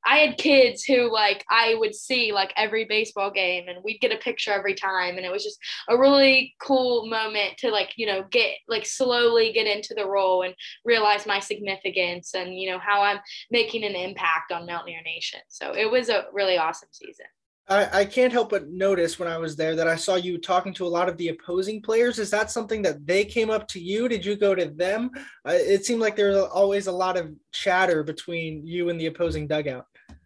I 0.05 0.17
had 0.17 0.37
kids 0.37 0.83
who 0.83 1.11
like 1.11 1.45
I 1.49 1.75
would 1.75 1.95
see 1.95 2.33
like 2.33 2.53
every 2.57 2.85
baseball 2.85 3.31
game, 3.31 3.67
and 3.67 3.83
we'd 3.83 4.01
get 4.01 4.11
a 4.11 4.17
picture 4.17 4.51
every 4.51 4.75
time, 4.75 5.17
and 5.17 5.25
it 5.25 5.31
was 5.31 5.43
just 5.43 5.59
a 5.89 5.97
really 5.97 6.55
cool 6.61 7.07
moment 7.07 7.57
to 7.59 7.69
like 7.69 7.93
you 7.95 8.07
know 8.07 8.23
get 8.31 8.55
like 8.67 8.85
slowly 8.85 9.51
get 9.53 9.67
into 9.67 9.93
the 9.95 10.07
role 10.07 10.43
and 10.43 10.53
realize 10.85 11.25
my 11.25 11.39
significance 11.39 12.33
and 12.33 12.59
you 12.59 12.71
know 12.71 12.79
how 12.79 13.01
I'm 13.01 13.19
making 13.51 13.83
an 13.83 13.95
impact 13.95 14.51
on 14.51 14.65
Mountaineer 14.65 15.01
Nation. 15.05 15.41
So 15.47 15.73
it 15.73 15.89
was 15.89 16.09
a 16.09 16.25
really 16.33 16.57
awesome 16.57 16.89
season. 17.05 17.25
I, 17.69 18.01
I 18.01 18.05
can't 18.05 18.33
help 18.33 18.49
but 18.49 18.69
notice 18.69 19.19
when 19.19 19.29
I 19.29 19.37
was 19.37 19.55
there 19.55 19.75
that 19.75 19.87
I 19.87 19.95
saw 19.95 20.15
you 20.15 20.37
talking 20.37 20.73
to 20.75 20.85
a 20.85 20.87
lot 20.87 21.07
of 21.07 21.15
the 21.17 21.29
opposing 21.29 21.81
players. 21.81 22.19
Is 22.19 22.29
that 22.31 22.51
something 22.51 22.81
that 22.81 23.07
they 23.07 23.23
came 23.23 23.49
up 23.49 23.67
to 23.69 23.79
you? 23.79 24.09
Did 24.09 24.25
you 24.25 24.35
go 24.35 24.53
to 24.53 24.65
them? 24.65 25.09
Uh, 25.47 25.53
it 25.53 25.85
seemed 25.85 26.01
like 26.01 26.15
there 26.15 26.31
was 26.31 26.49
always 26.53 26.87
a 26.87 26.91
lot 26.91 27.15
of 27.15 27.31
chatter 27.53 28.03
between 28.03 28.65
you 28.67 28.89
and 28.89 28.99
the 28.99 29.05
opposing 29.05 29.47
dugout. 29.47 29.85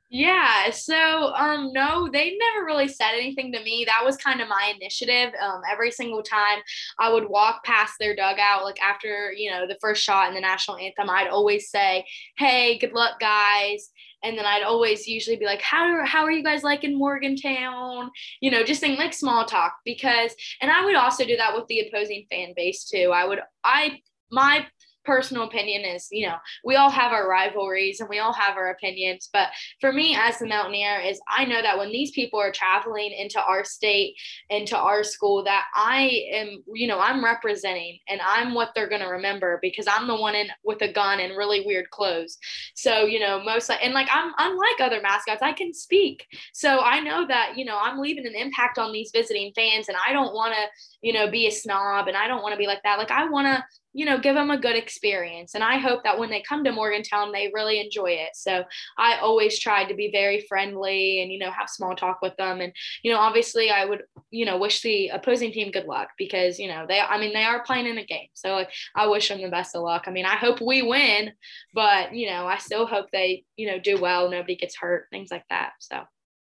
Yeah, 0.10 0.70
so 0.70 1.34
um 1.36 1.74
no, 1.74 2.08
they 2.12 2.38
never 2.38 2.66
really 2.66 2.88
said 2.88 3.12
anything 3.12 3.52
to 3.52 3.62
me. 3.62 3.84
That 3.86 4.06
was 4.06 4.16
kind 4.16 4.40
of 4.40 4.48
my 4.48 4.74
initiative. 4.74 5.34
Um 5.42 5.62
every 5.70 5.92
single 5.92 6.24
time 6.24 6.60
I 6.98 7.12
would 7.12 7.28
walk 7.28 7.66
past 7.66 7.96
their 8.00 8.16
dugout 8.16 8.64
like 8.64 8.82
after, 8.82 9.34
you 9.34 9.52
know, 9.52 9.68
the 9.68 9.78
first 9.82 10.02
shot 10.02 10.30
in 10.30 10.34
the 10.34 10.40
national 10.40 10.78
anthem, 10.78 11.10
I'd 11.10 11.28
always 11.28 11.70
say, 11.70 12.06
"Hey, 12.38 12.78
good 12.78 12.94
luck 12.94 13.20
guys." 13.20 13.92
And 14.24 14.38
then 14.38 14.46
I'd 14.46 14.64
always 14.64 15.08
usually 15.08 15.36
be 15.36 15.46
like, 15.46 15.62
"How 15.62 16.06
how 16.06 16.24
are 16.24 16.32
you 16.32 16.44
guys 16.44 16.64
like 16.64 16.84
in 16.84 16.98
Morgantown?" 16.98 18.12
You 18.42 18.52
know, 18.52 18.64
just 18.64 18.82
saying 18.82 18.98
like 18.98 19.14
small 19.14 19.46
talk 19.46 19.76
because 19.86 20.36
and 20.62 20.72
I 20.72 20.84
would 20.86 20.96
also 20.96 21.26
do 21.26 21.38
that 21.38 21.56
with 21.56 21.68
the 21.68 21.82
opposing 21.82 22.26
fan 22.30 22.54
base 22.56 22.86
too. 22.86 23.12
I 23.14 23.26
would 23.26 23.40
I 23.64 24.00
my 24.32 24.66
personal 25.08 25.44
opinion 25.44 25.86
is, 25.86 26.10
you 26.12 26.28
know, 26.28 26.36
we 26.66 26.76
all 26.76 26.90
have 26.90 27.14
our 27.14 27.28
rivalries 27.28 28.02
and 28.02 28.10
we 28.10 28.20
all 28.20 28.34
have 28.34 28.58
our 28.58 28.72
opinions. 28.72 29.30
But 29.32 29.48
for 29.80 29.94
me 29.94 30.18
as 30.20 30.38
the 30.38 30.46
Mountaineer 30.46 31.00
is 31.00 31.20
I 31.30 31.46
know 31.46 31.62
that 31.62 31.78
when 31.78 31.92
these 31.92 32.12
people 32.12 32.40
are 32.40 32.52
traveling 32.52 33.14
into 33.14 33.42
our 33.42 33.64
state, 33.64 34.16
into 34.50 34.78
our 34.78 35.04
school, 35.04 35.46
that 35.46 35.66
I 35.74 36.26
am, 36.34 36.64
you 36.74 36.88
know, 36.88 37.00
I'm 37.00 37.24
representing 37.24 38.00
and 38.10 38.20
I'm 38.22 38.54
what 38.54 38.72
they're 38.76 38.90
gonna 38.90 39.10
remember 39.10 39.60
because 39.62 39.88
I'm 39.88 40.08
the 40.08 40.16
one 40.16 40.36
in 40.36 40.50
with 40.66 40.82
a 40.82 40.92
gun 40.92 41.22
and 41.22 41.38
really 41.38 41.66
weird 41.66 41.90
clothes. 41.90 42.38
So, 42.76 43.06
you 43.06 43.22
know, 43.22 43.42
most 43.42 43.72
and 43.72 43.94
like 43.94 44.10
I'm 44.12 44.34
unlike 44.38 44.82
other 44.82 45.02
mascots, 45.02 45.42
I 45.42 45.54
can 45.54 45.74
speak. 45.74 46.28
So 46.54 46.82
I 46.82 47.00
know 47.00 47.26
that, 47.28 47.54
you 47.56 47.64
know, 47.64 47.80
I'm 47.82 48.00
leaving 48.00 48.28
an 48.28 48.36
impact 48.36 48.78
on 48.78 48.92
these 48.92 49.12
visiting 49.14 49.54
fans 49.56 49.88
and 49.88 49.98
I 50.06 50.12
don't 50.12 50.34
wanna, 50.34 50.66
you 51.02 51.14
know, 51.14 51.32
be 51.32 51.48
a 51.48 51.52
snob 51.52 52.10
and 52.10 52.18
I 52.18 52.28
don't 52.28 52.44
want 52.44 52.52
to 52.54 52.58
be 52.58 52.68
like 52.68 52.84
that. 52.84 53.00
Like 53.00 53.12
I 53.12 53.30
wanna 53.30 53.64
you 53.98 54.06
know, 54.06 54.20
give 54.20 54.36
them 54.36 54.52
a 54.52 54.60
good 54.60 54.76
experience. 54.76 55.56
And 55.56 55.64
I 55.64 55.80
hope 55.80 56.04
that 56.04 56.20
when 56.20 56.30
they 56.30 56.44
come 56.44 56.64
to 56.64 56.72
Morgantown, 56.72 57.32
they 57.32 57.50
really 57.52 57.80
enjoy 57.80 58.12
it. 58.12 58.36
So 58.36 58.64
I 58.96 59.18
always 59.18 59.58
tried 59.58 59.86
to 59.86 59.96
be 59.96 60.12
very 60.12 60.46
friendly 60.48 61.24
and, 61.24 61.32
you 61.32 61.40
know, 61.40 61.50
have 61.50 61.68
small 61.68 61.96
talk 61.96 62.22
with 62.22 62.38
them. 62.38 62.62
And, 62.62 62.72
you 63.02 63.12
know, 63.12 63.18
obviously 63.18 63.72
I 63.72 63.86
would, 63.86 64.04
you 64.30 64.46
know, 64.46 64.60
wish 64.60 64.84
the 64.84 65.08
opposing 65.08 65.52
team 65.52 65.72
good 65.72 65.88
luck 65.88 66.10
because, 66.16 66.60
you 66.60 66.68
know, 66.68 66.86
they, 66.88 67.00
I 67.00 67.20
mean, 67.20 67.34
they 67.34 67.44
are 67.44 67.64
playing 67.64 67.88
in 67.88 67.98
a 67.98 68.06
game. 68.06 68.28
So 68.36 68.50
like, 68.50 68.70
I 68.96 69.08
wish 69.08 69.30
them 69.30 69.42
the 69.42 69.50
best 69.50 69.76
of 69.76 69.82
luck. 69.82 70.04
I 70.06 70.12
mean, 70.12 70.28
I 70.28 70.36
hope 70.36 70.62
we 70.62 70.84
win, 70.84 71.32
but, 71.74 72.14
you 72.14 72.30
know, 72.30 72.46
I 72.46 72.60
still 72.60 72.86
hope 72.86 73.08
they, 73.12 73.46
you 73.56 73.66
know, 73.66 73.80
do 73.80 74.00
well, 74.00 74.30
nobody 74.30 74.58
gets 74.58 74.78
hurt, 74.78 75.08
things 75.10 75.30
like 75.32 75.46
that. 75.50 75.72
So 75.80 76.04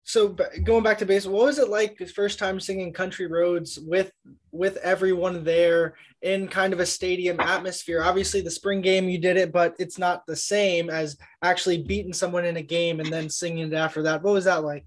so 0.07 0.29
going 0.63 0.85
back 0.85 0.99
to 0.99 1.05
baseball, 1.05 1.35
what 1.35 1.47
was 1.47 1.59
it 1.59 1.69
like 1.69 1.99
first 2.15 2.39
time 2.39 2.61
singing 2.61 2.93
country 2.93 3.27
roads 3.27 3.77
with 3.81 4.13
with 4.53 4.77
everyone 4.79 5.43
there 5.43 5.95
in 6.23 6.47
kind 6.47 6.73
of 6.73 6.79
a 6.79 6.87
stadium 6.87 7.41
atmosphere 7.41 8.03
obviously 8.03 8.41
the 8.41 8.51
spring 8.51 8.81
game 8.81 9.09
you 9.09 9.19
did 9.19 9.37
it 9.37 9.53
but 9.53 9.75
it's 9.79 9.99
not 9.99 10.25
the 10.27 10.37
same 10.37 10.89
as 10.89 11.17
actually 11.43 11.83
beating 11.83 12.13
someone 12.13 12.45
in 12.45 12.57
a 12.57 12.63
game 12.63 13.01
and 13.01 13.13
then 13.13 13.29
singing 13.29 13.73
it 13.73 13.75
after 13.75 14.03
that 14.03 14.23
what 14.23 14.33
was 14.33 14.45
that 14.45 14.63
like 14.63 14.85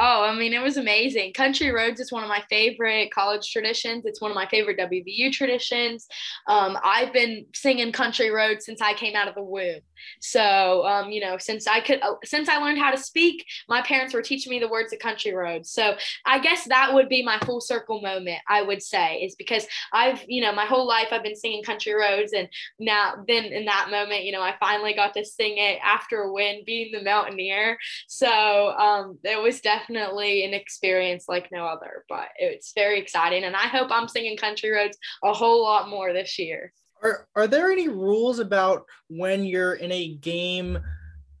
Oh, 0.00 0.22
I 0.22 0.32
mean, 0.32 0.52
it 0.52 0.62
was 0.62 0.76
amazing. 0.76 1.32
Country 1.32 1.72
Roads 1.72 1.98
is 1.98 2.12
one 2.12 2.22
of 2.22 2.28
my 2.28 2.44
favorite 2.48 3.10
college 3.10 3.50
traditions. 3.50 4.04
It's 4.06 4.20
one 4.20 4.30
of 4.30 4.34
my 4.36 4.46
favorite 4.46 4.78
WVU 4.78 5.32
traditions. 5.32 6.06
Um, 6.46 6.78
I've 6.84 7.12
been 7.12 7.46
singing 7.52 7.90
Country 7.90 8.30
Roads 8.30 8.64
since 8.64 8.80
I 8.80 8.94
came 8.94 9.16
out 9.16 9.26
of 9.26 9.34
the 9.34 9.42
womb. 9.42 9.80
So, 10.20 10.86
um, 10.86 11.10
you 11.10 11.20
know, 11.20 11.38
since 11.38 11.66
I 11.66 11.80
could, 11.80 12.00
uh, 12.02 12.14
since 12.24 12.48
I 12.48 12.58
learned 12.58 12.78
how 12.78 12.90
to 12.90 12.98
speak, 12.98 13.44
my 13.68 13.82
parents 13.82 14.14
were 14.14 14.22
teaching 14.22 14.50
me 14.50 14.58
the 14.58 14.68
words 14.68 14.92
of 14.92 14.98
Country 14.98 15.32
Roads. 15.32 15.70
So, 15.70 15.96
I 16.24 16.38
guess 16.38 16.64
that 16.68 16.94
would 16.94 17.08
be 17.08 17.22
my 17.22 17.38
full 17.40 17.60
circle 17.60 18.00
moment. 18.00 18.40
I 18.48 18.62
would 18.62 18.82
say 18.82 19.16
is 19.16 19.34
because 19.34 19.66
I've, 19.92 20.24
you 20.28 20.42
know, 20.42 20.52
my 20.52 20.66
whole 20.66 20.86
life 20.86 21.08
I've 21.10 21.22
been 21.22 21.36
singing 21.36 21.62
Country 21.62 21.94
Roads, 21.94 22.32
and 22.32 22.48
now 22.78 23.14
then 23.26 23.44
in 23.44 23.64
that 23.66 23.88
moment, 23.90 24.24
you 24.24 24.32
know, 24.32 24.42
I 24.42 24.54
finally 24.60 24.94
got 24.94 25.14
to 25.14 25.24
sing 25.24 25.58
it 25.58 25.78
after 25.82 26.22
a 26.22 26.32
win, 26.32 26.62
being 26.64 26.92
the 26.92 27.02
Mountaineer. 27.02 27.78
So, 28.06 28.28
um, 28.28 29.18
it 29.24 29.40
was 29.40 29.60
definitely 29.60 29.78
definitely 29.88 30.44
an 30.44 30.54
experience 30.54 31.24
like 31.28 31.50
no 31.52 31.64
other, 31.64 32.04
but 32.08 32.28
it's 32.38 32.72
very 32.74 33.00
exciting. 33.00 33.44
And 33.44 33.56
I 33.56 33.66
hope 33.66 33.88
I'm 33.90 34.08
singing 34.08 34.36
Country 34.36 34.70
Roads 34.70 34.98
a 35.22 35.32
whole 35.32 35.62
lot 35.62 35.88
more 35.88 36.12
this 36.12 36.38
year. 36.38 36.72
Are, 37.02 37.28
are 37.34 37.46
there 37.46 37.70
any 37.70 37.88
rules 37.88 38.38
about 38.38 38.84
when 39.08 39.44
you're 39.44 39.74
in 39.74 39.92
a 39.92 40.14
game 40.16 40.78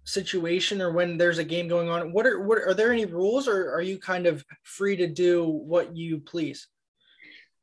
situation 0.04 0.80
or 0.80 0.92
when 0.92 1.18
there's 1.18 1.38
a 1.38 1.44
game 1.44 1.68
going 1.68 1.88
on? 1.88 2.12
What 2.12 2.26
are, 2.26 2.40
what 2.40 2.58
are 2.58 2.74
there 2.74 2.92
any 2.92 3.04
rules 3.04 3.48
or 3.48 3.72
are 3.72 3.82
you 3.82 3.98
kind 3.98 4.26
of 4.26 4.44
free 4.62 4.96
to 4.96 5.06
do 5.06 5.44
what 5.44 5.96
you 5.96 6.18
please? 6.18 6.66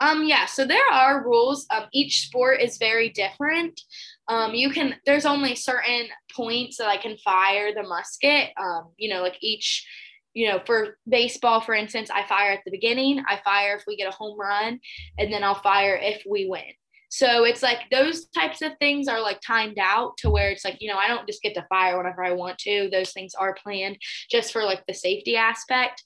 Um, 0.01 0.25
yeah, 0.25 0.45
so 0.45 0.65
there 0.65 0.85
are 0.91 1.23
rules. 1.23 1.65
Um, 1.73 1.85
each 1.93 2.27
sport 2.27 2.61
is 2.61 2.77
very 2.77 3.09
different. 3.09 3.79
Um, 4.27 4.53
you 4.53 4.69
can 4.69 4.95
there's 5.05 5.25
only 5.25 5.55
certain 5.55 6.07
points 6.35 6.77
that 6.77 6.89
I 6.89 6.97
can 6.97 7.17
fire 7.17 7.73
the 7.73 7.83
musket. 7.83 8.49
Um, 8.57 8.89
you 8.97 9.13
know, 9.13 9.21
like 9.21 9.37
each 9.41 9.87
you 10.35 10.49
know, 10.49 10.59
for 10.65 10.97
baseball, 11.07 11.61
for 11.61 11.73
instance, 11.73 12.09
I 12.13 12.27
fire 12.27 12.51
at 12.51 12.59
the 12.65 12.71
beginning, 12.71 13.23
I 13.25 13.39
fire 13.43 13.77
if 13.77 13.85
we 13.87 13.95
get 13.95 14.09
a 14.09 14.15
home 14.15 14.37
run, 14.37 14.81
and 15.17 15.31
then 15.31 15.45
I'll 15.45 15.55
fire 15.55 15.95
if 15.95 16.23
we 16.29 16.45
win. 16.49 16.73
So 17.09 17.43
it's 17.43 17.63
like 17.63 17.89
those 17.91 18.25
types 18.27 18.61
of 18.61 18.73
things 18.79 19.07
are 19.07 19.21
like 19.21 19.39
timed 19.45 19.77
out 19.79 20.17
to 20.17 20.29
where 20.29 20.49
it's 20.49 20.65
like, 20.65 20.77
you 20.81 20.89
know, 20.89 20.97
I 20.97 21.07
don't 21.07 21.27
just 21.27 21.41
get 21.41 21.53
to 21.55 21.65
fire 21.69 21.97
whenever 21.97 22.23
I 22.23 22.33
want 22.33 22.57
to. 22.59 22.89
Those 22.91 23.11
things 23.11 23.33
are 23.35 23.55
planned 23.61 23.97
just 24.29 24.51
for 24.51 24.63
like 24.63 24.83
the 24.87 24.93
safety 24.93 25.35
aspect. 25.35 26.03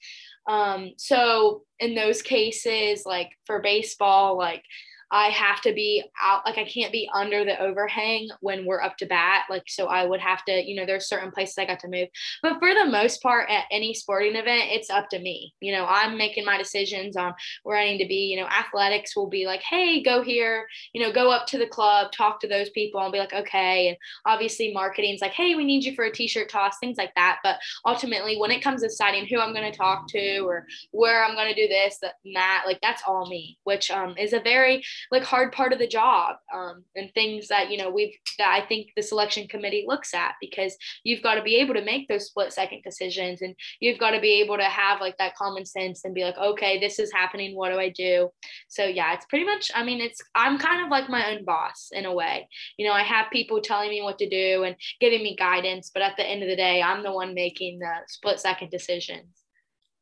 Um, 0.48 0.92
so 0.98 1.64
in 1.80 1.96
those 1.96 2.22
cases, 2.22 3.04
like 3.06 3.30
for 3.46 3.62
baseball, 3.62 4.38
like 4.38 4.64
I 5.12 5.30
have 5.30 5.62
to 5.62 5.74
be 5.74 6.04
out, 6.22 6.46
like 6.46 6.58
I 6.58 6.66
can't 6.66 6.92
be 6.92 7.10
under 7.14 7.44
the 7.44 7.60
overhang 7.60 8.30
when 8.42 8.66
we're 8.66 8.82
up 8.82 8.98
to 8.98 9.06
bat. 9.06 9.46
Like, 9.50 9.64
so 9.68 9.88
I 9.88 10.06
would 10.06 10.20
have 10.20 10.46
to, 10.46 10.52
you 10.52 10.76
know, 10.76 10.86
there's 10.86 11.08
certain 11.08 11.32
places 11.32 11.58
I 11.58 11.66
got 11.66 11.80
to 11.80 11.88
move. 11.88 12.08
But 12.44 12.60
for 12.60 12.74
the 12.74 12.86
most 12.86 13.22
part, 13.22 13.50
at 13.50 13.66
any 13.72 13.94
sporting 13.94 14.36
event, 14.36 14.70
it's 14.72 14.90
up 14.90 15.10
to 15.10 15.20
me. 15.20 15.54
You 15.62 15.74
know, 15.74 15.86
I'm 15.86 16.18
making 16.18 16.46
my 16.46 16.58
decisions 16.58 17.16
on 17.16 17.34
where 17.64 17.78
I 17.78 17.86
need 17.86 18.04
to 18.04 18.08
be. 18.08 18.28
You 18.32 18.42
know, 18.42 18.48
athletics 18.48 19.16
will 19.16 19.30
be 19.30 19.46
like, 19.46 19.62
hey, 19.62 20.04
go 20.04 20.22
here, 20.22 20.68
you 20.94 21.02
know, 21.02 21.12
go 21.12 21.32
up 21.32 21.48
to 21.48 21.58
the 21.58 21.68
club, 21.68 22.12
talk 22.12 22.40
to 22.42 22.48
those 22.48 22.70
people, 22.70 23.02
and 23.02 23.12
be 23.12 23.20
like, 23.20 23.34
okay. 23.34 23.90
And 23.90 23.98
obviously, 24.26 24.74
marketing's 24.74 25.22
like, 25.22 25.34
hey, 25.34 25.56
we 25.56 25.66
need 25.66 25.84
you 25.84 25.96
for 25.96 26.06
a 26.06 26.12
t 26.12 26.28
shirt 26.28 26.50
toss, 26.50 26.78
things 26.80 26.98
like 26.98 27.14
that. 27.16 27.40
But 27.44 27.60
ultimately, 27.86 28.38
when 28.38 28.52
it 28.52 28.64
comes 28.64 28.82
to 28.82 28.88
deciding 28.88 29.28
who 29.28 29.40
I'm 29.40 29.54
going 29.54 29.72
to 29.72 29.78
talk 29.78 30.08
to 30.10 30.40
or 30.40 30.68
where 30.92 31.24
I'm 31.24 31.36
going 31.36 31.54
to 31.54 31.60
do 31.60 31.68
this, 31.68 31.98
that, 32.02 32.16
that, 32.36 32.64
like, 32.68 32.80
that's 32.82 33.02
all 33.08 33.28
me, 33.28 33.58
which 33.64 33.90
um, 33.90 34.16
is 34.18 34.34
a 34.34 34.40
very 34.40 34.84
like 35.12 35.24
hard 35.24 35.52
part 35.52 35.74
of 35.74 35.80
the 35.80 35.88
job 35.88 36.36
um, 36.54 36.84
and 36.96 37.12
things 37.14 37.48
that 37.48 37.70
you 37.70 37.78
know 37.78 37.90
we've 37.90 38.14
that 38.38 38.50
I 38.50 38.66
think 38.66 38.88
the 38.96 39.02
selection 39.02 39.48
committee 39.48 39.86
looks 39.88 40.14
at 40.14 40.34
because 40.42 40.76
you've 41.04 41.24
got 41.24 41.36
to 41.36 41.42
be 41.42 41.56
able 41.58 41.74
to 41.74 41.84
make 41.84 42.08
those 42.08 42.28
split 42.28 42.54
second 42.54 42.82
decisions 42.84 43.42
and 43.42 43.56
you've 43.80 44.00
got 44.00 44.12
to 44.12 44.20
be 44.20 44.42
able 44.42 44.58
to 44.58 44.64
have 44.64 45.02
like 45.02 45.18
that 45.18 45.36
common 45.36 45.66
sense 45.66 46.06
and 46.06 46.14
be 46.14 46.24
like 46.24 46.38
okay 46.38 46.80
this 46.80 47.00
is 47.00 47.12
happening 47.12 47.56
what 47.56 47.72
do 47.72 47.80
I 47.80 47.90
do? 47.90 48.30
So 48.68 48.86
yeah 48.86 49.14
it's 49.14 49.26
pretty 49.26 49.46
much 49.46 49.72
I 49.76 49.84
mean 49.84 50.02
it's 50.02 50.22
I'm 50.36 50.58
kind 50.58 50.84
of 50.84 50.90
like 50.90 51.10
my 51.10 51.32
own 51.32 51.46
boss 51.46 51.90
in 51.92 52.06
a 52.06 52.14
way. 52.14 52.48
You 52.78 52.88
know 52.88 52.94
I 52.94 53.04
have 53.04 53.32
people 53.32 53.62
telling 53.62 53.90
me 53.90 54.02
what 54.02 54.18
to 54.20 54.30
do 54.30 54.64
and 54.64 54.76
giving 55.00 55.24
me 55.24 55.36
guidance 55.36 55.92
but 55.94 56.04
at 56.04 56.16
the 56.18 56.26
end 56.26 56.44
of 56.44 56.50
the 56.50 56.56
day 56.56 56.82
I'm 56.82 57.04
the 57.04 57.12
one 57.12 57.34
making 57.34 57.80
the 57.80 57.92
split 58.08 58.40
second 58.40 58.72
decisions 58.72 59.28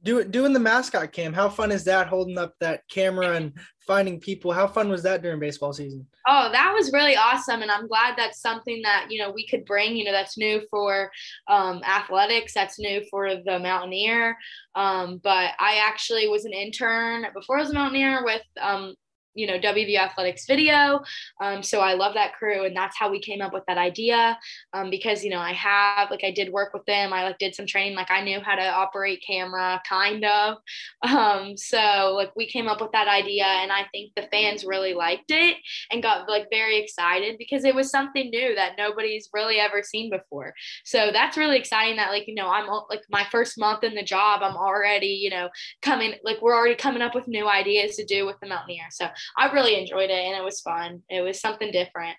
do, 0.03 0.23
doing 0.23 0.53
the 0.53 0.59
mascot 0.59 1.11
cam 1.11 1.33
how 1.33 1.49
fun 1.49 1.71
is 1.71 1.83
that 1.85 2.07
holding 2.07 2.37
up 2.37 2.53
that 2.59 2.81
camera 2.89 3.35
and 3.35 3.53
finding 3.85 4.19
people? 4.19 4.51
How 4.51 4.67
fun 4.67 4.89
was 4.89 5.01
that 5.03 5.21
during 5.21 5.39
baseball 5.39 5.73
season? 5.73 6.05
Oh 6.27 6.49
that 6.51 6.73
was 6.73 6.91
really 6.91 7.15
awesome 7.15 7.61
and 7.61 7.71
i'm 7.71 7.87
glad 7.87 8.15
that's 8.17 8.41
something 8.41 8.81
that 8.83 9.07
you 9.09 9.19
know 9.19 9.31
we 9.31 9.47
could 9.47 9.65
bring 9.65 9.95
you 9.95 10.03
know 10.03 10.11
that's 10.11 10.37
new 10.37 10.61
for 10.69 11.09
um, 11.47 11.81
athletics 11.83 12.53
that's 12.53 12.79
new 12.79 13.01
for 13.09 13.35
the 13.35 13.59
mountaineer. 13.59 14.37
Um, 14.75 15.19
but 15.23 15.51
i 15.59 15.81
actually 15.81 16.27
was 16.27 16.45
an 16.45 16.53
intern 16.53 17.25
before 17.33 17.57
i 17.57 17.61
was 17.61 17.71
a 17.71 17.73
mountaineer 17.73 18.23
with 18.23 18.43
um, 18.61 18.93
you 19.37 19.47
know 19.47 19.59
WVU 19.59 19.97
Athletics 19.97 20.45
video. 20.45 21.01
Um, 21.39 21.61
so 21.61 21.79
I 21.79 21.93
love 21.93 22.15
that 22.15 22.33
crew, 22.33 22.65
and 22.65 22.75
that's 22.75 22.97
how 22.97 23.09
we 23.09 23.19
came 23.19 23.41
up 23.41 23.53
with 23.53 23.63
that 23.67 23.77
idea. 23.77 24.37
Um, 24.73 24.89
because 24.89 25.23
you 25.23 25.29
know 25.29 25.39
I 25.39 25.53
have 25.53 26.09
like 26.09 26.23
I 26.23 26.31
did 26.31 26.51
work 26.51 26.73
with 26.73 26.85
them. 26.85 27.13
I 27.13 27.23
like 27.23 27.37
did 27.37 27.55
some 27.55 27.67
training. 27.67 27.95
Like 27.95 28.11
I 28.11 28.23
knew 28.23 28.39
how 28.41 28.55
to 28.55 28.67
operate 28.67 29.23
camera, 29.25 29.81
kind 29.87 30.25
of. 30.25 30.57
Um, 31.17 31.55
so 31.57 32.13
like 32.15 32.35
we 32.35 32.47
came 32.47 32.67
up 32.67 32.81
with 32.81 32.91
that 32.91 33.07
idea, 33.07 33.45
and 33.45 33.71
I 33.71 33.85
think 33.91 34.11
the 34.15 34.27
fans 34.31 34.65
really 34.65 34.93
liked 34.93 35.29
it 35.29 35.57
and 35.91 36.03
got 36.03 36.27
like 36.27 36.47
very 36.51 36.77
excited 36.77 37.37
because 37.37 37.63
it 37.63 37.75
was 37.75 37.89
something 37.89 38.29
new 38.29 38.55
that 38.55 38.73
nobody's 38.77 39.29
really 39.33 39.57
ever 39.59 39.83
seen 39.83 40.09
before. 40.09 40.53
So 40.83 41.11
that's 41.11 41.37
really 41.37 41.57
exciting. 41.57 41.97
That 41.97 42.09
like 42.09 42.27
you 42.27 42.35
know 42.35 42.49
I'm 42.49 42.67
like 42.89 43.03
my 43.09 43.25
first 43.31 43.57
month 43.57 43.83
in 43.83 43.95
the 43.95 44.03
job, 44.03 44.41
I'm 44.43 44.57
already 44.57 45.07
you 45.07 45.29
know 45.29 45.49
coming 45.81 46.15
like 46.23 46.41
we're 46.41 46.55
already 46.55 46.75
coming 46.75 47.01
up 47.01 47.15
with 47.15 47.27
new 47.27 47.47
ideas 47.47 47.95
to 47.97 48.05
do 48.05 48.25
with 48.25 48.37
the 48.41 48.47
Mountaineer. 48.47 48.87
So 48.91 49.07
I 49.37 49.51
really 49.51 49.79
enjoyed 49.79 50.09
it 50.09 50.25
and 50.25 50.37
it 50.37 50.43
was 50.43 50.61
fun. 50.61 51.01
It 51.09 51.21
was 51.21 51.39
something 51.39 51.71
different. 51.71 52.17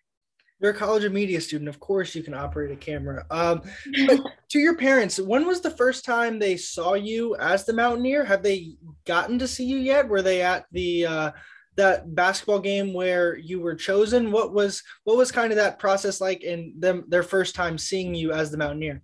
You're 0.60 0.72
a 0.72 0.74
college 0.74 1.04
of 1.04 1.12
media 1.12 1.40
student. 1.40 1.68
Of 1.68 1.78
course, 1.78 2.16
you 2.16 2.22
can 2.22 2.34
operate 2.34 2.72
a 2.72 2.76
camera. 2.76 3.24
Um, 3.30 3.62
but 4.06 4.20
to 4.50 4.58
your 4.58 4.76
parents, 4.76 5.20
when 5.20 5.46
was 5.46 5.60
the 5.60 5.70
first 5.70 6.04
time 6.04 6.38
they 6.38 6.56
saw 6.56 6.94
you 6.94 7.36
as 7.36 7.64
the 7.64 7.72
Mountaineer? 7.72 8.24
Have 8.24 8.42
they 8.42 8.76
gotten 9.06 9.38
to 9.38 9.46
see 9.46 9.64
you 9.64 9.78
yet? 9.78 10.08
Were 10.08 10.22
they 10.22 10.42
at 10.42 10.66
the 10.72 11.06
uh, 11.06 11.30
that 11.76 12.12
basketball 12.16 12.58
game 12.58 12.92
where 12.92 13.36
you 13.36 13.60
were 13.60 13.76
chosen? 13.76 14.32
What 14.32 14.52
was 14.52 14.82
what 15.04 15.16
was 15.16 15.30
kind 15.30 15.52
of 15.52 15.56
that 15.56 15.78
process 15.78 16.20
like 16.20 16.42
in 16.42 16.74
them 16.76 17.04
their 17.06 17.22
first 17.22 17.54
time 17.54 17.78
seeing 17.78 18.14
you 18.14 18.32
as 18.32 18.50
the 18.50 18.58
Mountaineer? 18.58 19.00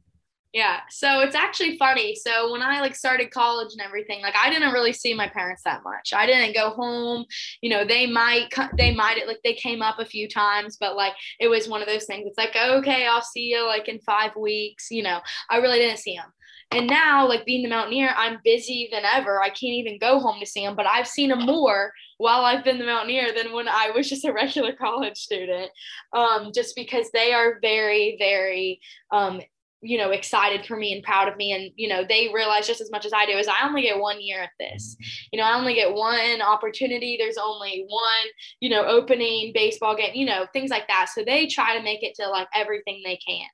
Yeah. 0.54 0.82
So 0.88 1.18
it's 1.18 1.34
actually 1.34 1.76
funny. 1.78 2.14
So 2.14 2.52
when 2.52 2.62
I 2.62 2.80
like 2.80 2.94
started 2.94 3.32
college 3.32 3.72
and 3.72 3.80
everything, 3.80 4.22
like 4.22 4.36
I 4.40 4.50
didn't 4.50 4.72
really 4.72 4.92
see 4.92 5.12
my 5.12 5.28
parents 5.28 5.62
that 5.64 5.82
much. 5.82 6.12
I 6.14 6.26
didn't 6.26 6.54
go 6.54 6.70
home. 6.70 7.24
You 7.60 7.70
know, 7.70 7.84
they 7.84 8.06
might 8.06 8.54
they 8.78 8.94
might 8.94 9.26
like 9.26 9.40
they 9.42 9.54
came 9.54 9.82
up 9.82 9.98
a 9.98 10.04
few 10.04 10.28
times, 10.28 10.76
but 10.78 10.94
like 10.94 11.14
it 11.40 11.48
was 11.48 11.68
one 11.68 11.82
of 11.82 11.88
those 11.88 12.04
things. 12.04 12.28
It's 12.28 12.38
like, 12.38 12.54
okay, 12.54 13.04
I'll 13.04 13.20
see 13.20 13.46
you 13.46 13.66
like 13.66 13.88
in 13.88 13.98
5 13.98 14.36
weeks, 14.36 14.92
you 14.92 15.02
know. 15.02 15.20
I 15.50 15.56
really 15.56 15.78
didn't 15.78 15.98
see 15.98 16.16
them. 16.16 16.32
And 16.70 16.86
now, 16.86 17.28
like 17.28 17.44
being 17.44 17.62
the 17.62 17.68
Mountaineer, 17.68 18.14
I'm 18.16 18.38
busy 18.44 18.88
than 18.92 19.04
ever. 19.04 19.42
I 19.42 19.48
can't 19.48 19.62
even 19.62 19.98
go 19.98 20.18
home 20.18 20.38
to 20.40 20.46
see 20.46 20.64
them, 20.64 20.76
but 20.76 20.86
I've 20.86 21.06
seen 21.06 21.30
them 21.30 21.46
more 21.46 21.92
while 22.18 22.44
I've 22.44 22.64
been 22.64 22.78
the 22.78 22.86
Mountaineer 22.86 23.32
than 23.34 23.52
when 23.52 23.68
I 23.68 23.90
was 23.90 24.08
just 24.08 24.24
a 24.24 24.32
regular 24.32 24.72
college 24.80 25.16
student. 25.16 25.70
Um, 26.12 26.52
just 26.54 26.74
because 26.74 27.10
they 27.12 27.32
are 27.32 27.58
very, 27.60 28.16
very 28.18 28.80
um, 29.10 29.40
you 29.84 29.98
know 29.98 30.10
excited 30.10 30.66
for 30.66 30.76
me 30.76 30.92
and 30.92 31.02
proud 31.02 31.28
of 31.28 31.36
me. 31.36 31.52
And 31.52 31.70
you 31.76 31.88
know 31.88 32.04
they 32.08 32.30
realize 32.32 32.66
just 32.66 32.80
as 32.80 32.90
much 32.90 33.04
as 33.04 33.12
i 33.12 33.26
do 33.26 33.32
is 33.32 33.48
i 33.48 33.66
only 33.66 33.82
get 33.82 33.98
one 33.98 34.20
year 34.20 34.42
at 34.42 34.50
this. 34.58 34.96
You 35.32 35.38
know 35.38 35.44
i 35.44 35.56
only 35.56 35.74
get 35.74 35.94
one 35.94 36.40
opportunity. 36.42 37.16
There's 37.18 37.38
only 37.38 37.84
one 37.88 38.26
you 38.60 38.70
know 38.70 38.84
opening 38.84 39.52
baseball 39.54 39.96
game 39.96 40.14
you 40.14 40.26
know 40.26 40.46
things 40.52 40.70
like 40.70 40.88
that. 40.88 41.10
So 41.14 41.22
they 41.24 41.46
try 41.46 41.76
to 41.76 41.84
make 41.84 42.02
it 42.02 42.14
to 42.16 42.28
like 42.28 42.48
everything 42.54 43.02
they 43.04 43.16
can. 43.16 43.46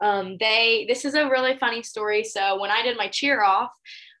Um, 0.00 0.36
they 0.38 0.86
this 0.88 1.04
is 1.04 1.14
a 1.14 1.28
really 1.28 1.58
funny 1.58 1.82
story. 1.82 2.24
So 2.24 2.60
when 2.60 2.70
i 2.70 2.82
did 2.82 2.96
my 2.96 3.08
cheer 3.08 3.42
off 3.42 3.70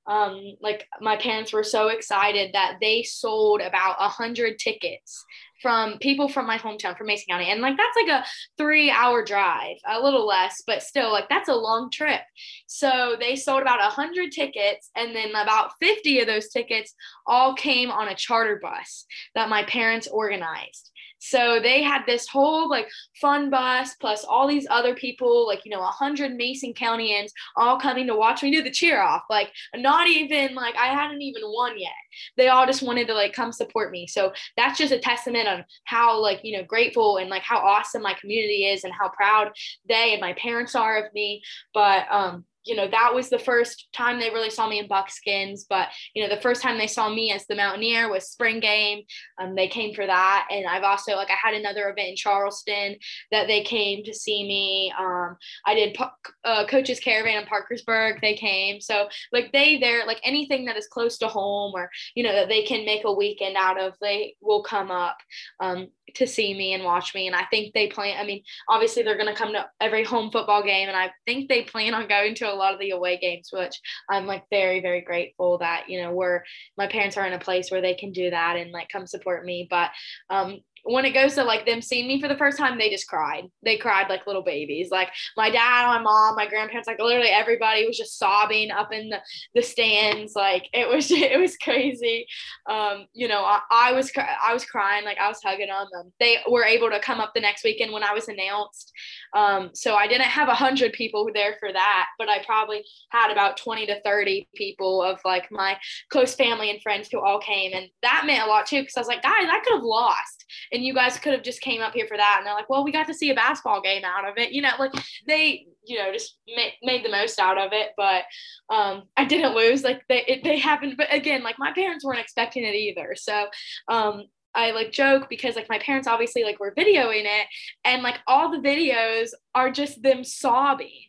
um, 0.06 0.56
like 0.60 0.86
my 1.00 1.16
parents 1.16 1.52
were 1.52 1.64
so 1.64 1.88
excited 1.88 2.52
that 2.52 2.76
they 2.80 3.02
sold 3.02 3.60
about 3.60 3.96
a 3.98 4.08
hundred 4.08 4.58
tickets 4.58 5.24
from 5.62 5.96
people 5.98 6.28
from 6.28 6.46
my 6.46 6.58
hometown 6.58 6.96
from 6.96 7.06
Mason 7.06 7.24
County. 7.30 7.50
And 7.50 7.62
like 7.62 7.78
that's 7.78 7.96
like 7.96 8.20
a 8.20 8.26
three 8.58 8.90
hour 8.90 9.24
drive, 9.24 9.76
a 9.88 9.98
little 9.98 10.26
less, 10.26 10.62
but 10.66 10.82
still 10.82 11.10
like 11.10 11.28
that's 11.30 11.48
a 11.48 11.54
long 11.54 11.90
trip. 11.90 12.20
So 12.66 13.16
they 13.18 13.34
sold 13.34 13.62
about 13.62 13.80
a 13.80 13.88
hundred 13.88 14.32
tickets 14.32 14.90
and 14.94 15.16
then 15.16 15.30
about 15.30 15.70
50 15.80 16.20
of 16.20 16.26
those 16.26 16.50
tickets 16.50 16.94
all 17.26 17.54
came 17.54 17.90
on 17.90 18.08
a 18.08 18.14
charter 18.14 18.60
bus 18.62 19.06
that 19.34 19.48
my 19.48 19.62
parents 19.62 20.06
organized. 20.06 20.90
So 21.26 21.58
they 21.58 21.82
had 21.82 22.02
this 22.06 22.28
whole 22.28 22.68
like 22.68 22.86
fun 23.18 23.48
bus 23.48 23.94
plus 23.94 24.24
all 24.24 24.46
these 24.46 24.66
other 24.68 24.94
people, 24.94 25.46
like, 25.46 25.64
you 25.64 25.70
know, 25.70 25.80
a 25.80 25.86
hundred 25.86 26.34
Mason 26.34 26.74
Countyans 26.74 27.30
all 27.56 27.80
coming 27.80 28.06
to 28.08 28.14
watch 28.14 28.42
me 28.42 28.50
do 28.50 28.62
the 28.62 28.70
cheer 28.70 29.00
off. 29.00 29.22
Like 29.30 29.50
not 29.74 30.06
even 30.06 30.54
like 30.54 30.76
I 30.76 30.88
hadn't 30.88 31.22
even 31.22 31.42
won 31.46 31.78
yet. 31.78 31.92
They 32.36 32.48
all 32.48 32.66
just 32.66 32.82
wanted 32.82 33.06
to 33.06 33.14
like 33.14 33.32
come 33.32 33.52
support 33.52 33.90
me. 33.90 34.06
So 34.06 34.34
that's 34.58 34.78
just 34.78 34.92
a 34.92 34.98
testament 34.98 35.48
on 35.48 35.64
how 35.84 36.20
like, 36.20 36.40
you 36.42 36.58
know, 36.58 36.64
grateful 36.64 37.16
and 37.16 37.30
like 37.30 37.42
how 37.42 37.58
awesome 37.58 38.02
my 38.02 38.14
community 38.20 38.66
is 38.66 38.84
and 38.84 38.92
how 38.92 39.08
proud 39.08 39.50
they 39.88 40.12
and 40.12 40.20
my 40.20 40.34
parents 40.34 40.74
are 40.74 41.06
of 41.06 41.14
me. 41.14 41.42
But 41.72 42.06
um 42.10 42.44
you 42.64 42.74
know, 42.74 42.88
that 42.88 43.14
was 43.14 43.28
the 43.28 43.38
first 43.38 43.88
time 43.92 44.18
they 44.18 44.30
really 44.30 44.50
saw 44.50 44.68
me 44.68 44.78
in 44.78 44.88
buckskins. 44.88 45.66
But, 45.68 45.88
you 46.14 46.22
know, 46.22 46.34
the 46.34 46.40
first 46.40 46.62
time 46.62 46.78
they 46.78 46.86
saw 46.86 47.08
me 47.08 47.32
as 47.32 47.46
the 47.46 47.54
Mountaineer 47.54 48.10
was 48.10 48.28
spring 48.28 48.60
game. 48.60 49.02
Um, 49.40 49.54
they 49.54 49.68
came 49.68 49.94
for 49.94 50.06
that. 50.06 50.48
And 50.50 50.66
I've 50.66 50.82
also, 50.82 51.14
like, 51.14 51.30
I 51.30 51.36
had 51.40 51.54
another 51.54 51.88
event 51.88 52.08
in 52.08 52.16
Charleston 52.16 52.96
that 53.30 53.46
they 53.46 53.62
came 53.62 54.04
to 54.04 54.14
see 54.14 54.46
me. 54.46 54.92
Um, 54.98 55.36
I 55.66 55.74
did 55.74 55.96
uh, 56.44 56.66
Coach's 56.66 57.00
Caravan 57.00 57.42
in 57.42 57.46
Parkersburg. 57.46 58.20
They 58.20 58.34
came. 58.34 58.80
So, 58.80 59.08
like, 59.32 59.52
they, 59.52 59.78
they're 59.78 60.06
like 60.06 60.20
anything 60.24 60.64
that 60.64 60.76
is 60.76 60.88
close 60.88 61.18
to 61.18 61.28
home 61.28 61.72
or, 61.74 61.90
you 62.14 62.22
know, 62.22 62.32
that 62.32 62.48
they 62.48 62.62
can 62.62 62.84
make 62.84 63.04
a 63.04 63.12
weekend 63.12 63.56
out 63.56 63.80
of, 63.80 63.94
they 64.00 64.36
will 64.40 64.62
come 64.62 64.90
up. 64.90 65.16
Um, 65.60 65.88
to 66.14 66.26
see 66.26 66.54
me 66.54 66.74
and 66.74 66.84
watch 66.84 67.14
me. 67.14 67.26
And 67.26 67.34
I 67.34 67.44
think 67.50 67.72
they 67.72 67.88
plan, 67.88 68.18
I 68.20 68.24
mean, 68.24 68.42
obviously 68.68 69.02
they're 69.02 69.18
going 69.18 69.32
to 69.32 69.38
come 69.38 69.52
to 69.52 69.66
every 69.80 70.04
home 70.04 70.30
football 70.30 70.62
game. 70.62 70.88
And 70.88 70.96
I 70.96 71.10
think 71.26 71.48
they 71.48 71.62
plan 71.62 71.94
on 71.94 72.08
going 72.08 72.34
to 72.36 72.52
a 72.52 72.54
lot 72.54 72.74
of 72.74 72.80
the 72.80 72.90
away 72.90 73.18
games, 73.18 73.50
which 73.52 73.80
I'm 74.10 74.26
like 74.26 74.44
very, 74.50 74.80
very 74.80 75.00
grateful 75.00 75.58
that, 75.58 75.84
you 75.88 76.02
know, 76.02 76.12
we're, 76.12 76.42
my 76.76 76.86
parents 76.86 77.16
are 77.16 77.26
in 77.26 77.32
a 77.32 77.38
place 77.38 77.70
where 77.70 77.80
they 77.80 77.94
can 77.94 78.12
do 78.12 78.30
that 78.30 78.56
and 78.56 78.70
like 78.70 78.88
come 78.90 79.06
support 79.06 79.44
me. 79.44 79.66
But 79.68 79.90
um, 80.30 80.60
when 80.84 81.06
it 81.06 81.12
goes 81.12 81.34
to 81.34 81.44
like 81.44 81.64
them 81.64 81.80
seeing 81.80 82.06
me 82.06 82.20
for 82.20 82.28
the 82.28 82.36
first 82.36 82.58
time, 82.58 82.78
they 82.78 82.90
just 82.90 83.08
cried. 83.08 83.44
They 83.62 83.78
cried 83.78 84.10
like 84.10 84.26
little 84.26 84.42
babies. 84.42 84.90
Like 84.90 85.08
my 85.36 85.48
dad, 85.48 85.86
my 85.86 85.98
mom, 85.98 86.36
my 86.36 86.46
grandparents, 86.46 86.86
like 86.86 87.00
literally 87.00 87.30
everybody 87.30 87.86
was 87.86 87.96
just 87.96 88.18
sobbing 88.18 88.70
up 88.70 88.92
in 88.92 89.08
the, 89.08 89.20
the 89.54 89.62
stands. 89.62 90.34
Like 90.34 90.68
it 90.74 90.86
was, 90.88 91.10
it 91.10 91.40
was 91.40 91.56
crazy. 91.56 92.26
Um, 92.68 93.06
you 93.14 93.28
know, 93.28 93.44
I, 93.44 93.60
I 93.70 93.92
was, 93.92 94.12
I 94.16 94.52
was 94.52 94.66
crying, 94.66 95.04
like 95.04 95.18
I 95.18 95.28
was 95.28 95.40
hugging 95.42 95.70
on 95.70 95.86
them. 95.90 96.12
They 96.20 96.36
were 96.50 96.64
able 96.64 96.90
to 96.90 97.00
come 97.00 97.18
up 97.18 97.32
the 97.34 97.40
next 97.40 97.64
weekend 97.64 97.92
when 97.92 98.04
I 98.04 98.12
was 98.12 98.28
announced. 98.28 98.92
Um, 99.34 99.70
so 99.72 99.94
I 99.94 100.06
didn't 100.06 100.26
have 100.26 100.48
a 100.48 100.54
hundred 100.54 100.92
people 100.92 101.28
there 101.32 101.56
for 101.60 101.72
that, 101.72 102.08
but 102.18 102.28
I 102.28 102.44
probably 102.44 102.84
had 103.10 103.32
about 103.32 103.56
20 103.56 103.86
to 103.86 104.00
30 104.02 104.48
people 104.54 105.02
of 105.02 105.18
like 105.24 105.50
my 105.50 105.78
close 106.10 106.34
family 106.34 106.70
and 106.70 106.82
friends 106.82 107.08
who 107.10 107.20
all 107.20 107.40
came. 107.40 107.72
And 107.72 107.88
that 108.02 108.24
meant 108.26 108.46
a 108.46 108.46
lot 108.46 108.66
too. 108.66 108.82
Cause 108.82 108.92
I 108.96 109.00
was 109.00 109.08
like, 109.08 109.22
guys, 109.22 109.46
I 109.50 109.60
could 109.64 109.76
have 109.76 109.82
lost 109.82 110.44
and 110.74 110.84
you 110.84 110.92
guys 110.92 111.18
could 111.18 111.32
have 111.32 111.42
just 111.42 111.60
came 111.60 111.80
up 111.80 111.94
here 111.94 112.06
for 112.06 112.16
that 112.16 112.36
and 112.38 112.46
they're 112.46 112.54
like 112.54 112.68
well 112.68 112.84
we 112.84 112.92
got 112.92 113.06
to 113.06 113.14
see 113.14 113.30
a 113.30 113.34
basketball 113.34 113.80
game 113.80 114.04
out 114.04 114.28
of 114.28 114.36
it 114.36 114.52
you 114.52 114.60
know 114.60 114.70
like 114.78 114.92
they 115.26 115.66
you 115.84 115.98
know 115.98 116.12
just 116.12 116.36
made, 116.54 116.72
made 116.82 117.04
the 117.04 117.10
most 117.10 117.38
out 117.38 117.58
of 117.58 117.72
it 117.72 117.90
but 117.96 118.24
um 118.70 119.04
i 119.16 119.24
didn't 119.24 119.54
lose 119.54 119.82
like 119.82 120.02
they 120.08 120.24
it, 120.26 120.44
they 120.44 120.58
happened 120.58 120.94
but 120.98 121.12
again 121.12 121.42
like 121.42 121.58
my 121.58 121.72
parents 121.72 122.04
weren't 122.04 122.20
expecting 122.20 122.64
it 122.64 122.74
either 122.74 123.14
so 123.16 123.46
um 123.88 124.24
I 124.56 124.70
like 124.70 124.92
joke 124.92 125.26
because 125.28 125.56
like 125.56 125.68
my 125.68 125.80
parents 125.80 126.06
obviously 126.06 126.44
like 126.44 126.60
were 126.60 126.72
videoing 126.78 127.24
it 127.24 127.46
and 127.84 128.02
like 128.02 128.20
all 128.28 128.50
the 128.50 128.58
videos 128.66 129.30
are 129.54 129.68
just 129.68 130.00
them 130.00 130.22
sobbing. 130.22 131.08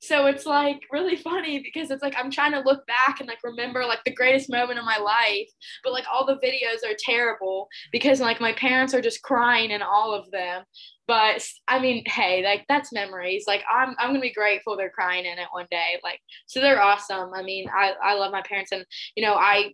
So 0.00 0.26
it's 0.26 0.46
like 0.46 0.82
really 0.92 1.16
funny 1.16 1.60
because 1.60 1.90
it's 1.90 2.02
like 2.02 2.14
I'm 2.16 2.30
trying 2.30 2.52
to 2.52 2.60
look 2.60 2.86
back 2.86 3.20
and 3.20 3.28
like 3.28 3.38
remember 3.42 3.84
like 3.84 4.04
the 4.04 4.14
greatest 4.14 4.50
moment 4.50 4.78
of 4.78 4.84
my 4.84 4.98
life, 4.98 5.48
but 5.82 5.92
like 5.92 6.04
all 6.12 6.26
the 6.26 6.36
videos 6.36 6.88
are 6.88 6.96
terrible 6.98 7.68
because 7.92 8.20
like 8.20 8.40
my 8.40 8.52
parents 8.52 8.94
are 8.94 9.00
just 9.00 9.22
crying 9.22 9.70
in 9.70 9.82
all 9.82 10.14
of 10.14 10.30
them. 10.30 10.64
But 11.08 11.46
I 11.68 11.78
mean, 11.78 12.02
hey, 12.06 12.44
like 12.44 12.64
that's 12.68 12.92
memories. 12.92 13.44
Like 13.46 13.64
I'm 13.70 13.94
I'm 13.98 14.10
gonna 14.10 14.20
be 14.20 14.32
grateful 14.32 14.76
they're 14.76 14.90
crying 14.90 15.24
in 15.24 15.38
it 15.38 15.48
one 15.52 15.66
day. 15.70 15.98
Like 16.04 16.20
so 16.46 16.60
they're 16.60 16.82
awesome. 16.82 17.30
I 17.34 17.42
mean, 17.42 17.66
I, 17.74 17.94
I 18.02 18.14
love 18.14 18.32
my 18.32 18.42
parents 18.42 18.72
and 18.72 18.84
you 19.16 19.24
know, 19.24 19.34
I 19.34 19.72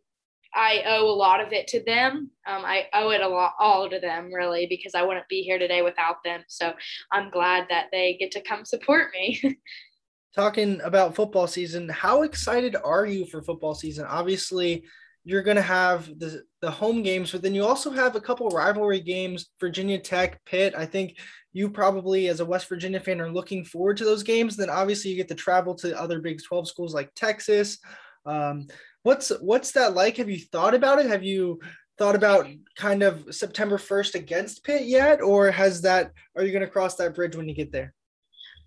I 0.54 0.82
owe 0.86 1.06
a 1.06 1.16
lot 1.16 1.40
of 1.40 1.52
it 1.52 1.66
to 1.68 1.82
them. 1.84 2.30
Um, 2.46 2.64
I 2.64 2.86
owe 2.92 3.10
it 3.10 3.22
a 3.22 3.28
lot, 3.28 3.54
all 3.58 3.88
to 3.88 3.98
them, 3.98 4.32
really, 4.32 4.66
because 4.66 4.94
I 4.94 5.02
wouldn't 5.02 5.28
be 5.28 5.42
here 5.42 5.58
today 5.58 5.80
without 5.82 6.16
them. 6.24 6.42
So 6.48 6.74
I'm 7.10 7.30
glad 7.30 7.66
that 7.70 7.86
they 7.90 8.16
get 8.20 8.32
to 8.32 8.42
come 8.42 8.64
support 8.64 9.12
me. 9.14 9.40
Talking 10.34 10.80
about 10.82 11.14
football 11.14 11.46
season, 11.46 11.88
how 11.88 12.22
excited 12.22 12.74
are 12.82 13.04
you 13.04 13.26
for 13.26 13.42
football 13.42 13.74
season? 13.74 14.06
Obviously, 14.08 14.84
you're 15.24 15.42
going 15.42 15.56
to 15.56 15.62
have 15.62 16.06
the, 16.18 16.42
the 16.60 16.70
home 16.70 17.02
games, 17.02 17.32
but 17.32 17.42
then 17.42 17.54
you 17.54 17.64
also 17.64 17.90
have 17.90 18.16
a 18.16 18.20
couple 18.20 18.48
rivalry 18.48 19.00
games 19.00 19.50
Virginia 19.60 19.98
Tech, 19.98 20.42
Pitt. 20.46 20.74
I 20.76 20.86
think 20.86 21.18
you 21.52 21.68
probably, 21.70 22.28
as 22.28 22.40
a 22.40 22.46
West 22.46 22.68
Virginia 22.68 22.98
fan, 22.98 23.20
are 23.20 23.30
looking 23.30 23.64
forward 23.64 23.98
to 23.98 24.04
those 24.04 24.22
games. 24.22 24.56
Then 24.56 24.70
obviously, 24.70 25.10
you 25.10 25.16
get 25.16 25.28
to 25.28 25.34
travel 25.34 25.74
to 25.76 26.00
other 26.00 26.20
Big 26.20 26.40
12 26.42 26.66
schools 26.66 26.94
like 26.94 27.12
Texas. 27.14 27.78
Um, 28.24 28.66
What's 29.02 29.30
what's 29.40 29.72
that 29.72 29.94
like? 29.94 30.16
Have 30.18 30.30
you 30.30 30.38
thought 30.38 30.74
about 30.74 31.00
it? 31.00 31.06
Have 31.06 31.24
you 31.24 31.60
thought 31.98 32.14
about 32.14 32.46
kind 32.76 33.02
of 33.02 33.34
September 33.34 33.76
1st 33.76 34.14
against 34.14 34.64
Pitt 34.64 34.84
yet? 34.84 35.20
Or 35.20 35.50
has 35.50 35.82
that 35.82 36.12
are 36.36 36.44
you 36.44 36.52
gonna 36.52 36.68
cross 36.68 36.94
that 36.96 37.14
bridge 37.14 37.36
when 37.36 37.48
you 37.48 37.54
get 37.54 37.72
there? 37.72 37.94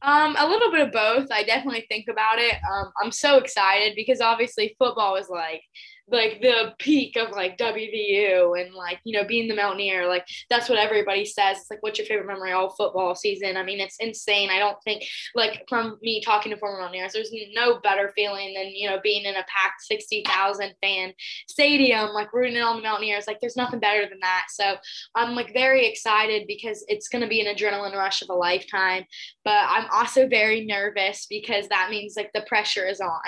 Um, 0.02 0.36
a 0.38 0.48
little 0.48 0.72
bit 0.72 0.82
of 0.82 0.91
both. 0.91 1.32
I 1.32 1.43
definitely 1.43 1.86
think 1.89 2.08
about 2.10 2.38
it. 2.38 2.54
Um, 2.54 2.91
I'm 3.02 3.12
so 3.12 3.38
excited 3.38 3.93
because 3.96 4.22
obviously 4.22 4.76
football 4.78 5.16
is 5.16 5.30
like 5.30 5.62
like 6.08 6.39
the 6.41 6.74
peak 6.78 7.16
of 7.16 7.32
like 7.32 7.58
WVU 7.58 8.62
and 8.62 8.76
like 8.76 8.99
you 9.03 9.18
know 9.18 9.26
being 9.26 9.47
the 9.47 9.56
Mountaineer 9.56 10.08
like 10.08 10.26
that's 10.49 10.70
what 10.70 10.78
everybody 10.78 11.26
says. 11.26 11.58
It's 11.58 11.72
like 11.72 11.82
what's 11.82 11.97
your 11.97 12.06
favorite 12.06 12.28
memory 12.28 12.51
all 12.51 12.76
football 12.76 13.16
season? 13.16 13.58
I 13.58 13.64
mean 13.64 13.80
it's 13.80 13.97
insane. 13.99 14.49
I 14.49 14.60
don't 14.60 14.78
think 14.84 15.03
like 15.34 15.64
from 15.68 15.97
me 16.01 16.22
talking 16.22 16.51
to 16.51 16.58
former 16.58 16.82
Mountaineers 16.82 17.14
there's 17.14 17.34
no 17.53 17.80
better 17.80 18.12
feeling 18.16 18.53
than 18.53 18.68
you 18.68 18.89
know 18.89 18.99
being 19.03 19.26
in 19.26 19.36
a 19.36 19.45
packed 19.47 19.82
60,000 19.82 20.74
fan 20.82 21.14
stadium 21.47 22.10
like 22.10 22.32
rooting 22.34 22.62
on 22.62 22.78
the 22.78 22.84
Mountaineers. 22.84 23.26
Like 23.28 23.39
there's 23.41 23.58
nothing 23.58 23.80
better 23.80 24.08
than 24.08 24.20
that. 24.22 24.45
So 24.49 24.76
I'm 25.16 25.36
like 25.36 25.53
very 25.53 25.88
excited 25.88 26.45
because 26.47 26.86
it's 26.88 27.08
going 27.08 27.24
to 27.24 27.28
be 27.28 27.41
an 27.41 27.53
adrenaline 27.53 27.95
rush 27.95 28.22
of 28.22 28.30
a 28.30 28.34
lifetime 28.34 29.06
but 29.43 29.64
I'm 29.68 29.86
also 29.91 30.28
very 30.28 30.66
nervous 30.66 31.28
because 31.30 31.68
that 31.70 31.89
means 31.89 32.16
like 32.18 32.32
the 32.34 32.45
pressure 32.47 32.86
is 32.86 32.99
on 32.99 33.22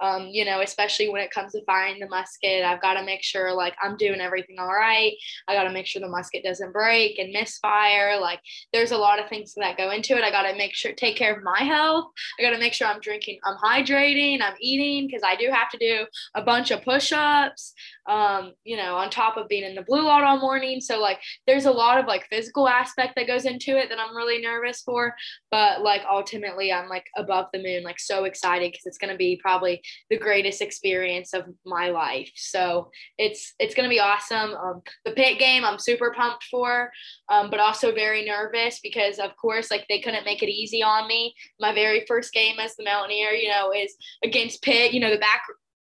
um, 0.00 0.28
you 0.30 0.44
know 0.44 0.60
especially 0.60 1.08
when 1.08 1.22
it 1.22 1.30
comes 1.30 1.52
to 1.52 1.64
firing 1.64 1.98
the 2.00 2.08
musket. 2.12 2.64
I've 2.64 2.82
got 2.82 2.94
to 2.94 3.04
make 3.04 3.22
sure 3.22 3.52
like 3.52 3.74
I'm 3.82 3.96
doing 3.96 4.20
everything 4.20 4.56
all 4.58 4.72
right. 4.72 5.14
I 5.48 5.54
got 5.54 5.64
to 5.64 5.72
make 5.72 5.86
sure 5.86 6.00
the 6.00 6.08
musket 6.08 6.44
doesn't 6.44 6.72
break 6.72 7.18
and 7.18 7.32
misfire. 7.32 8.20
Like 8.20 8.40
there's 8.72 8.92
a 8.92 8.98
lot 8.98 9.18
of 9.18 9.28
things 9.28 9.54
that 9.56 9.78
go 9.78 9.90
into 9.90 10.16
it. 10.16 10.24
I 10.24 10.30
got 10.30 10.50
to 10.50 10.56
make 10.56 10.74
sure 10.74 10.92
take 10.92 11.16
care 11.16 11.34
of 11.34 11.42
my 11.42 11.62
health. 11.62 12.06
I 12.38 12.42
got 12.42 12.50
to 12.50 12.58
make 12.58 12.74
sure 12.74 12.86
I'm 12.86 13.00
drinking, 13.00 13.38
I'm 13.44 13.56
hydrating, 13.56 14.42
I'm 14.42 14.54
eating 14.60 15.06
because 15.06 15.22
I 15.24 15.36
do 15.36 15.50
have 15.50 15.70
to 15.70 15.78
do 15.78 16.06
a 16.34 16.42
bunch 16.42 16.70
of 16.70 16.82
push-ups 16.82 17.74
um, 18.06 18.52
you 18.64 18.76
know, 18.76 18.96
on 18.96 19.10
top 19.10 19.36
of 19.36 19.48
being 19.48 19.64
in 19.64 19.74
the 19.74 19.82
blue 19.82 20.02
lot 20.02 20.24
all 20.24 20.40
morning. 20.40 20.80
So 20.80 20.98
like 20.98 21.20
there's 21.46 21.66
a 21.66 21.70
lot 21.70 21.98
of 21.98 22.06
like 22.06 22.26
physical 22.28 22.68
aspect 22.68 23.14
that 23.16 23.26
goes 23.26 23.44
into 23.44 23.76
it 23.78 23.88
that 23.88 23.98
I'm 23.98 24.16
really 24.16 24.40
nervous 24.40 24.82
for. 24.82 25.14
But 25.50 25.82
like 25.82 26.02
ultimately 26.10 26.72
I'm 26.72 26.88
like 26.88 27.06
above 27.16 27.46
the 27.52 27.62
moon, 27.62 27.84
like 27.84 28.00
so 28.00 28.24
excited 28.24 28.72
because 28.72 28.86
it's 28.86 28.98
gonna 28.98 29.16
be 29.16 29.38
probably 29.40 29.82
the 30.10 30.18
greatest 30.18 30.62
experience 30.62 31.32
of 31.32 31.44
my 31.64 31.90
life. 31.90 32.01
So 32.34 32.90
it's 33.18 33.54
it's 33.58 33.74
gonna 33.74 33.88
be 33.88 34.00
awesome. 34.00 34.54
Um, 34.54 34.82
the 35.04 35.12
Pitt 35.12 35.38
game 35.38 35.64
I'm 35.64 35.78
super 35.78 36.12
pumped 36.16 36.44
for, 36.50 36.90
um, 37.28 37.50
but 37.50 37.60
also 37.60 37.92
very 37.92 38.24
nervous 38.24 38.80
because 38.82 39.18
of 39.18 39.36
course 39.36 39.70
like 39.70 39.86
they 39.88 40.00
couldn't 40.00 40.24
make 40.24 40.42
it 40.42 40.50
easy 40.50 40.82
on 40.82 41.08
me. 41.08 41.34
My 41.60 41.74
very 41.74 42.04
first 42.06 42.32
game 42.32 42.58
as 42.58 42.76
the 42.76 42.84
Mountaineer, 42.84 43.32
you 43.32 43.48
know, 43.48 43.72
is 43.72 43.94
against 44.24 44.62
Pitt. 44.62 44.92
You 44.92 45.00
know, 45.00 45.10
the 45.10 45.18
back 45.18 45.42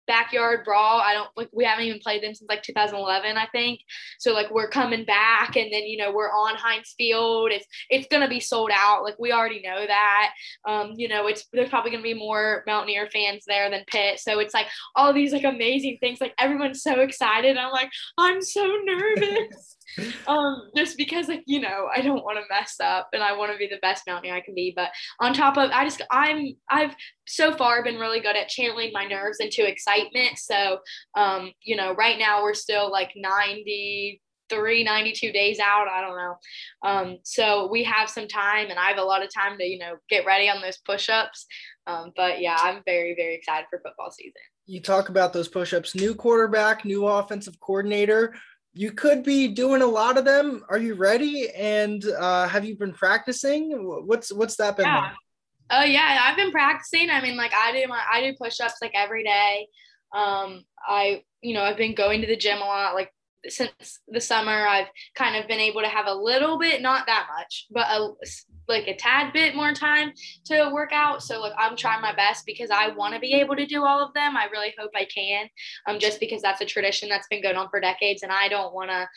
backyard 0.08 0.64
brawl. 0.64 1.00
I 1.00 1.12
don't 1.14 1.28
like 1.36 1.50
we 1.52 1.64
haven't 1.64 1.84
even 1.84 2.00
played 2.00 2.22
them 2.22 2.34
since 2.34 2.48
like 2.48 2.62
2011, 2.62 3.36
I 3.36 3.46
think. 3.52 3.80
So 4.18 4.32
like 4.32 4.50
we're 4.50 4.68
coming 4.68 5.04
back, 5.04 5.56
and 5.56 5.72
then 5.72 5.84
you 5.84 5.98
know 5.98 6.10
we're 6.10 6.30
on 6.30 6.56
Heinz 6.56 6.94
Field. 6.98 7.52
It's 7.52 7.66
it's 7.90 8.08
gonna 8.10 8.28
be 8.28 8.40
sold 8.40 8.70
out. 8.74 9.04
Like 9.04 9.16
we 9.18 9.32
already 9.32 9.60
know 9.60 9.86
that. 9.86 10.32
Um, 10.66 10.94
you 10.96 11.08
know, 11.08 11.28
it's 11.28 11.46
there's 11.52 11.68
probably 11.68 11.92
gonna 11.92 12.02
be 12.02 12.14
more 12.14 12.64
Mountaineer 12.66 13.08
fans 13.12 13.44
there 13.46 13.70
than 13.70 13.84
Pitt. 13.86 14.18
So 14.18 14.40
it's 14.40 14.54
like 14.54 14.66
all 14.96 15.12
these 15.12 15.32
like 15.32 15.44
amazing 15.44 15.98
things. 16.00 16.20
Like 16.20 16.34
everyone's 16.38 16.82
so 16.82 17.00
excited. 17.00 17.56
I'm 17.56 17.70
like 17.70 17.90
I'm 18.18 18.42
so 18.42 18.66
nervous. 18.84 19.77
Um, 20.26 20.70
just 20.76 20.96
because 20.96 21.28
like 21.28 21.42
you 21.46 21.60
know 21.60 21.88
I 21.94 22.00
don't 22.00 22.24
want 22.24 22.38
to 22.38 22.54
mess 22.54 22.76
up 22.82 23.08
and 23.12 23.22
I 23.22 23.36
want 23.36 23.52
to 23.52 23.58
be 23.58 23.66
the 23.66 23.78
best 23.82 24.04
mountaineer 24.06 24.34
I 24.34 24.40
can 24.40 24.54
be. 24.54 24.72
But 24.74 24.90
on 25.20 25.32
top 25.32 25.56
of 25.56 25.70
I 25.70 25.84
just 25.84 26.02
I'm 26.10 26.54
I've 26.70 26.94
so 27.26 27.54
far 27.54 27.82
been 27.82 27.98
really 27.98 28.20
good 28.20 28.36
at 28.36 28.48
channeling 28.48 28.90
my 28.92 29.04
nerves 29.04 29.38
into 29.40 29.68
excitement. 29.68 30.38
So 30.38 30.78
um, 31.16 31.52
you 31.62 31.76
know 31.76 31.94
right 31.94 32.18
now 32.18 32.42
we're 32.42 32.54
still 32.54 32.90
like 32.90 33.12
90 33.16 34.20
three 34.48 34.82
92 34.82 35.30
days 35.32 35.58
out 35.58 35.88
i 35.88 36.00
don't 36.00 36.16
know 36.16 36.36
um, 36.82 37.18
so 37.22 37.68
we 37.70 37.84
have 37.84 38.08
some 38.08 38.26
time 38.26 38.70
and 38.70 38.78
i 38.78 38.88
have 38.88 38.98
a 38.98 39.02
lot 39.02 39.22
of 39.22 39.28
time 39.32 39.58
to 39.58 39.64
you 39.64 39.78
know 39.78 39.96
get 40.08 40.24
ready 40.24 40.48
on 40.48 40.62
those 40.62 40.78
push-ups 40.78 41.46
um, 41.86 42.12
but 42.16 42.40
yeah 42.40 42.56
i'm 42.60 42.82
very 42.86 43.14
very 43.14 43.34
excited 43.34 43.66
for 43.68 43.80
football 43.84 44.10
season 44.10 44.40
you 44.66 44.80
talk 44.80 45.08
about 45.08 45.32
those 45.32 45.48
push-ups 45.48 45.94
new 45.94 46.14
quarterback 46.14 46.84
new 46.84 47.06
offensive 47.06 47.58
coordinator 47.60 48.34
you 48.78 48.92
could 48.92 49.24
be 49.24 49.48
doing 49.48 49.82
a 49.82 49.86
lot 49.86 50.16
of 50.16 50.24
them. 50.24 50.62
Are 50.68 50.78
you 50.78 50.94
ready? 50.94 51.50
And 51.50 52.04
uh, 52.16 52.46
have 52.46 52.64
you 52.64 52.76
been 52.76 52.92
practicing? 52.92 53.72
What's 54.06 54.32
what's 54.32 54.54
that 54.58 54.76
been 54.76 54.86
yeah. 54.86 55.00
like? 55.00 55.12
Oh 55.70 55.82
yeah, 55.82 56.20
I've 56.22 56.36
been 56.36 56.52
practicing. 56.52 57.10
I 57.10 57.20
mean, 57.20 57.36
like 57.36 57.52
I 57.52 57.72
do 57.72 57.88
my 57.88 58.00
I 58.08 58.20
do 58.20 58.36
push-ups 58.40 58.76
like 58.80 58.92
every 58.94 59.24
day. 59.24 59.66
Um, 60.14 60.62
I 60.86 61.24
you 61.40 61.54
know 61.54 61.64
I've 61.64 61.76
been 61.76 61.96
going 61.96 62.20
to 62.20 62.28
the 62.28 62.36
gym 62.36 62.58
a 62.58 62.64
lot. 62.64 62.94
Like 62.94 63.10
since 63.46 64.00
the 64.08 64.20
summer, 64.20 64.66
I've 64.66 64.88
kind 65.14 65.36
of 65.36 65.48
been 65.48 65.60
able 65.60 65.80
to 65.82 65.88
have 65.88 66.06
a 66.06 66.14
little 66.14 66.58
bit, 66.58 66.82
not 66.82 67.06
that 67.06 67.26
much, 67.36 67.66
but 67.70 67.86
a 67.88 68.14
like 68.66 68.86
a 68.86 68.96
tad 68.96 69.32
bit 69.32 69.54
more 69.54 69.72
time 69.72 70.12
to 70.46 70.70
work 70.72 70.90
out. 70.92 71.22
So 71.22 71.40
like 71.40 71.52
I'm 71.56 71.76
trying 71.76 72.02
my 72.02 72.14
best 72.14 72.44
because 72.46 72.70
I 72.70 72.88
want 72.88 73.14
to 73.14 73.20
be 73.20 73.34
able 73.34 73.56
to 73.56 73.66
do 73.66 73.84
all 73.84 74.02
of 74.04 74.12
them. 74.14 74.36
I 74.36 74.46
really 74.52 74.74
hope 74.78 74.90
I 74.94 75.06
can. 75.06 75.48
Um, 75.86 75.98
just 75.98 76.20
because 76.20 76.42
that's 76.42 76.60
a 76.60 76.66
tradition 76.66 77.08
that's 77.08 77.28
been 77.28 77.42
going 77.42 77.56
on 77.56 77.68
for 77.70 77.80
decades, 77.80 78.22
and 78.22 78.32
I 78.32 78.48
don't 78.48 78.74
want 78.74 78.90
to 78.90 79.08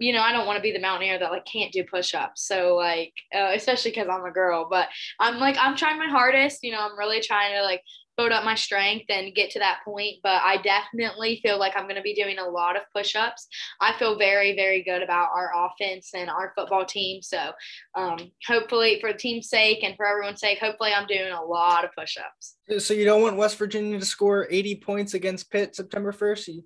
you 0.00 0.12
know, 0.12 0.20
I 0.20 0.32
don't 0.32 0.46
want 0.46 0.56
to 0.56 0.62
be 0.62 0.72
the 0.72 0.78
mountaineer 0.78 1.18
that 1.18 1.32
like 1.32 1.44
can't 1.44 1.72
do 1.72 1.82
push-ups. 1.82 2.46
So 2.46 2.76
like, 2.76 3.12
uh, 3.34 3.50
especially 3.54 3.90
because 3.90 4.08
I'm 4.08 4.24
a 4.24 4.30
girl, 4.30 4.68
but 4.70 4.88
I'm 5.18 5.38
like, 5.38 5.56
I'm 5.58 5.76
trying 5.76 5.98
my 5.98 6.06
hardest. 6.06 6.62
You 6.62 6.70
know, 6.72 6.78
I'm 6.80 6.96
really 6.96 7.20
trying 7.20 7.54
to 7.54 7.62
like 7.62 7.82
build 8.18 8.32
up 8.32 8.44
my 8.44 8.56
strength 8.56 9.06
and 9.08 9.34
get 9.34 9.50
to 9.52 9.60
that 9.60 9.78
point. 9.84 10.16
But 10.22 10.42
I 10.42 10.58
definitely 10.58 11.40
feel 11.42 11.58
like 11.58 11.74
I'm 11.76 11.84
going 11.84 11.96
to 11.96 12.02
be 12.02 12.14
doing 12.14 12.38
a 12.38 12.48
lot 12.48 12.76
of 12.76 12.82
push 12.94 13.16
ups. 13.16 13.48
I 13.80 13.96
feel 13.98 14.18
very, 14.18 14.54
very 14.54 14.82
good 14.82 15.02
about 15.02 15.30
our 15.34 15.50
offense 15.54 16.10
and 16.14 16.28
our 16.28 16.52
football 16.54 16.84
team. 16.84 17.22
So 17.22 17.52
um, 17.94 18.18
hopefully, 18.46 18.98
for 19.00 19.12
the 19.12 19.18
team's 19.18 19.48
sake 19.48 19.82
and 19.82 19.96
for 19.96 20.06
everyone's 20.06 20.40
sake, 20.40 20.58
hopefully, 20.58 20.92
I'm 20.92 21.06
doing 21.06 21.32
a 21.32 21.42
lot 21.42 21.84
of 21.84 21.90
push 21.96 22.18
ups. 22.18 22.57
So 22.78 22.92
you 22.92 23.06
don't 23.06 23.22
want 23.22 23.36
West 23.36 23.56
Virginia 23.56 23.98
to 23.98 24.04
score 24.04 24.46
80 24.50 24.76
points 24.76 25.14
against 25.14 25.50
Pitt 25.50 25.74
September 25.74 26.12
1st? 26.12 26.62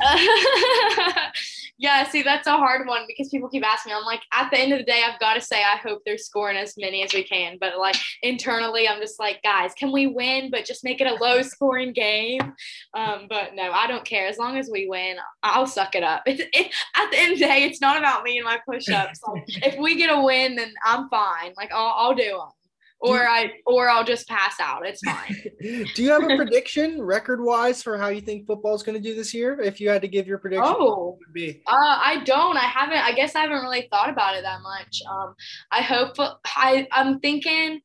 yeah, 1.78 2.08
see, 2.08 2.22
that's 2.22 2.46
a 2.46 2.56
hard 2.56 2.86
one 2.86 3.02
because 3.06 3.28
people 3.28 3.50
keep 3.50 3.66
asking 3.66 3.90
me. 3.90 3.96
I'm 3.98 4.04
like, 4.04 4.22
at 4.32 4.50
the 4.50 4.58
end 4.58 4.72
of 4.72 4.78
the 4.78 4.84
day, 4.84 5.02
I've 5.06 5.20
got 5.20 5.34
to 5.34 5.42
say, 5.42 5.62
I 5.62 5.76
hope 5.76 6.02
they're 6.06 6.16
scoring 6.16 6.56
as 6.56 6.74
many 6.78 7.04
as 7.04 7.12
we 7.12 7.22
can. 7.22 7.58
But 7.60 7.78
like 7.78 7.96
internally, 8.22 8.88
I'm 8.88 9.00
just 9.00 9.20
like, 9.20 9.42
guys, 9.42 9.74
can 9.74 9.92
we 9.92 10.06
win? 10.06 10.50
But 10.50 10.64
just 10.64 10.84
make 10.84 11.00
it 11.02 11.06
a 11.06 11.22
low 11.22 11.42
scoring 11.42 11.92
game. 11.92 12.40
Um, 12.94 13.26
but 13.28 13.54
no, 13.54 13.72
I 13.72 13.86
don't 13.86 14.06
care. 14.06 14.28
As 14.28 14.38
long 14.38 14.56
as 14.56 14.70
we 14.72 14.88
win, 14.88 15.16
I'll 15.42 15.66
suck 15.66 15.94
it 15.94 16.02
up. 16.02 16.22
It, 16.32 16.48
it, 16.54 16.72
at 16.96 17.10
the 17.10 17.18
end 17.18 17.32
of 17.34 17.38
the 17.40 17.44
day, 17.44 17.64
it's 17.64 17.82
not 17.82 17.98
about 17.98 18.22
me 18.22 18.38
and 18.38 18.44
my 18.46 18.58
push 18.66 18.88
ups. 18.88 19.20
Like, 19.28 19.44
if 19.46 19.78
we 19.78 19.96
get 19.96 20.08
a 20.08 20.22
win, 20.22 20.56
then 20.56 20.72
I'm 20.82 21.10
fine. 21.10 21.52
Like, 21.58 21.70
I'll, 21.72 21.94
I'll 21.94 22.14
do 22.14 22.24
them 22.24 22.48
or 23.02 23.26
I 23.26 23.50
or 23.66 23.90
I'll 23.90 24.04
just 24.04 24.28
pass 24.28 24.60
out. 24.60 24.86
It's 24.86 25.00
fine. 25.04 25.36
do 25.94 26.02
you 26.02 26.10
have 26.10 26.22
a 26.22 26.36
prediction 26.36 27.02
record 27.02 27.42
wise 27.42 27.82
for 27.82 27.98
how 27.98 28.08
you 28.08 28.20
think 28.20 28.46
football 28.46 28.74
is 28.74 28.84
going 28.84 28.96
to 28.96 29.02
do 29.02 29.14
this 29.14 29.34
year? 29.34 29.60
If 29.60 29.80
you 29.80 29.88
had 29.88 30.02
to 30.02 30.08
give 30.08 30.26
your 30.26 30.38
prediction, 30.38 30.72
oh, 30.72 31.18
be? 31.34 31.62
Uh, 31.66 31.72
I 31.74 32.22
don't. 32.24 32.56
I 32.56 32.60
haven't. 32.60 32.98
I 32.98 33.12
guess 33.12 33.34
I 33.34 33.40
haven't 33.40 33.60
really 33.60 33.88
thought 33.90 34.08
about 34.08 34.36
it 34.36 34.42
that 34.42 34.62
much. 34.62 35.02
Um, 35.10 35.34
I 35.72 35.82
hope 35.82 36.14
I 36.46 36.86
I'm 36.92 37.18
thinking. 37.18 37.80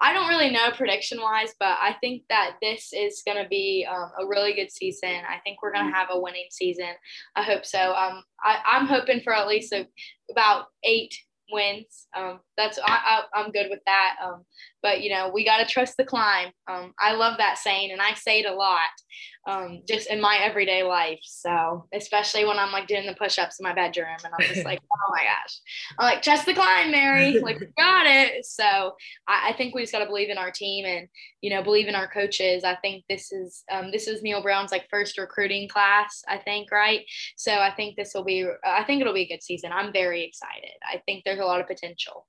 I 0.00 0.12
don't 0.12 0.28
really 0.28 0.50
know 0.50 0.72
prediction 0.72 1.20
wise, 1.20 1.54
but 1.60 1.78
I 1.80 1.94
think 2.00 2.24
that 2.28 2.56
this 2.60 2.92
is 2.92 3.22
going 3.24 3.40
to 3.40 3.48
be 3.48 3.86
um, 3.88 4.10
a 4.20 4.26
really 4.26 4.52
good 4.52 4.72
season. 4.72 5.10
I 5.28 5.38
think 5.44 5.62
we're 5.62 5.72
going 5.72 5.86
to 5.86 5.96
have 5.96 6.08
a 6.10 6.20
winning 6.20 6.48
season. 6.50 6.88
I 7.36 7.44
hope 7.44 7.64
so. 7.64 7.94
Um, 7.94 8.24
I, 8.42 8.58
I'm 8.66 8.86
hoping 8.86 9.20
for 9.20 9.32
at 9.32 9.46
least 9.46 9.72
a, 9.72 9.86
about 10.28 10.64
eight 10.82 11.14
wins. 11.52 12.08
Um, 12.16 12.40
that's 12.56 12.78
I, 12.84 13.22
I, 13.34 13.40
am 13.40 13.50
good 13.50 13.68
with 13.70 13.80
that. 13.86 14.16
Um, 14.22 14.44
but 14.82 15.02
you 15.02 15.10
know, 15.10 15.30
we 15.32 15.44
got 15.44 15.58
to 15.58 15.66
trust 15.66 15.96
the 15.96 16.04
climb. 16.04 16.50
Um, 16.68 16.92
I 16.98 17.14
love 17.14 17.38
that 17.38 17.58
saying, 17.58 17.92
and 17.92 18.02
I 18.02 18.14
say 18.14 18.40
it 18.40 18.46
a 18.46 18.54
lot, 18.54 18.90
um, 19.46 19.82
just 19.88 20.10
in 20.10 20.20
my 20.20 20.38
everyday 20.42 20.82
life. 20.82 21.20
So 21.22 21.86
especially 21.94 22.44
when 22.44 22.58
I'm 22.58 22.72
like 22.72 22.88
doing 22.88 23.06
the 23.06 23.14
push-ups 23.14 23.58
in 23.58 23.64
my 23.64 23.74
bedroom, 23.74 24.16
and 24.24 24.34
I'm 24.38 24.46
just 24.46 24.64
like, 24.66 24.80
oh 24.82 25.12
my 25.12 25.22
gosh, 25.22 25.60
I'm 25.98 26.04
like, 26.04 26.22
trust 26.22 26.46
the 26.46 26.54
climb, 26.54 26.90
Mary. 26.90 27.40
Like, 27.40 27.60
we 27.60 27.66
got 27.78 28.06
it. 28.06 28.44
So 28.44 28.94
I, 29.26 29.50
I, 29.50 29.52
think 29.56 29.74
we 29.74 29.82
just 29.82 29.92
got 29.92 30.00
to 30.00 30.06
believe 30.06 30.30
in 30.30 30.38
our 30.38 30.50
team, 30.50 30.84
and 30.84 31.08
you 31.40 31.50
know, 31.50 31.62
believe 31.62 31.88
in 31.88 31.94
our 31.94 32.08
coaches. 32.08 32.64
I 32.64 32.76
think 32.76 33.04
this 33.08 33.32
is 33.32 33.64
um, 33.70 33.90
this 33.92 34.06
is 34.08 34.22
Neal 34.22 34.42
Brown's 34.42 34.72
like 34.72 34.88
first 34.90 35.16
recruiting 35.16 35.68
class. 35.68 36.22
I 36.28 36.38
think 36.38 36.70
right. 36.70 37.00
So 37.36 37.52
I 37.52 37.72
think 37.74 37.96
this 37.96 38.12
will 38.14 38.24
be. 38.24 38.46
I 38.64 38.84
think 38.84 39.00
it'll 39.00 39.14
be 39.14 39.22
a 39.22 39.28
good 39.28 39.42
season. 39.42 39.72
I'm 39.72 39.92
very 39.92 40.24
excited. 40.24 40.76
I 40.92 41.00
think 41.06 41.24
there's 41.24 41.40
a 41.40 41.44
lot 41.44 41.60
of 41.60 41.66
potential. 41.66 42.26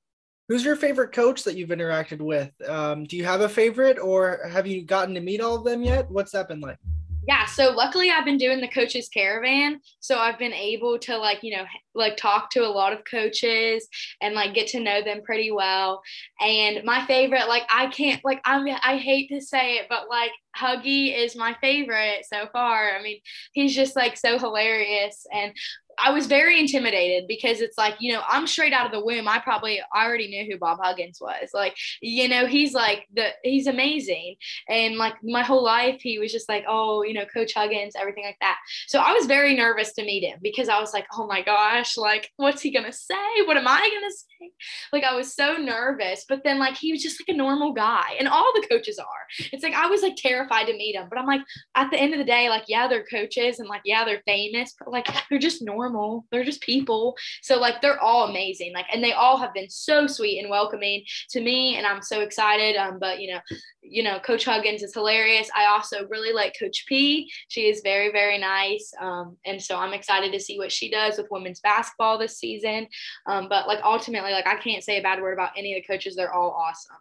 Who's 0.49 0.65
your 0.65 0.75
favorite 0.75 1.13
coach 1.13 1.43
that 1.43 1.55
you've 1.55 1.69
interacted 1.69 2.19
with? 2.19 2.51
Um, 2.67 3.05
do 3.05 3.15
you 3.15 3.23
have 3.23 3.41
a 3.41 3.49
favorite, 3.49 3.97
or 3.97 4.41
have 4.51 4.67
you 4.67 4.83
gotten 4.83 5.15
to 5.15 5.21
meet 5.21 5.39
all 5.39 5.55
of 5.55 5.63
them 5.63 5.81
yet? 5.81 6.11
What's 6.11 6.33
that 6.33 6.49
been 6.49 6.59
like? 6.59 6.77
Yeah, 7.25 7.45
so 7.45 7.71
luckily 7.71 8.09
I've 8.09 8.25
been 8.25 8.37
doing 8.37 8.59
the 8.59 8.67
coaches 8.67 9.07
caravan, 9.07 9.79
so 10.01 10.17
I've 10.17 10.37
been 10.37 10.51
able 10.51 10.99
to 10.99 11.17
like 11.17 11.39
you 11.41 11.55
know 11.55 11.63
like 11.95 12.17
talk 12.17 12.49
to 12.51 12.65
a 12.65 12.67
lot 12.67 12.91
of 12.91 13.05
coaches 13.09 13.87
and 14.21 14.35
like 14.35 14.53
get 14.53 14.67
to 14.69 14.81
know 14.81 15.01
them 15.01 15.21
pretty 15.23 15.49
well. 15.49 16.01
And 16.41 16.83
my 16.83 17.05
favorite, 17.05 17.47
like 17.47 17.63
I 17.69 17.87
can't 17.87 18.19
like 18.25 18.41
I'm 18.43 18.67
I 18.67 18.97
hate 18.97 19.29
to 19.29 19.39
say 19.39 19.75
it, 19.75 19.85
but 19.89 20.09
like 20.09 20.31
Huggy 20.57 21.17
is 21.17 21.35
my 21.35 21.55
favorite 21.61 22.25
so 22.25 22.47
far. 22.51 22.91
I 22.91 23.01
mean, 23.01 23.19
he's 23.53 23.73
just 23.73 23.95
like 23.95 24.17
so 24.17 24.37
hilarious 24.37 25.25
and 25.31 25.53
I 26.01 26.11
was 26.11 26.27
very 26.27 26.59
intimidated 26.59 27.27
because 27.27 27.61
it's 27.61 27.77
like, 27.77 27.95
you 27.99 28.13
know, 28.13 28.21
I'm 28.27 28.47
straight 28.47 28.73
out 28.73 28.85
of 28.85 28.91
the 28.91 29.03
womb. 29.03 29.27
I 29.27 29.39
probably 29.39 29.81
already 29.95 30.27
knew 30.27 30.45
who 30.49 30.57
Bob 30.57 30.79
Huggins 30.81 31.19
was. 31.21 31.49
Like, 31.53 31.75
you 32.01 32.27
know, 32.27 32.45
he's 32.45 32.73
like 32.73 33.05
the 33.13 33.29
he's 33.43 33.67
amazing. 33.67 34.35
And 34.69 34.95
like 34.97 35.15
my 35.23 35.43
whole 35.43 35.63
life 35.63 36.01
he 36.01 36.19
was 36.19 36.31
just 36.31 36.49
like, 36.49 36.65
oh, 36.67 37.03
you 37.03 37.13
know, 37.13 37.25
Coach 37.25 37.53
Huggins, 37.53 37.93
everything 37.99 38.25
like 38.25 38.37
that. 38.41 38.57
So 38.87 38.99
I 38.99 39.13
was 39.13 39.25
very 39.25 39.55
nervous 39.55 39.93
to 39.93 40.03
meet 40.03 40.23
him 40.23 40.39
because 40.41 40.69
I 40.69 40.79
was 40.79 40.93
like, 40.93 41.05
oh 41.13 41.27
my 41.27 41.41
gosh, 41.41 41.97
like 41.97 42.29
what's 42.37 42.61
he 42.61 42.71
gonna 42.71 42.91
say? 42.91 43.43
What 43.45 43.57
am 43.57 43.67
I 43.67 43.79
gonna 43.93 44.11
say? 44.11 44.51
Like 44.91 45.03
I 45.03 45.15
was 45.15 45.35
so 45.35 45.57
nervous. 45.57 46.25
But 46.27 46.43
then 46.43 46.59
like 46.59 46.75
he 46.75 46.91
was 46.91 47.01
just 47.01 47.21
like 47.21 47.33
a 47.33 47.37
normal 47.37 47.73
guy. 47.73 48.15
And 48.19 48.27
all 48.27 48.51
the 48.55 48.67
coaches 48.67 48.99
are. 48.99 49.05
It's 49.51 49.63
like 49.63 49.73
I 49.73 49.87
was 49.87 50.01
like 50.01 50.15
terrified 50.17 50.67
to 50.67 50.73
meet 50.73 50.95
him. 50.95 51.07
But 51.09 51.19
I'm 51.19 51.25
like, 51.25 51.41
at 51.75 51.91
the 51.91 51.97
end 51.99 52.13
of 52.13 52.19
the 52.19 52.25
day, 52.25 52.49
like, 52.49 52.65
yeah, 52.67 52.87
they're 52.87 53.05
coaches 53.05 53.59
and 53.59 53.69
like, 53.69 53.81
yeah, 53.85 54.05
they're 54.05 54.21
famous, 54.25 54.73
but 54.77 54.91
like 54.91 55.07
they're 55.29 55.39
just 55.39 55.61
normal 55.61 55.82
normal. 55.83 56.25
They're 56.31 56.43
just 56.43 56.61
people. 56.61 57.15
So 57.41 57.59
like 57.59 57.81
they're 57.81 57.99
all 57.99 58.29
amazing. 58.29 58.73
Like 58.73 58.85
and 58.91 59.03
they 59.03 59.13
all 59.13 59.37
have 59.37 59.53
been 59.53 59.69
so 59.69 60.07
sweet 60.07 60.39
and 60.39 60.49
welcoming 60.49 61.03
to 61.31 61.41
me 61.41 61.75
and 61.75 61.85
I'm 61.85 62.01
so 62.01 62.21
excited. 62.21 62.75
Um 62.75 62.99
but 62.99 63.19
you 63.19 63.33
know, 63.33 63.39
you 63.81 64.03
know, 64.03 64.19
Coach 64.19 64.45
Huggins 64.45 64.83
is 64.83 64.93
hilarious. 64.93 65.49
I 65.55 65.65
also 65.65 66.07
really 66.07 66.33
like 66.33 66.55
Coach 66.59 66.85
P. 66.87 67.31
She 67.49 67.69
is 67.69 67.81
very 67.83 68.11
very 68.11 68.37
nice. 68.37 68.91
Um 68.99 69.37
and 69.45 69.61
so 69.61 69.77
I'm 69.77 69.93
excited 69.93 70.31
to 70.31 70.39
see 70.39 70.57
what 70.57 70.71
she 70.71 70.89
does 70.89 71.17
with 71.17 71.31
women's 71.31 71.59
basketball 71.59 72.17
this 72.17 72.37
season. 72.37 72.87
Um 73.27 73.47
but 73.49 73.67
like 73.67 73.79
ultimately 73.83 74.31
like 74.31 74.47
I 74.47 74.55
can't 74.55 74.83
say 74.83 74.99
a 74.99 75.03
bad 75.03 75.21
word 75.21 75.33
about 75.33 75.51
any 75.57 75.73
of 75.73 75.81
the 75.81 75.93
coaches. 75.93 76.15
They're 76.15 76.33
all 76.33 76.51
awesome. 76.51 76.97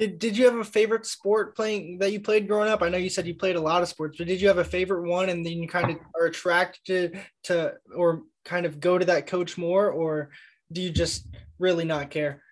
Did, 0.00 0.18
did 0.18 0.34
you 0.34 0.46
have 0.46 0.56
a 0.56 0.64
favorite 0.64 1.04
sport 1.04 1.54
playing 1.54 1.98
that 1.98 2.10
you 2.10 2.20
played 2.20 2.48
growing 2.48 2.70
up? 2.70 2.80
I 2.80 2.88
know 2.88 2.96
you 2.96 3.10
said 3.10 3.26
you 3.26 3.34
played 3.34 3.56
a 3.56 3.60
lot 3.60 3.82
of 3.82 3.88
sports, 3.88 4.16
but 4.16 4.26
did 4.26 4.40
you 4.40 4.48
have 4.48 4.56
a 4.56 4.64
favorite 4.64 5.06
one 5.06 5.28
and 5.28 5.44
then 5.44 5.58
you 5.58 5.68
kind 5.68 5.90
of 5.90 5.98
are 6.18 6.24
attracted 6.24 7.20
to 7.44 7.74
or 7.94 8.22
kind 8.46 8.64
of 8.64 8.80
go 8.80 8.96
to 8.96 9.04
that 9.04 9.26
coach 9.26 9.58
more 9.58 9.90
or 9.90 10.30
do 10.72 10.80
you 10.80 10.88
just 10.88 11.26
really 11.58 11.84
not 11.84 12.08
care? 12.08 12.42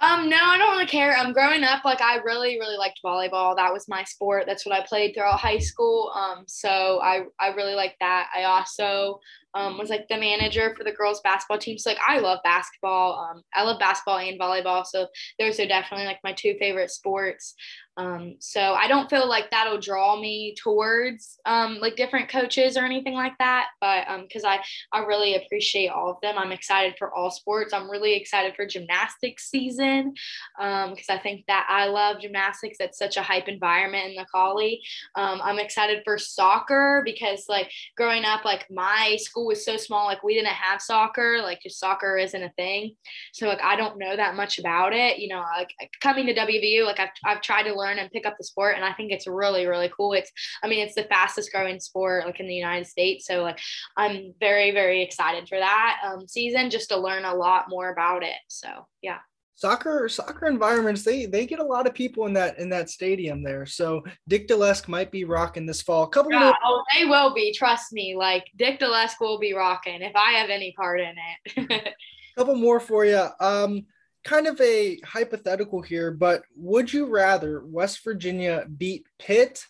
Um, 0.00 0.28
no, 0.28 0.36
I 0.36 0.56
don't 0.56 0.70
really 0.70 0.86
care. 0.86 1.18
Um, 1.18 1.32
growing 1.32 1.64
up, 1.64 1.84
like 1.84 2.00
I 2.00 2.18
really, 2.18 2.60
really 2.60 2.76
liked 2.76 3.00
volleyball. 3.04 3.56
That 3.56 3.72
was 3.72 3.88
my 3.88 4.04
sport. 4.04 4.44
That's 4.46 4.64
what 4.64 4.80
I 4.80 4.86
played 4.86 5.14
throughout 5.14 5.40
high 5.40 5.58
school. 5.58 6.12
Um, 6.14 6.44
so 6.46 7.00
I, 7.02 7.24
I 7.40 7.48
really 7.48 7.74
like 7.74 7.96
that. 7.98 8.30
I 8.32 8.44
also 8.44 9.18
um, 9.58 9.76
was 9.76 9.90
like 9.90 10.06
the 10.08 10.16
manager 10.16 10.72
for 10.76 10.84
the 10.84 10.92
girls 10.92 11.20
basketball 11.22 11.58
team. 11.58 11.78
So 11.78 11.90
like 11.90 11.98
I 12.06 12.20
love 12.20 12.38
basketball. 12.44 13.18
Um, 13.18 13.42
I 13.52 13.64
love 13.64 13.80
basketball 13.80 14.18
and 14.18 14.38
volleyball. 14.38 14.86
So 14.86 15.08
those 15.38 15.58
are 15.58 15.66
definitely 15.66 16.06
like 16.06 16.20
my 16.22 16.32
two 16.32 16.54
favorite 16.60 16.90
sports. 16.90 17.54
Um, 17.96 18.36
so 18.38 18.74
I 18.74 18.86
don't 18.86 19.10
feel 19.10 19.28
like 19.28 19.50
that'll 19.50 19.80
draw 19.80 20.20
me 20.20 20.54
towards 20.54 21.40
um, 21.44 21.78
like 21.80 21.96
different 21.96 22.28
coaches 22.28 22.76
or 22.76 22.84
anything 22.84 23.14
like 23.14 23.36
that. 23.40 23.70
But 23.80 24.06
because 24.22 24.44
um, 24.44 24.50
I 24.92 24.98
I 24.98 25.04
really 25.04 25.34
appreciate 25.34 25.88
all 25.88 26.08
of 26.08 26.20
them. 26.22 26.38
I'm 26.38 26.52
excited 26.52 26.94
for 26.96 27.12
all 27.12 27.32
sports. 27.32 27.72
I'm 27.74 27.90
really 27.90 28.14
excited 28.14 28.54
for 28.54 28.64
gymnastics 28.66 29.50
season 29.50 30.14
because 30.56 31.08
um, 31.08 31.16
I 31.16 31.18
think 31.18 31.44
that 31.48 31.66
I 31.68 31.86
love 31.86 32.20
gymnastics. 32.20 32.76
It's 32.78 32.98
such 32.98 33.16
a 33.16 33.22
hype 33.22 33.48
environment 33.48 34.10
in 34.10 34.14
the 34.14 34.26
Collie. 34.30 34.80
I'm 35.16 35.58
excited 35.58 36.02
for 36.04 36.18
soccer 36.18 37.02
because 37.04 37.46
like 37.48 37.72
growing 37.96 38.24
up, 38.24 38.44
like 38.44 38.66
my 38.70 39.16
school 39.20 39.47
was 39.48 39.64
so 39.64 39.76
small, 39.76 40.06
like 40.06 40.22
we 40.22 40.34
didn't 40.34 40.48
have 40.48 40.80
soccer. 40.80 41.40
Like 41.42 41.60
just 41.62 41.80
soccer 41.80 42.16
isn't 42.16 42.42
a 42.42 42.52
thing. 42.52 42.94
So 43.32 43.48
like 43.48 43.62
I 43.62 43.74
don't 43.74 43.98
know 43.98 44.14
that 44.14 44.36
much 44.36 44.58
about 44.58 44.92
it. 44.92 45.18
You 45.18 45.28
know, 45.28 45.42
like 45.56 45.70
coming 46.00 46.26
to 46.26 46.34
WVU, 46.34 46.84
like 46.84 47.00
I've 47.00 47.08
I've 47.24 47.40
tried 47.40 47.64
to 47.64 47.74
learn 47.74 47.98
and 47.98 48.10
pick 48.10 48.26
up 48.26 48.36
the 48.38 48.44
sport. 48.44 48.76
And 48.76 48.84
I 48.84 48.92
think 48.92 49.10
it's 49.10 49.26
really, 49.26 49.66
really 49.66 49.90
cool. 49.96 50.12
It's, 50.12 50.30
I 50.62 50.68
mean, 50.68 50.86
it's 50.86 50.94
the 50.94 51.04
fastest 51.04 51.50
growing 51.52 51.80
sport 51.80 52.26
like 52.26 52.40
in 52.40 52.46
the 52.46 52.54
United 52.54 52.86
States. 52.86 53.26
So 53.26 53.42
like, 53.42 53.58
I'm 53.96 54.34
very, 54.38 54.70
very 54.70 55.02
excited 55.02 55.48
for 55.48 55.58
that 55.58 56.00
um, 56.04 56.28
season 56.28 56.70
just 56.70 56.90
to 56.90 56.96
learn 56.96 57.24
a 57.24 57.34
lot 57.34 57.66
more 57.68 57.90
about 57.90 58.22
it. 58.22 58.36
So 58.48 58.68
yeah 59.02 59.18
soccer 59.58 60.08
soccer 60.08 60.46
environments 60.46 61.02
they 61.02 61.26
they 61.26 61.44
get 61.44 61.58
a 61.58 61.64
lot 61.64 61.84
of 61.88 61.92
people 61.92 62.26
in 62.26 62.32
that 62.32 62.56
in 62.60 62.68
that 62.68 62.88
stadium 62.88 63.42
there. 63.42 63.66
So 63.66 64.04
Dick 64.28 64.46
Dlesk 64.46 64.86
might 64.86 65.10
be 65.10 65.24
rocking 65.24 65.66
this 65.66 65.82
fall. 65.82 66.04
A 66.04 66.08
couple 66.08 66.30
yeah, 66.30 66.44
more- 66.44 66.54
oh 66.64 66.82
they 66.94 67.04
will 67.06 67.34
be 67.34 67.52
trust 67.52 67.92
me 67.92 68.14
like 68.16 68.44
Dick 68.56 68.78
Dlesk 68.78 69.14
will 69.20 69.38
be 69.40 69.54
rocking 69.54 70.00
if 70.02 70.14
i 70.14 70.32
have 70.32 70.48
any 70.48 70.72
part 70.76 71.00
in 71.00 71.14
it. 71.56 71.70
A 71.70 71.92
couple 72.38 72.54
more 72.54 72.78
for 72.78 73.04
you 73.04 73.26
um 73.40 73.84
kind 74.24 74.46
of 74.46 74.60
a 74.60 75.00
hypothetical 75.04 75.82
here, 75.82 76.10
but 76.12 76.42
would 76.54 76.92
you 76.92 77.06
rather 77.06 77.64
West 77.66 78.04
Virginia 78.04 78.64
beat 78.76 79.06
Pitt 79.18 79.64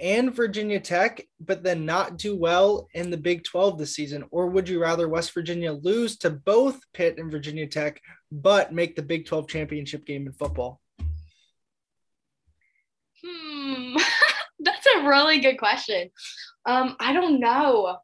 and 0.00 0.34
Virginia 0.34 0.80
Tech, 0.80 1.22
but 1.40 1.62
then 1.62 1.84
not 1.84 2.16
do 2.16 2.36
well 2.36 2.88
in 2.94 3.10
the 3.10 3.16
Big 3.16 3.44
12 3.44 3.78
this 3.78 3.94
season? 3.94 4.24
Or 4.30 4.46
would 4.48 4.68
you 4.68 4.80
rather 4.80 5.08
West 5.08 5.32
Virginia 5.32 5.72
lose 5.72 6.16
to 6.18 6.30
both 6.30 6.80
Pitt 6.92 7.18
and 7.18 7.30
Virginia 7.30 7.66
Tech, 7.66 8.00
but 8.30 8.72
make 8.72 8.96
the 8.96 9.02
Big 9.02 9.26
12 9.26 9.48
championship 9.48 10.04
game 10.06 10.26
in 10.26 10.32
football? 10.32 10.80
Hmm, 13.24 13.96
that's 14.60 14.86
a 14.96 15.06
really 15.06 15.40
good 15.40 15.58
question. 15.58 16.10
Um, 16.66 16.96
I 16.98 17.12
don't 17.12 17.40
know. 17.40 17.98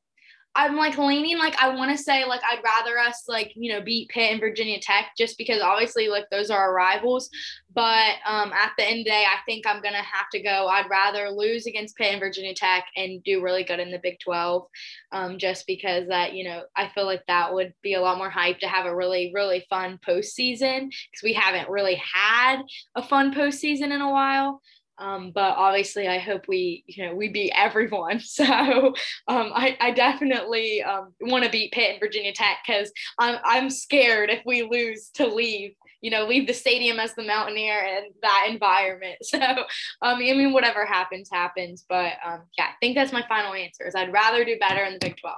I'm 0.58 0.74
like 0.74 0.98
leaning 0.98 1.38
like 1.38 1.56
I 1.62 1.68
want 1.68 1.96
to 1.96 2.02
say 2.02 2.24
like 2.24 2.40
I'd 2.42 2.60
rather 2.64 2.98
us 2.98 3.26
like 3.28 3.52
you 3.54 3.72
know 3.72 3.80
beat 3.80 4.08
Pitt 4.08 4.32
and 4.32 4.40
Virginia 4.40 4.80
Tech 4.80 5.12
just 5.16 5.38
because 5.38 5.62
obviously 5.62 6.08
like 6.08 6.24
those 6.32 6.50
are 6.50 6.58
our 6.58 6.74
rivals. 6.74 7.30
But 7.72 8.16
um, 8.26 8.52
at 8.52 8.72
the 8.76 8.84
end 8.84 9.00
of 9.00 9.04
the 9.04 9.10
day, 9.10 9.24
I 9.24 9.38
think 9.46 9.64
I'm 9.64 9.80
gonna 9.80 9.98
have 9.98 10.28
to 10.32 10.42
go. 10.42 10.66
I'd 10.66 10.90
rather 10.90 11.30
lose 11.30 11.66
against 11.66 11.96
Pitt 11.96 12.10
and 12.10 12.18
Virginia 12.18 12.54
Tech 12.54 12.86
and 12.96 13.22
do 13.22 13.40
really 13.40 13.62
good 13.62 13.78
in 13.78 13.92
the 13.92 14.00
Big 14.02 14.18
12, 14.18 14.66
um, 15.12 15.38
just 15.38 15.64
because 15.68 16.08
that 16.08 16.32
you 16.32 16.42
know 16.42 16.64
I 16.74 16.88
feel 16.88 17.06
like 17.06 17.22
that 17.28 17.54
would 17.54 17.72
be 17.80 17.94
a 17.94 18.00
lot 18.00 18.18
more 18.18 18.30
hype 18.30 18.58
to 18.58 18.66
have 18.66 18.86
a 18.86 18.96
really 18.96 19.30
really 19.32 19.64
fun 19.70 20.00
postseason 20.04 20.88
because 20.88 21.22
we 21.22 21.34
haven't 21.34 21.70
really 21.70 22.02
had 22.12 22.62
a 22.96 23.02
fun 23.02 23.32
postseason 23.32 23.92
in 23.92 24.00
a 24.00 24.10
while. 24.10 24.60
Um, 24.98 25.30
but 25.30 25.54
obviously, 25.56 26.08
I 26.08 26.18
hope 26.18 26.46
we, 26.48 26.84
you 26.86 27.06
know, 27.06 27.14
we 27.14 27.28
beat 27.28 27.52
everyone. 27.54 28.20
So 28.28 28.44
um, 28.44 29.50
I, 29.54 29.76
I, 29.80 29.90
definitely 29.90 30.82
um, 30.82 31.12
want 31.20 31.44
to 31.44 31.50
beat 31.50 31.72
Pitt 31.72 31.92
and 31.92 32.00
Virginia 32.00 32.32
Tech 32.32 32.58
because 32.64 32.92
I'm, 33.18 33.38
I'm 33.44 33.70
scared 33.70 34.30
if 34.30 34.42
we 34.46 34.62
lose 34.62 35.10
to 35.14 35.26
leave, 35.26 35.72
you 36.02 36.10
know, 36.10 36.26
leave 36.26 36.46
the 36.46 36.52
stadium 36.52 37.00
as 37.00 37.14
the 37.14 37.24
Mountaineer 37.24 37.80
and 37.80 38.06
that 38.22 38.46
environment. 38.48 39.16
So 39.24 39.38
um, 39.38 39.66
I 40.02 40.14
mean, 40.14 40.52
whatever 40.52 40.86
happens, 40.86 41.28
happens. 41.32 41.84
But 41.88 42.14
um, 42.24 42.42
yeah, 42.56 42.66
I 42.66 42.74
think 42.80 42.94
that's 42.94 43.12
my 43.12 43.24
final 43.28 43.54
answer. 43.54 43.86
Is 43.86 43.94
I'd 43.94 44.12
rather 44.12 44.44
do 44.44 44.58
better 44.58 44.84
in 44.84 44.94
the 44.94 44.98
Big 45.00 45.16
Twelve. 45.16 45.36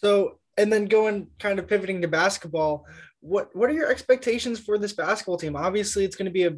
So 0.00 0.38
and 0.56 0.72
then 0.72 0.86
going 0.86 1.28
kind 1.38 1.58
of 1.58 1.68
pivoting 1.68 2.02
to 2.02 2.08
basketball. 2.08 2.86
What 3.20 3.54
what 3.54 3.70
are 3.70 3.74
your 3.74 3.90
expectations 3.90 4.58
for 4.58 4.78
this 4.78 4.92
basketball 4.92 5.38
team? 5.38 5.56
Obviously, 5.56 6.04
it's 6.04 6.16
going 6.16 6.26
to 6.26 6.32
be 6.32 6.44
a 6.44 6.56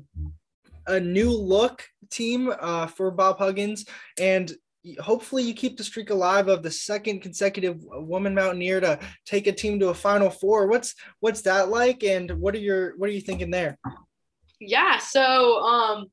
a 0.86 1.00
new 1.00 1.30
look 1.30 1.84
team 2.10 2.52
uh, 2.60 2.86
for 2.86 3.10
Bob 3.10 3.38
Huggins, 3.38 3.84
and 4.18 4.52
hopefully 5.00 5.42
you 5.42 5.54
keep 5.54 5.76
the 5.76 5.84
streak 5.84 6.10
alive 6.10 6.48
of 6.48 6.62
the 6.62 6.70
second 6.70 7.20
consecutive 7.20 7.78
woman 7.82 8.34
mountaineer 8.34 8.80
to 8.80 8.98
take 9.24 9.46
a 9.46 9.52
team 9.52 9.80
to 9.80 9.88
a 9.88 9.94
final 9.94 10.30
four. 10.30 10.66
What's 10.66 10.94
what's 11.20 11.42
that 11.42 11.68
like, 11.68 12.04
and 12.04 12.30
what 12.32 12.54
are 12.54 12.58
your 12.58 12.96
what 12.96 13.08
are 13.08 13.12
you 13.12 13.20
thinking 13.20 13.50
there? 13.50 13.78
Yeah, 14.60 14.98
so 14.98 15.60
um 15.60 16.06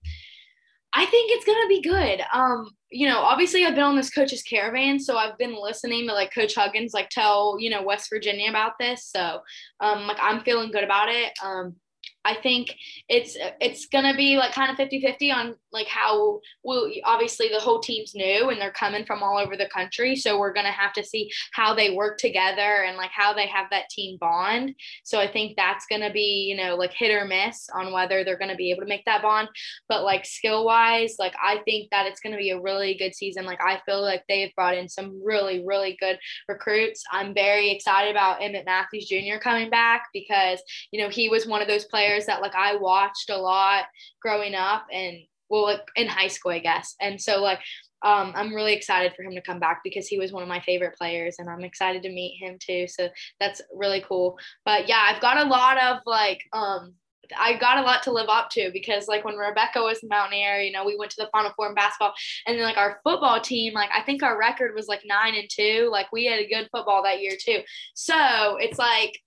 I 0.94 1.06
think 1.06 1.32
it's 1.32 1.46
gonna 1.46 1.68
be 1.68 1.82
good. 1.82 2.22
Um, 2.34 2.70
you 2.90 3.08
know, 3.08 3.20
obviously 3.20 3.66
I've 3.66 3.76
been 3.76 3.84
on 3.84 3.96
this 3.96 4.10
coach's 4.10 4.44
caravan, 4.44 5.00
so 5.00 5.18
I've 5.18 5.38
been 5.38 5.56
listening 5.62 6.08
to 6.08 6.14
like 6.14 6.34
Coach 6.34 6.56
Huggins 6.56 6.94
like 6.94 7.10
tell, 7.10 7.56
you 7.60 7.70
know, 7.70 7.84
West 7.84 8.10
Virginia 8.10 8.50
about 8.50 8.74
this. 8.80 9.06
So 9.06 9.42
um 9.80 10.08
like 10.08 10.18
I'm 10.22 10.42
feeling 10.42 10.72
good 10.72 10.84
about 10.84 11.10
it. 11.10 11.32
Um 11.44 11.76
I 12.24 12.36
think 12.36 12.76
it's 13.10 13.36
it's 13.60 13.88
gonna 13.88 14.16
be 14.16 14.38
like 14.38 14.52
kind 14.52 14.72
of 14.72 14.78
50-50 14.78 15.34
on 15.34 15.56
like 15.72 15.88
how 15.88 16.40
well 16.64 16.90
obviously 17.04 17.48
the 17.48 17.60
whole 17.60 17.80
team's 17.80 18.14
new 18.14 18.50
and 18.50 18.62
they're 18.62 18.72
coming 18.72 19.06
from 19.06 19.24
all 19.24 19.38
over 19.38 19.58
the 19.58 19.70
country. 19.74 20.16
So 20.16 20.38
we're 20.38 20.54
gonna 20.54 20.72
have 20.72 20.94
to 20.94 21.04
see 21.04 21.32
how 21.54 21.74
they 21.74 21.92
work 21.92 22.18
together 22.18 22.84
and 22.84 22.98
like 22.98 23.12
how 23.12 23.34
they 23.34 23.48
have 23.48 23.68
that 23.72 23.90
team 23.90 24.18
bond. 24.20 24.76
So 25.04 25.20
I 25.20 25.32
think 25.32 25.56
that's 25.56 25.86
gonna 25.90 26.12
be, 26.12 26.46
you 26.48 26.56
know, 26.56 26.76
like 26.76 26.94
hit 26.94 27.12
or 27.12 27.26
miss 27.26 27.68
on 27.74 27.92
whether 27.92 28.24
they're 28.24 28.38
gonna 28.38 28.56
be 28.56 28.72
able 28.72 28.82
to 28.82 28.90
make 28.90 29.06
that 29.06 29.24
bond. 29.24 29.48
But 29.90 30.04
like 30.04 30.26
skill 30.26 30.66
wise, 30.66 31.16
like 31.18 31.34
I 31.42 31.60
think 31.66 31.90
that 31.90 32.06
it's 32.06 32.20
gonna 32.20 32.38
be 32.38 32.52
a 32.52 32.62
really 32.62 32.94
good 32.96 33.16
season. 33.16 33.46
Like 33.46 33.62
I 33.62 33.82
feel 33.86 34.02
like 34.02 34.24
they've 34.30 34.54
brought 34.56 34.78
in 34.78 34.88
some 34.88 35.22
really, 35.24 35.64
really 35.66 35.98
good 36.00 36.20
recruits. 36.48 37.04
I'm 37.12 37.34
very 37.34 37.72
excited 37.72 38.12
about 38.12 38.44
Emmett 38.44 38.66
Matthews 38.66 39.08
Jr. 39.08 39.40
coming 39.42 39.70
back 39.70 40.10
because, 40.14 40.62
you 40.92 41.02
know, 41.02 41.10
he 41.10 41.30
was 41.30 41.48
one 41.48 41.62
of 41.62 41.68
those 41.68 41.86
players 41.86 42.11
players 42.12 42.26
that 42.26 42.42
like 42.42 42.56
I 42.56 42.76
watched 42.76 43.30
a 43.30 43.38
lot 43.38 43.86
growing 44.22 44.56
up 44.56 44.86
and 44.92 45.18
well 45.50 45.64
like 45.64 45.82
in 45.96 46.08
high 46.08 46.28
school 46.28 46.52
I 46.52 46.60
guess. 46.60 46.96
And 47.00 47.20
so 47.20 47.42
like 47.42 47.60
um, 48.04 48.34
I'm 48.36 48.56
really 48.56 48.74
excited 48.74 49.14
for 49.16 49.22
him 49.22 49.36
to 49.36 49.42
come 49.42 49.60
back 49.60 49.82
because 49.84 50.08
he 50.08 50.18
was 50.18 50.32
one 50.32 50.42
of 50.42 50.50
my 50.50 50.60
favorite 50.62 50.98
players 50.98 51.36
and 51.38 51.48
I'm 51.48 51.64
excited 51.64 52.02
to 52.02 52.10
meet 52.10 52.40
him 52.42 52.58
too. 52.60 52.88
So 52.88 53.10
that's 53.40 53.62
really 53.72 54.04
cool. 54.08 54.40
But 54.66 54.90
yeah, 54.90 55.06
I've 55.08 55.22
got 55.22 55.38
a 55.38 55.48
lot 55.48 55.78
of 55.78 56.00
like 56.08 56.42
um 56.52 56.96
I 57.38 57.58
got 57.58 57.78
a 57.78 57.84
lot 57.84 58.04
to 58.04 58.12
live 58.12 58.28
up 58.28 58.50
to 58.52 58.72
because 58.74 59.08
like 59.08 59.24
when 59.24 59.36
Rebecca 59.36 59.80
was 59.80 60.00
Mountaineer, 60.04 60.62
you 60.62 60.72
know, 60.72 60.84
we 60.84 60.98
went 60.98 61.12
to 61.12 61.22
the 61.22 61.30
Final 61.32 61.52
Four 61.56 61.70
in 61.70 61.76
basketball, 61.76 62.14
and 62.46 62.58
then 62.58 62.66
like 62.66 62.76
our 62.76 63.00
football 63.06 63.40
team, 63.40 63.74
like 63.74 63.90
I 63.96 64.02
think 64.02 64.22
our 64.22 64.38
record 64.38 64.74
was 64.76 64.88
like 64.88 65.04
nine 65.06 65.36
and 65.36 65.48
two. 65.50 65.88
Like 65.92 66.12
we 66.12 66.26
had 66.26 66.40
a 66.40 66.50
good 66.50 66.68
football 66.72 67.04
that 67.04 67.22
year 67.22 67.38
too. 67.40 67.62
So 67.94 68.58
it's 68.60 68.80
like 68.80 69.18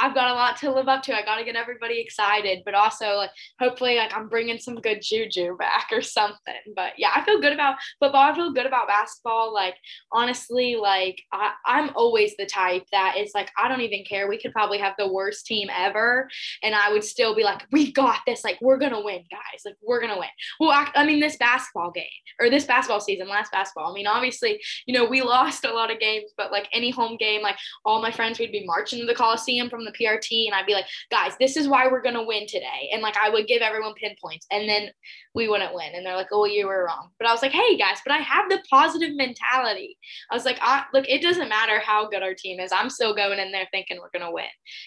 I've 0.00 0.14
got 0.14 0.30
a 0.30 0.34
lot 0.34 0.56
to 0.58 0.72
live 0.72 0.88
up 0.88 1.02
to. 1.04 1.14
I 1.14 1.22
got 1.22 1.36
to 1.36 1.44
get 1.44 1.56
everybody 1.56 2.00
excited, 2.00 2.62
but 2.64 2.74
also 2.74 3.16
like 3.16 3.30
hopefully 3.60 3.96
like 3.96 4.16
I'm 4.16 4.28
bringing 4.28 4.58
some 4.58 4.76
good 4.76 5.02
juju 5.02 5.56
back 5.58 5.88
or 5.92 6.00
something. 6.00 6.54
But 6.74 6.94
yeah, 6.96 7.10
I 7.14 7.22
feel 7.22 7.40
good 7.40 7.52
about 7.52 7.76
football. 8.00 8.22
I 8.22 8.34
feel 8.34 8.52
good 8.52 8.64
about 8.64 8.88
basketball. 8.88 9.52
Like 9.52 9.74
honestly, 10.10 10.76
like 10.76 11.20
I, 11.32 11.52
I'm 11.66 11.90
always 11.94 12.34
the 12.36 12.46
type 12.46 12.84
that 12.92 13.16
is 13.18 13.32
like 13.34 13.50
I 13.58 13.68
don't 13.68 13.82
even 13.82 14.04
care. 14.08 14.26
We 14.26 14.40
could 14.40 14.52
probably 14.52 14.78
have 14.78 14.94
the 14.98 15.12
worst 15.12 15.44
team 15.44 15.68
ever, 15.70 16.28
and 16.62 16.74
I 16.74 16.90
would 16.90 17.04
still 17.04 17.34
be 17.34 17.44
like, 17.44 17.66
we 17.70 17.92
got 17.92 18.20
this. 18.26 18.42
Like 18.42 18.58
we're 18.62 18.78
gonna 18.78 19.02
win, 19.02 19.24
guys. 19.30 19.60
Like 19.66 19.76
we're 19.82 20.00
gonna 20.00 20.18
win. 20.18 20.28
Well, 20.58 20.70
I, 20.70 20.88
I 20.94 21.04
mean 21.04 21.20
this 21.20 21.36
basketball 21.36 21.90
game 21.90 22.06
or 22.40 22.48
this 22.48 22.64
basketball 22.64 23.00
season, 23.00 23.28
last 23.28 23.52
basketball. 23.52 23.90
I 23.90 23.94
mean 23.94 24.06
obviously, 24.06 24.62
you 24.86 24.94
know 24.94 25.04
we 25.04 25.20
lost 25.30 25.66
a 25.66 25.72
lot 25.72 25.92
of 25.92 26.00
games, 26.00 26.30
but 26.38 26.50
like 26.50 26.68
any 26.72 26.90
home 26.90 27.18
game, 27.18 27.42
like 27.42 27.56
all 27.84 28.00
my 28.00 28.10
friends 28.10 28.38
we'd 28.38 28.50
be 28.50 28.64
marching 28.64 28.98
to 29.00 29.06
the 29.06 29.14
Coliseum 29.14 29.68
from 29.68 29.84
the 29.84 29.89
the 29.90 30.04
PRT 30.04 30.46
and 30.46 30.54
I'd 30.54 30.66
be 30.66 30.74
like, 30.74 30.86
guys, 31.10 31.32
this 31.38 31.56
is 31.56 31.68
why 31.68 31.86
we're 31.86 32.02
gonna 32.02 32.24
win 32.24 32.46
today. 32.46 32.90
And 32.92 33.02
like 33.02 33.16
I 33.16 33.30
would 33.30 33.46
give 33.46 33.62
everyone 33.62 33.94
pinpoints 33.94 34.46
and 34.50 34.68
then 34.68 34.90
we 35.34 35.48
wouldn't 35.48 35.74
win. 35.74 35.94
And 35.94 36.04
they're 36.04 36.16
like, 36.16 36.28
oh, 36.32 36.44
you 36.44 36.66
were 36.66 36.86
wrong. 36.86 37.10
But 37.18 37.28
I 37.28 37.32
was 37.32 37.42
like, 37.42 37.52
hey 37.52 37.76
guys, 37.76 37.98
but 38.04 38.12
I 38.12 38.18
have 38.18 38.48
the 38.48 38.62
positive 38.68 39.14
mentality. 39.14 39.96
I 40.30 40.34
was 40.34 40.44
like, 40.44 40.58
I, 40.60 40.84
look, 40.92 41.08
it 41.08 41.22
doesn't 41.22 41.48
matter 41.48 41.78
how 41.80 42.08
good 42.08 42.22
our 42.22 42.34
team 42.34 42.60
is. 42.60 42.72
I'm 42.72 42.90
still 42.90 43.14
going 43.14 43.38
in 43.38 43.52
there 43.52 43.68
thinking 43.70 43.98
we're 44.00 44.18
gonna 44.18 44.32
win. 44.32 44.44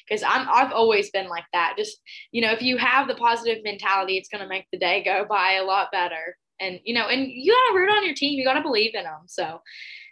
Because 0.08 0.24
I'm 0.24 0.48
I've 0.50 0.72
always 0.72 1.10
been 1.12 1.28
like 1.28 1.46
that. 1.54 1.76
Just, 1.78 2.02
you 2.32 2.42
know, 2.42 2.52
if 2.52 2.62
you 2.62 2.78
have 2.78 3.08
the 3.08 3.16
positive 3.16 3.64
mentality, 3.64 4.18
it's 4.18 4.30
gonna 4.30 4.48
make 4.48 4.66
the 4.72 4.80
day 4.80 5.04
go 5.04 5.26
by 5.28 5.54
a 5.54 5.64
lot 5.64 5.92
better. 5.92 6.38
And 6.60 6.80
you 6.84 6.94
know, 6.94 7.08
and 7.08 7.28
you 7.28 7.54
gotta 7.54 7.78
root 7.78 7.96
on 7.96 8.06
your 8.06 8.16
team. 8.16 8.38
You 8.38 8.46
gotta 8.46 8.62
believe 8.62 8.96
in 8.96 9.04
them. 9.04 9.22
So 9.28 9.62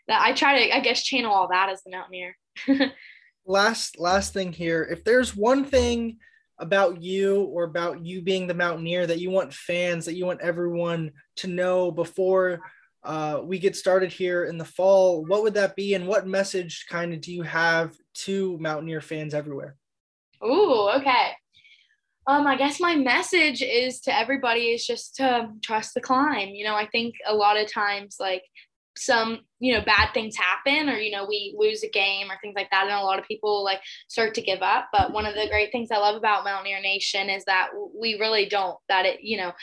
that 0.07 0.21
I 0.21 0.33
try 0.33 0.67
to, 0.67 0.75
I 0.75 0.79
guess, 0.79 1.03
channel 1.03 1.33
all 1.33 1.47
that 1.49 1.69
as 1.69 1.83
the 1.83 1.91
Mountaineer. 1.91 2.37
last 3.45 3.99
last 3.99 4.33
thing 4.33 4.51
here 4.51 4.87
if 4.91 5.03
there's 5.03 5.35
one 5.35 5.65
thing 5.65 6.17
about 6.59 7.01
you 7.01 7.43
or 7.45 7.63
about 7.63 8.05
you 8.05 8.21
being 8.21 8.45
the 8.45 8.53
mountaineer 8.53 9.07
that 9.07 9.19
you 9.19 9.31
want 9.31 9.53
fans 9.53 10.05
that 10.05 10.13
you 10.13 10.25
want 10.25 10.41
everyone 10.41 11.11
to 11.35 11.47
know 11.47 11.91
before 11.91 12.61
uh, 13.03 13.41
we 13.43 13.57
get 13.57 13.75
started 13.75 14.11
here 14.11 14.45
in 14.45 14.57
the 14.57 14.65
fall 14.65 15.25
what 15.25 15.41
would 15.41 15.55
that 15.55 15.75
be 15.75 15.95
and 15.95 16.07
what 16.07 16.27
message 16.27 16.85
kind 16.87 17.13
of 17.13 17.21
do 17.21 17.33
you 17.33 17.41
have 17.41 17.95
to 18.13 18.57
mountaineer 18.59 19.01
fans 19.01 19.33
everywhere 19.33 19.75
oh 20.41 20.91
okay 20.95 21.31
um, 22.27 22.45
I 22.45 22.55
guess 22.55 22.79
my 22.79 22.95
message 22.95 23.61
is 23.63 23.99
to 24.01 24.15
everybody 24.15 24.65
is 24.65 24.85
just 24.85 25.15
to 25.15 25.49
trust 25.63 25.95
the 25.95 26.01
climb. 26.01 26.49
You 26.49 26.65
know, 26.65 26.75
I 26.75 26.87
think 26.87 27.15
a 27.25 27.33
lot 27.33 27.59
of 27.59 27.71
times 27.71 28.17
like 28.19 28.43
some 28.95 29.39
you 29.61 29.71
know 29.71 29.85
bad 29.85 30.11
things 30.11 30.35
happen 30.35 30.89
or 30.89 30.97
you 30.97 31.11
know 31.11 31.25
we 31.25 31.55
lose 31.57 31.83
a 31.83 31.89
game 31.89 32.29
or 32.31 32.35
things 32.41 32.55
like 32.55 32.69
that 32.71 32.87
and 32.87 32.93
a 32.93 33.03
lot 33.03 33.19
of 33.19 33.25
people 33.25 33.63
like 33.63 33.79
start 34.09 34.33
to 34.33 34.41
give 34.41 34.61
up. 34.61 34.89
But 34.91 35.13
one 35.13 35.25
of 35.25 35.35
the 35.35 35.47
great 35.49 35.71
things 35.71 35.89
i 35.91 35.97
love 35.97 36.15
about 36.15 36.43
mountaineer 36.43 36.81
nation 36.81 37.29
is 37.29 37.45
that 37.45 37.69
we 37.95 38.17
really 38.19 38.47
don't 38.47 38.77
that 38.89 39.05
it 39.05 39.19
you 39.21 39.37
know 39.37 39.53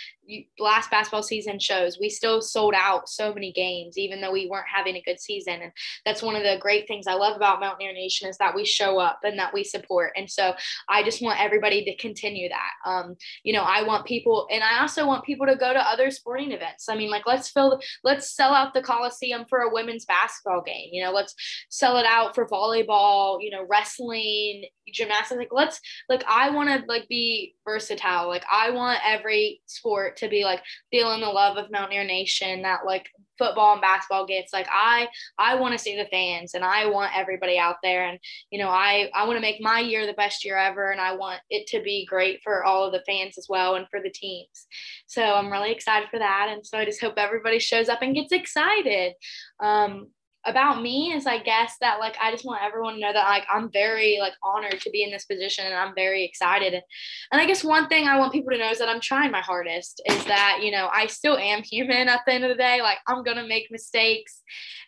last 0.58 0.90
basketball 0.90 1.22
season 1.22 1.58
shows 1.58 1.98
we 1.98 2.10
still 2.10 2.40
sold 2.42 2.74
out 2.76 3.08
so 3.08 3.32
many 3.32 3.50
games 3.50 3.96
even 3.96 4.20
though 4.20 4.30
we 4.30 4.46
weren't 4.46 4.66
having 4.72 4.94
a 4.96 5.02
good 5.02 5.18
season. 5.18 5.60
And 5.62 5.72
that's 6.04 6.22
one 6.22 6.36
of 6.36 6.42
the 6.42 6.58
great 6.60 6.86
things 6.86 7.06
i 7.08 7.14
love 7.14 7.36
about 7.36 7.60
mountaineer 7.60 7.92
nation 7.92 8.28
is 8.28 8.38
that 8.38 8.54
we 8.54 8.64
show 8.64 8.98
up 8.98 9.20
and 9.24 9.38
that 9.38 9.52
we 9.52 9.64
support. 9.64 10.12
And 10.16 10.30
so 10.30 10.54
i 10.88 11.02
just 11.02 11.20
want 11.20 11.42
everybody 11.42 11.84
to 11.84 11.96
continue 11.96 12.48
that. 12.48 12.88
Um, 12.88 13.16
you 13.42 13.52
know 13.52 13.62
i 13.62 13.82
want 13.82 14.06
people 14.06 14.46
and 14.52 14.62
i 14.62 14.80
also 14.80 15.06
want 15.06 15.24
people 15.24 15.46
to 15.46 15.56
go 15.56 15.72
to 15.72 15.80
other 15.80 16.10
sporting 16.12 16.52
events. 16.52 16.88
I 16.88 16.94
mean 16.94 17.10
like 17.10 17.26
let's 17.26 17.48
fill 17.48 17.80
let's 18.04 18.36
sell 18.36 18.54
out 18.54 18.74
the 18.74 18.82
coliseum 18.82 19.44
for 19.48 19.60
a 19.60 19.72
women's 19.88 20.04
basketball 20.04 20.62
game 20.62 20.90
you 20.92 21.02
know 21.02 21.12
let's 21.12 21.34
sell 21.70 21.96
it 21.96 22.06
out 22.06 22.34
for 22.34 22.46
volleyball 22.46 23.38
you 23.40 23.50
know 23.50 23.66
wrestling 23.68 24.64
gymnastics 24.92 25.38
like 25.38 25.48
let's 25.52 25.80
like 26.08 26.24
i 26.28 26.50
want 26.50 26.68
to 26.68 26.84
like 26.88 27.06
be 27.08 27.54
versatile. 27.64 28.28
Like 28.28 28.44
i 28.50 28.70
want 28.70 29.00
every 29.04 29.60
sport 29.66 30.16
to 30.18 30.28
be 30.28 30.44
like 30.44 30.62
feeling 30.90 31.20
the 31.20 31.28
love 31.28 31.56
of 31.56 31.70
mountaineer 31.70 32.04
nation 32.04 32.62
that 32.62 32.80
like 32.86 33.06
football 33.38 33.72
and 33.72 33.80
basketball 33.80 34.26
gets 34.26 34.52
like 34.52 34.68
i 34.70 35.08
i 35.38 35.54
want 35.54 35.72
to 35.72 35.78
see 35.78 35.96
the 35.96 36.08
fans 36.10 36.54
and 36.54 36.64
i 36.64 36.86
want 36.86 37.16
everybody 37.16 37.58
out 37.58 37.76
there 37.82 38.06
and 38.06 38.18
you 38.50 38.58
know 38.58 38.68
i 38.68 39.08
i 39.14 39.24
want 39.26 39.36
to 39.36 39.40
make 39.40 39.60
my 39.60 39.80
year 39.80 40.06
the 40.06 40.12
best 40.14 40.44
year 40.44 40.56
ever 40.56 40.90
and 40.90 41.00
i 41.00 41.14
want 41.14 41.40
it 41.50 41.66
to 41.66 41.82
be 41.82 42.06
great 42.06 42.40
for 42.42 42.64
all 42.64 42.84
of 42.84 42.92
the 42.92 43.02
fans 43.06 43.38
as 43.38 43.46
well 43.48 43.76
and 43.76 43.86
for 43.90 44.00
the 44.00 44.10
teams. 44.10 44.66
So 45.06 45.22
i'm 45.22 45.52
really 45.52 45.72
excited 45.72 46.08
for 46.10 46.18
that 46.18 46.48
and 46.50 46.66
so 46.66 46.78
i 46.78 46.84
just 46.84 47.00
hope 47.00 47.14
everybody 47.16 47.58
shows 47.58 47.88
up 47.88 48.02
and 48.02 48.14
gets 48.14 48.32
excited. 48.32 49.14
Um 49.60 50.08
about 50.46 50.82
me 50.82 51.12
is 51.12 51.26
I 51.26 51.38
guess 51.38 51.74
that 51.80 51.98
like 51.98 52.16
I 52.20 52.30
just 52.30 52.44
want 52.44 52.62
everyone 52.62 52.94
to 52.94 53.00
know 53.00 53.12
that 53.12 53.28
like 53.28 53.44
I'm 53.52 53.70
very 53.70 54.18
like 54.20 54.34
honored 54.42 54.80
to 54.80 54.90
be 54.90 55.02
in 55.02 55.10
this 55.10 55.24
position 55.24 55.66
and 55.66 55.74
I'm 55.74 55.94
very 55.94 56.24
excited. 56.24 56.74
And 57.32 57.40
I 57.40 57.46
guess 57.46 57.64
one 57.64 57.88
thing 57.88 58.06
I 58.06 58.18
want 58.18 58.32
people 58.32 58.52
to 58.52 58.58
know 58.58 58.70
is 58.70 58.78
that 58.78 58.88
I'm 58.88 59.00
trying 59.00 59.30
my 59.30 59.40
hardest 59.40 60.00
is 60.06 60.24
that, 60.26 60.60
you 60.62 60.70
know, 60.70 60.88
I 60.92 61.06
still 61.06 61.36
am 61.36 61.62
human 61.62 62.08
at 62.08 62.20
the 62.26 62.32
end 62.32 62.44
of 62.44 62.50
the 62.50 62.54
day. 62.54 62.80
Like 62.82 62.98
I'm 63.06 63.24
gonna 63.24 63.46
make 63.46 63.68
mistakes 63.70 64.42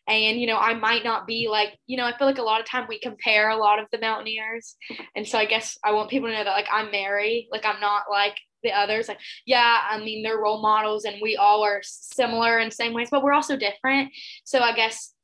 and 0.09 0.41
you 0.41 0.47
know, 0.47 0.57
I 0.57 0.75
might 0.75 1.05
not 1.05 1.27
be 1.27 1.49
like, 1.51 1.79
you 1.87 1.97
know, 1.97 2.05
I 2.05 2.17
feel 2.17 2.27
like 2.27 2.39
a 2.39 2.43
lot 2.43 2.61
of 2.61 2.67
time 2.67 2.87
we 2.89 3.01
compare 3.01 3.51
a 3.51 3.57
lot 3.57 3.81
of 3.81 3.87
the 3.93 3.99
mountaineers. 3.99 4.77
And 5.15 5.27
so 5.27 5.39
I 5.39 5.47
guess 5.47 5.79
I 5.85 5.93
want 5.93 6.11
people 6.11 6.29
to 6.29 6.35
know 6.35 6.45
that 6.45 6.51
like 6.51 6.69
I'm 6.73 6.91
Mary, 6.91 7.49
like 7.51 7.65
I'm 7.65 7.81
not 7.81 8.05
like 8.11 8.37
the 8.63 8.73
others 8.73 9.09
like 9.09 9.19
yeah 9.47 9.81
i 9.89 9.99
mean 9.99 10.23
they're 10.23 10.39
role 10.39 10.61
models 10.61 11.05
and 11.05 11.17
we 11.23 11.35
all 11.37 11.65
are 11.65 11.81
similar 11.83 12.59
in 12.59 12.71
same 12.71 12.93
ways 12.93 13.09
but 13.11 13.23
we're 13.23 13.33
also 13.33 13.57
different 13.57 14.11
so 14.45 14.61
i 14.61 14.75
guess 14.75 15.15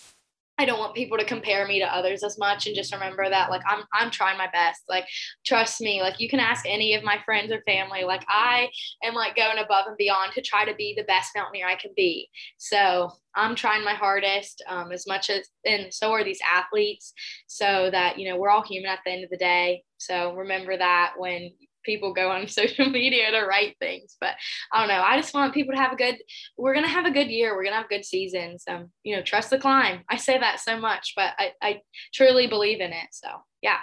I 0.59 0.65
don't 0.65 0.79
want 0.79 0.95
people 0.95 1.19
to 1.19 1.25
compare 1.25 1.67
me 1.67 1.81
to 1.81 1.95
others 1.95 2.23
as 2.23 2.39
much 2.39 2.67
and 2.67 2.75
just 2.75 2.93
remember 2.93 3.29
that 3.29 3.51
like 3.51 3.63
I'm 3.69 3.85
I'm 3.93 4.11
trying 4.11 4.39
my 4.39 4.49
best. 4.53 4.83
Like 4.89 5.05
trust 5.45 5.81
me, 5.81 6.01
like 6.01 6.19
you 6.19 6.29
can 6.29 6.41
ask 6.41 6.65
any 6.67 6.95
of 6.95 7.05
my 7.05 7.19
friends 7.25 7.53
or 7.53 7.61
family. 7.67 8.05
Like 8.05 8.25
I 8.29 8.71
am 9.05 9.15
like 9.15 9.37
going 9.37 9.59
above 9.59 9.87
and 9.87 9.97
beyond 9.97 10.33
to 10.33 10.43
try 10.43 10.65
to 10.65 10.75
be 10.75 10.95
the 10.97 11.05
best 11.05 11.33
mountaineer 11.37 11.67
I 11.67 11.77
can 11.77 11.93
be. 11.95 12.29
So 12.57 13.11
I'm 13.35 13.55
trying 13.55 13.85
my 13.85 13.95
hardest 13.95 14.63
um, 14.69 14.93
as 14.93 15.07
much 15.07 15.29
as 15.29 15.49
and 15.65 15.93
so 15.93 16.13
are 16.13 16.25
these 16.25 16.41
athletes 16.43 17.13
so 17.47 17.91
that 17.91 18.19
you 18.19 18.29
know 18.29 18.39
we're 18.39 18.51
all 18.51 18.65
human 18.65 18.91
at 18.91 19.01
the 19.05 19.13
end 19.13 19.25
of 19.25 19.31
the 19.31 19.37
day. 19.37 19.83
So 19.99 20.35
remember 20.35 20.77
that 20.77 21.15
when 21.19 21.53
people 21.87 22.13
go 22.13 22.31
on 22.31 22.49
social 22.49 22.91
media 22.91 23.31
to 23.31 23.47
write 23.47 23.77
things. 23.79 24.17
But 24.21 24.35
I 24.73 24.81
don't 24.81 24.89
know. 24.89 25.03
I 25.03 25.19
just 25.21 25.33
want 25.33 25.55
people 25.55 25.75
to 25.75 25.81
have 25.81 25.93
a 25.93 25.97
good. 25.97 26.17
We're 26.59 26.75
gonna 26.75 26.89
have 26.89 27.07
a 27.07 27.11
good 27.11 27.29
year. 27.29 27.57
We're 27.57 27.65
gonna 27.65 27.77
have 27.77 27.89
good 27.89 28.05
seasons. 28.05 28.65
Um, 28.69 28.91
you 29.05 29.17
know, 29.17 29.23
trust 29.23 29.51
the 29.51 29.59
climb. 29.59 30.01
I 30.11 30.17
say 30.17 30.39
that 30.39 30.61
so 30.61 30.79
much, 30.79 31.15
but 31.17 31.33
I, 31.39 31.53
I 31.63 31.81
truly 32.13 32.47
believe 32.47 32.81
in 32.81 32.93
it. 32.93 33.09
So 33.13 33.29
yeah. 33.63 33.79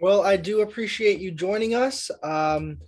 Well, 0.00 0.22
I 0.22 0.36
do 0.36 0.62
appreciate 0.62 1.20
you 1.20 1.30
joining 1.30 1.74
us. 1.74 2.10
Um, 2.22 2.78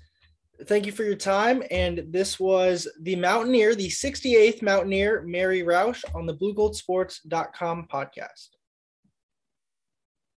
thank 0.65 0.87
you 0.87 0.93
for 0.93 1.03
your 1.03 1.17
time. 1.17 1.63
And 1.71 2.05
this 2.09 2.41
was 2.41 2.89
the 3.03 3.17
Mountaineer, 3.17 3.75
the 3.75 3.89
68th 3.89 4.63
Mountaineer, 4.63 5.23
Mary 5.23 5.63
Roush 5.63 6.03
on 6.15 6.27
the 6.27 6.35
BlueGoldSports.com 6.35 7.89
podcast. 7.93 8.49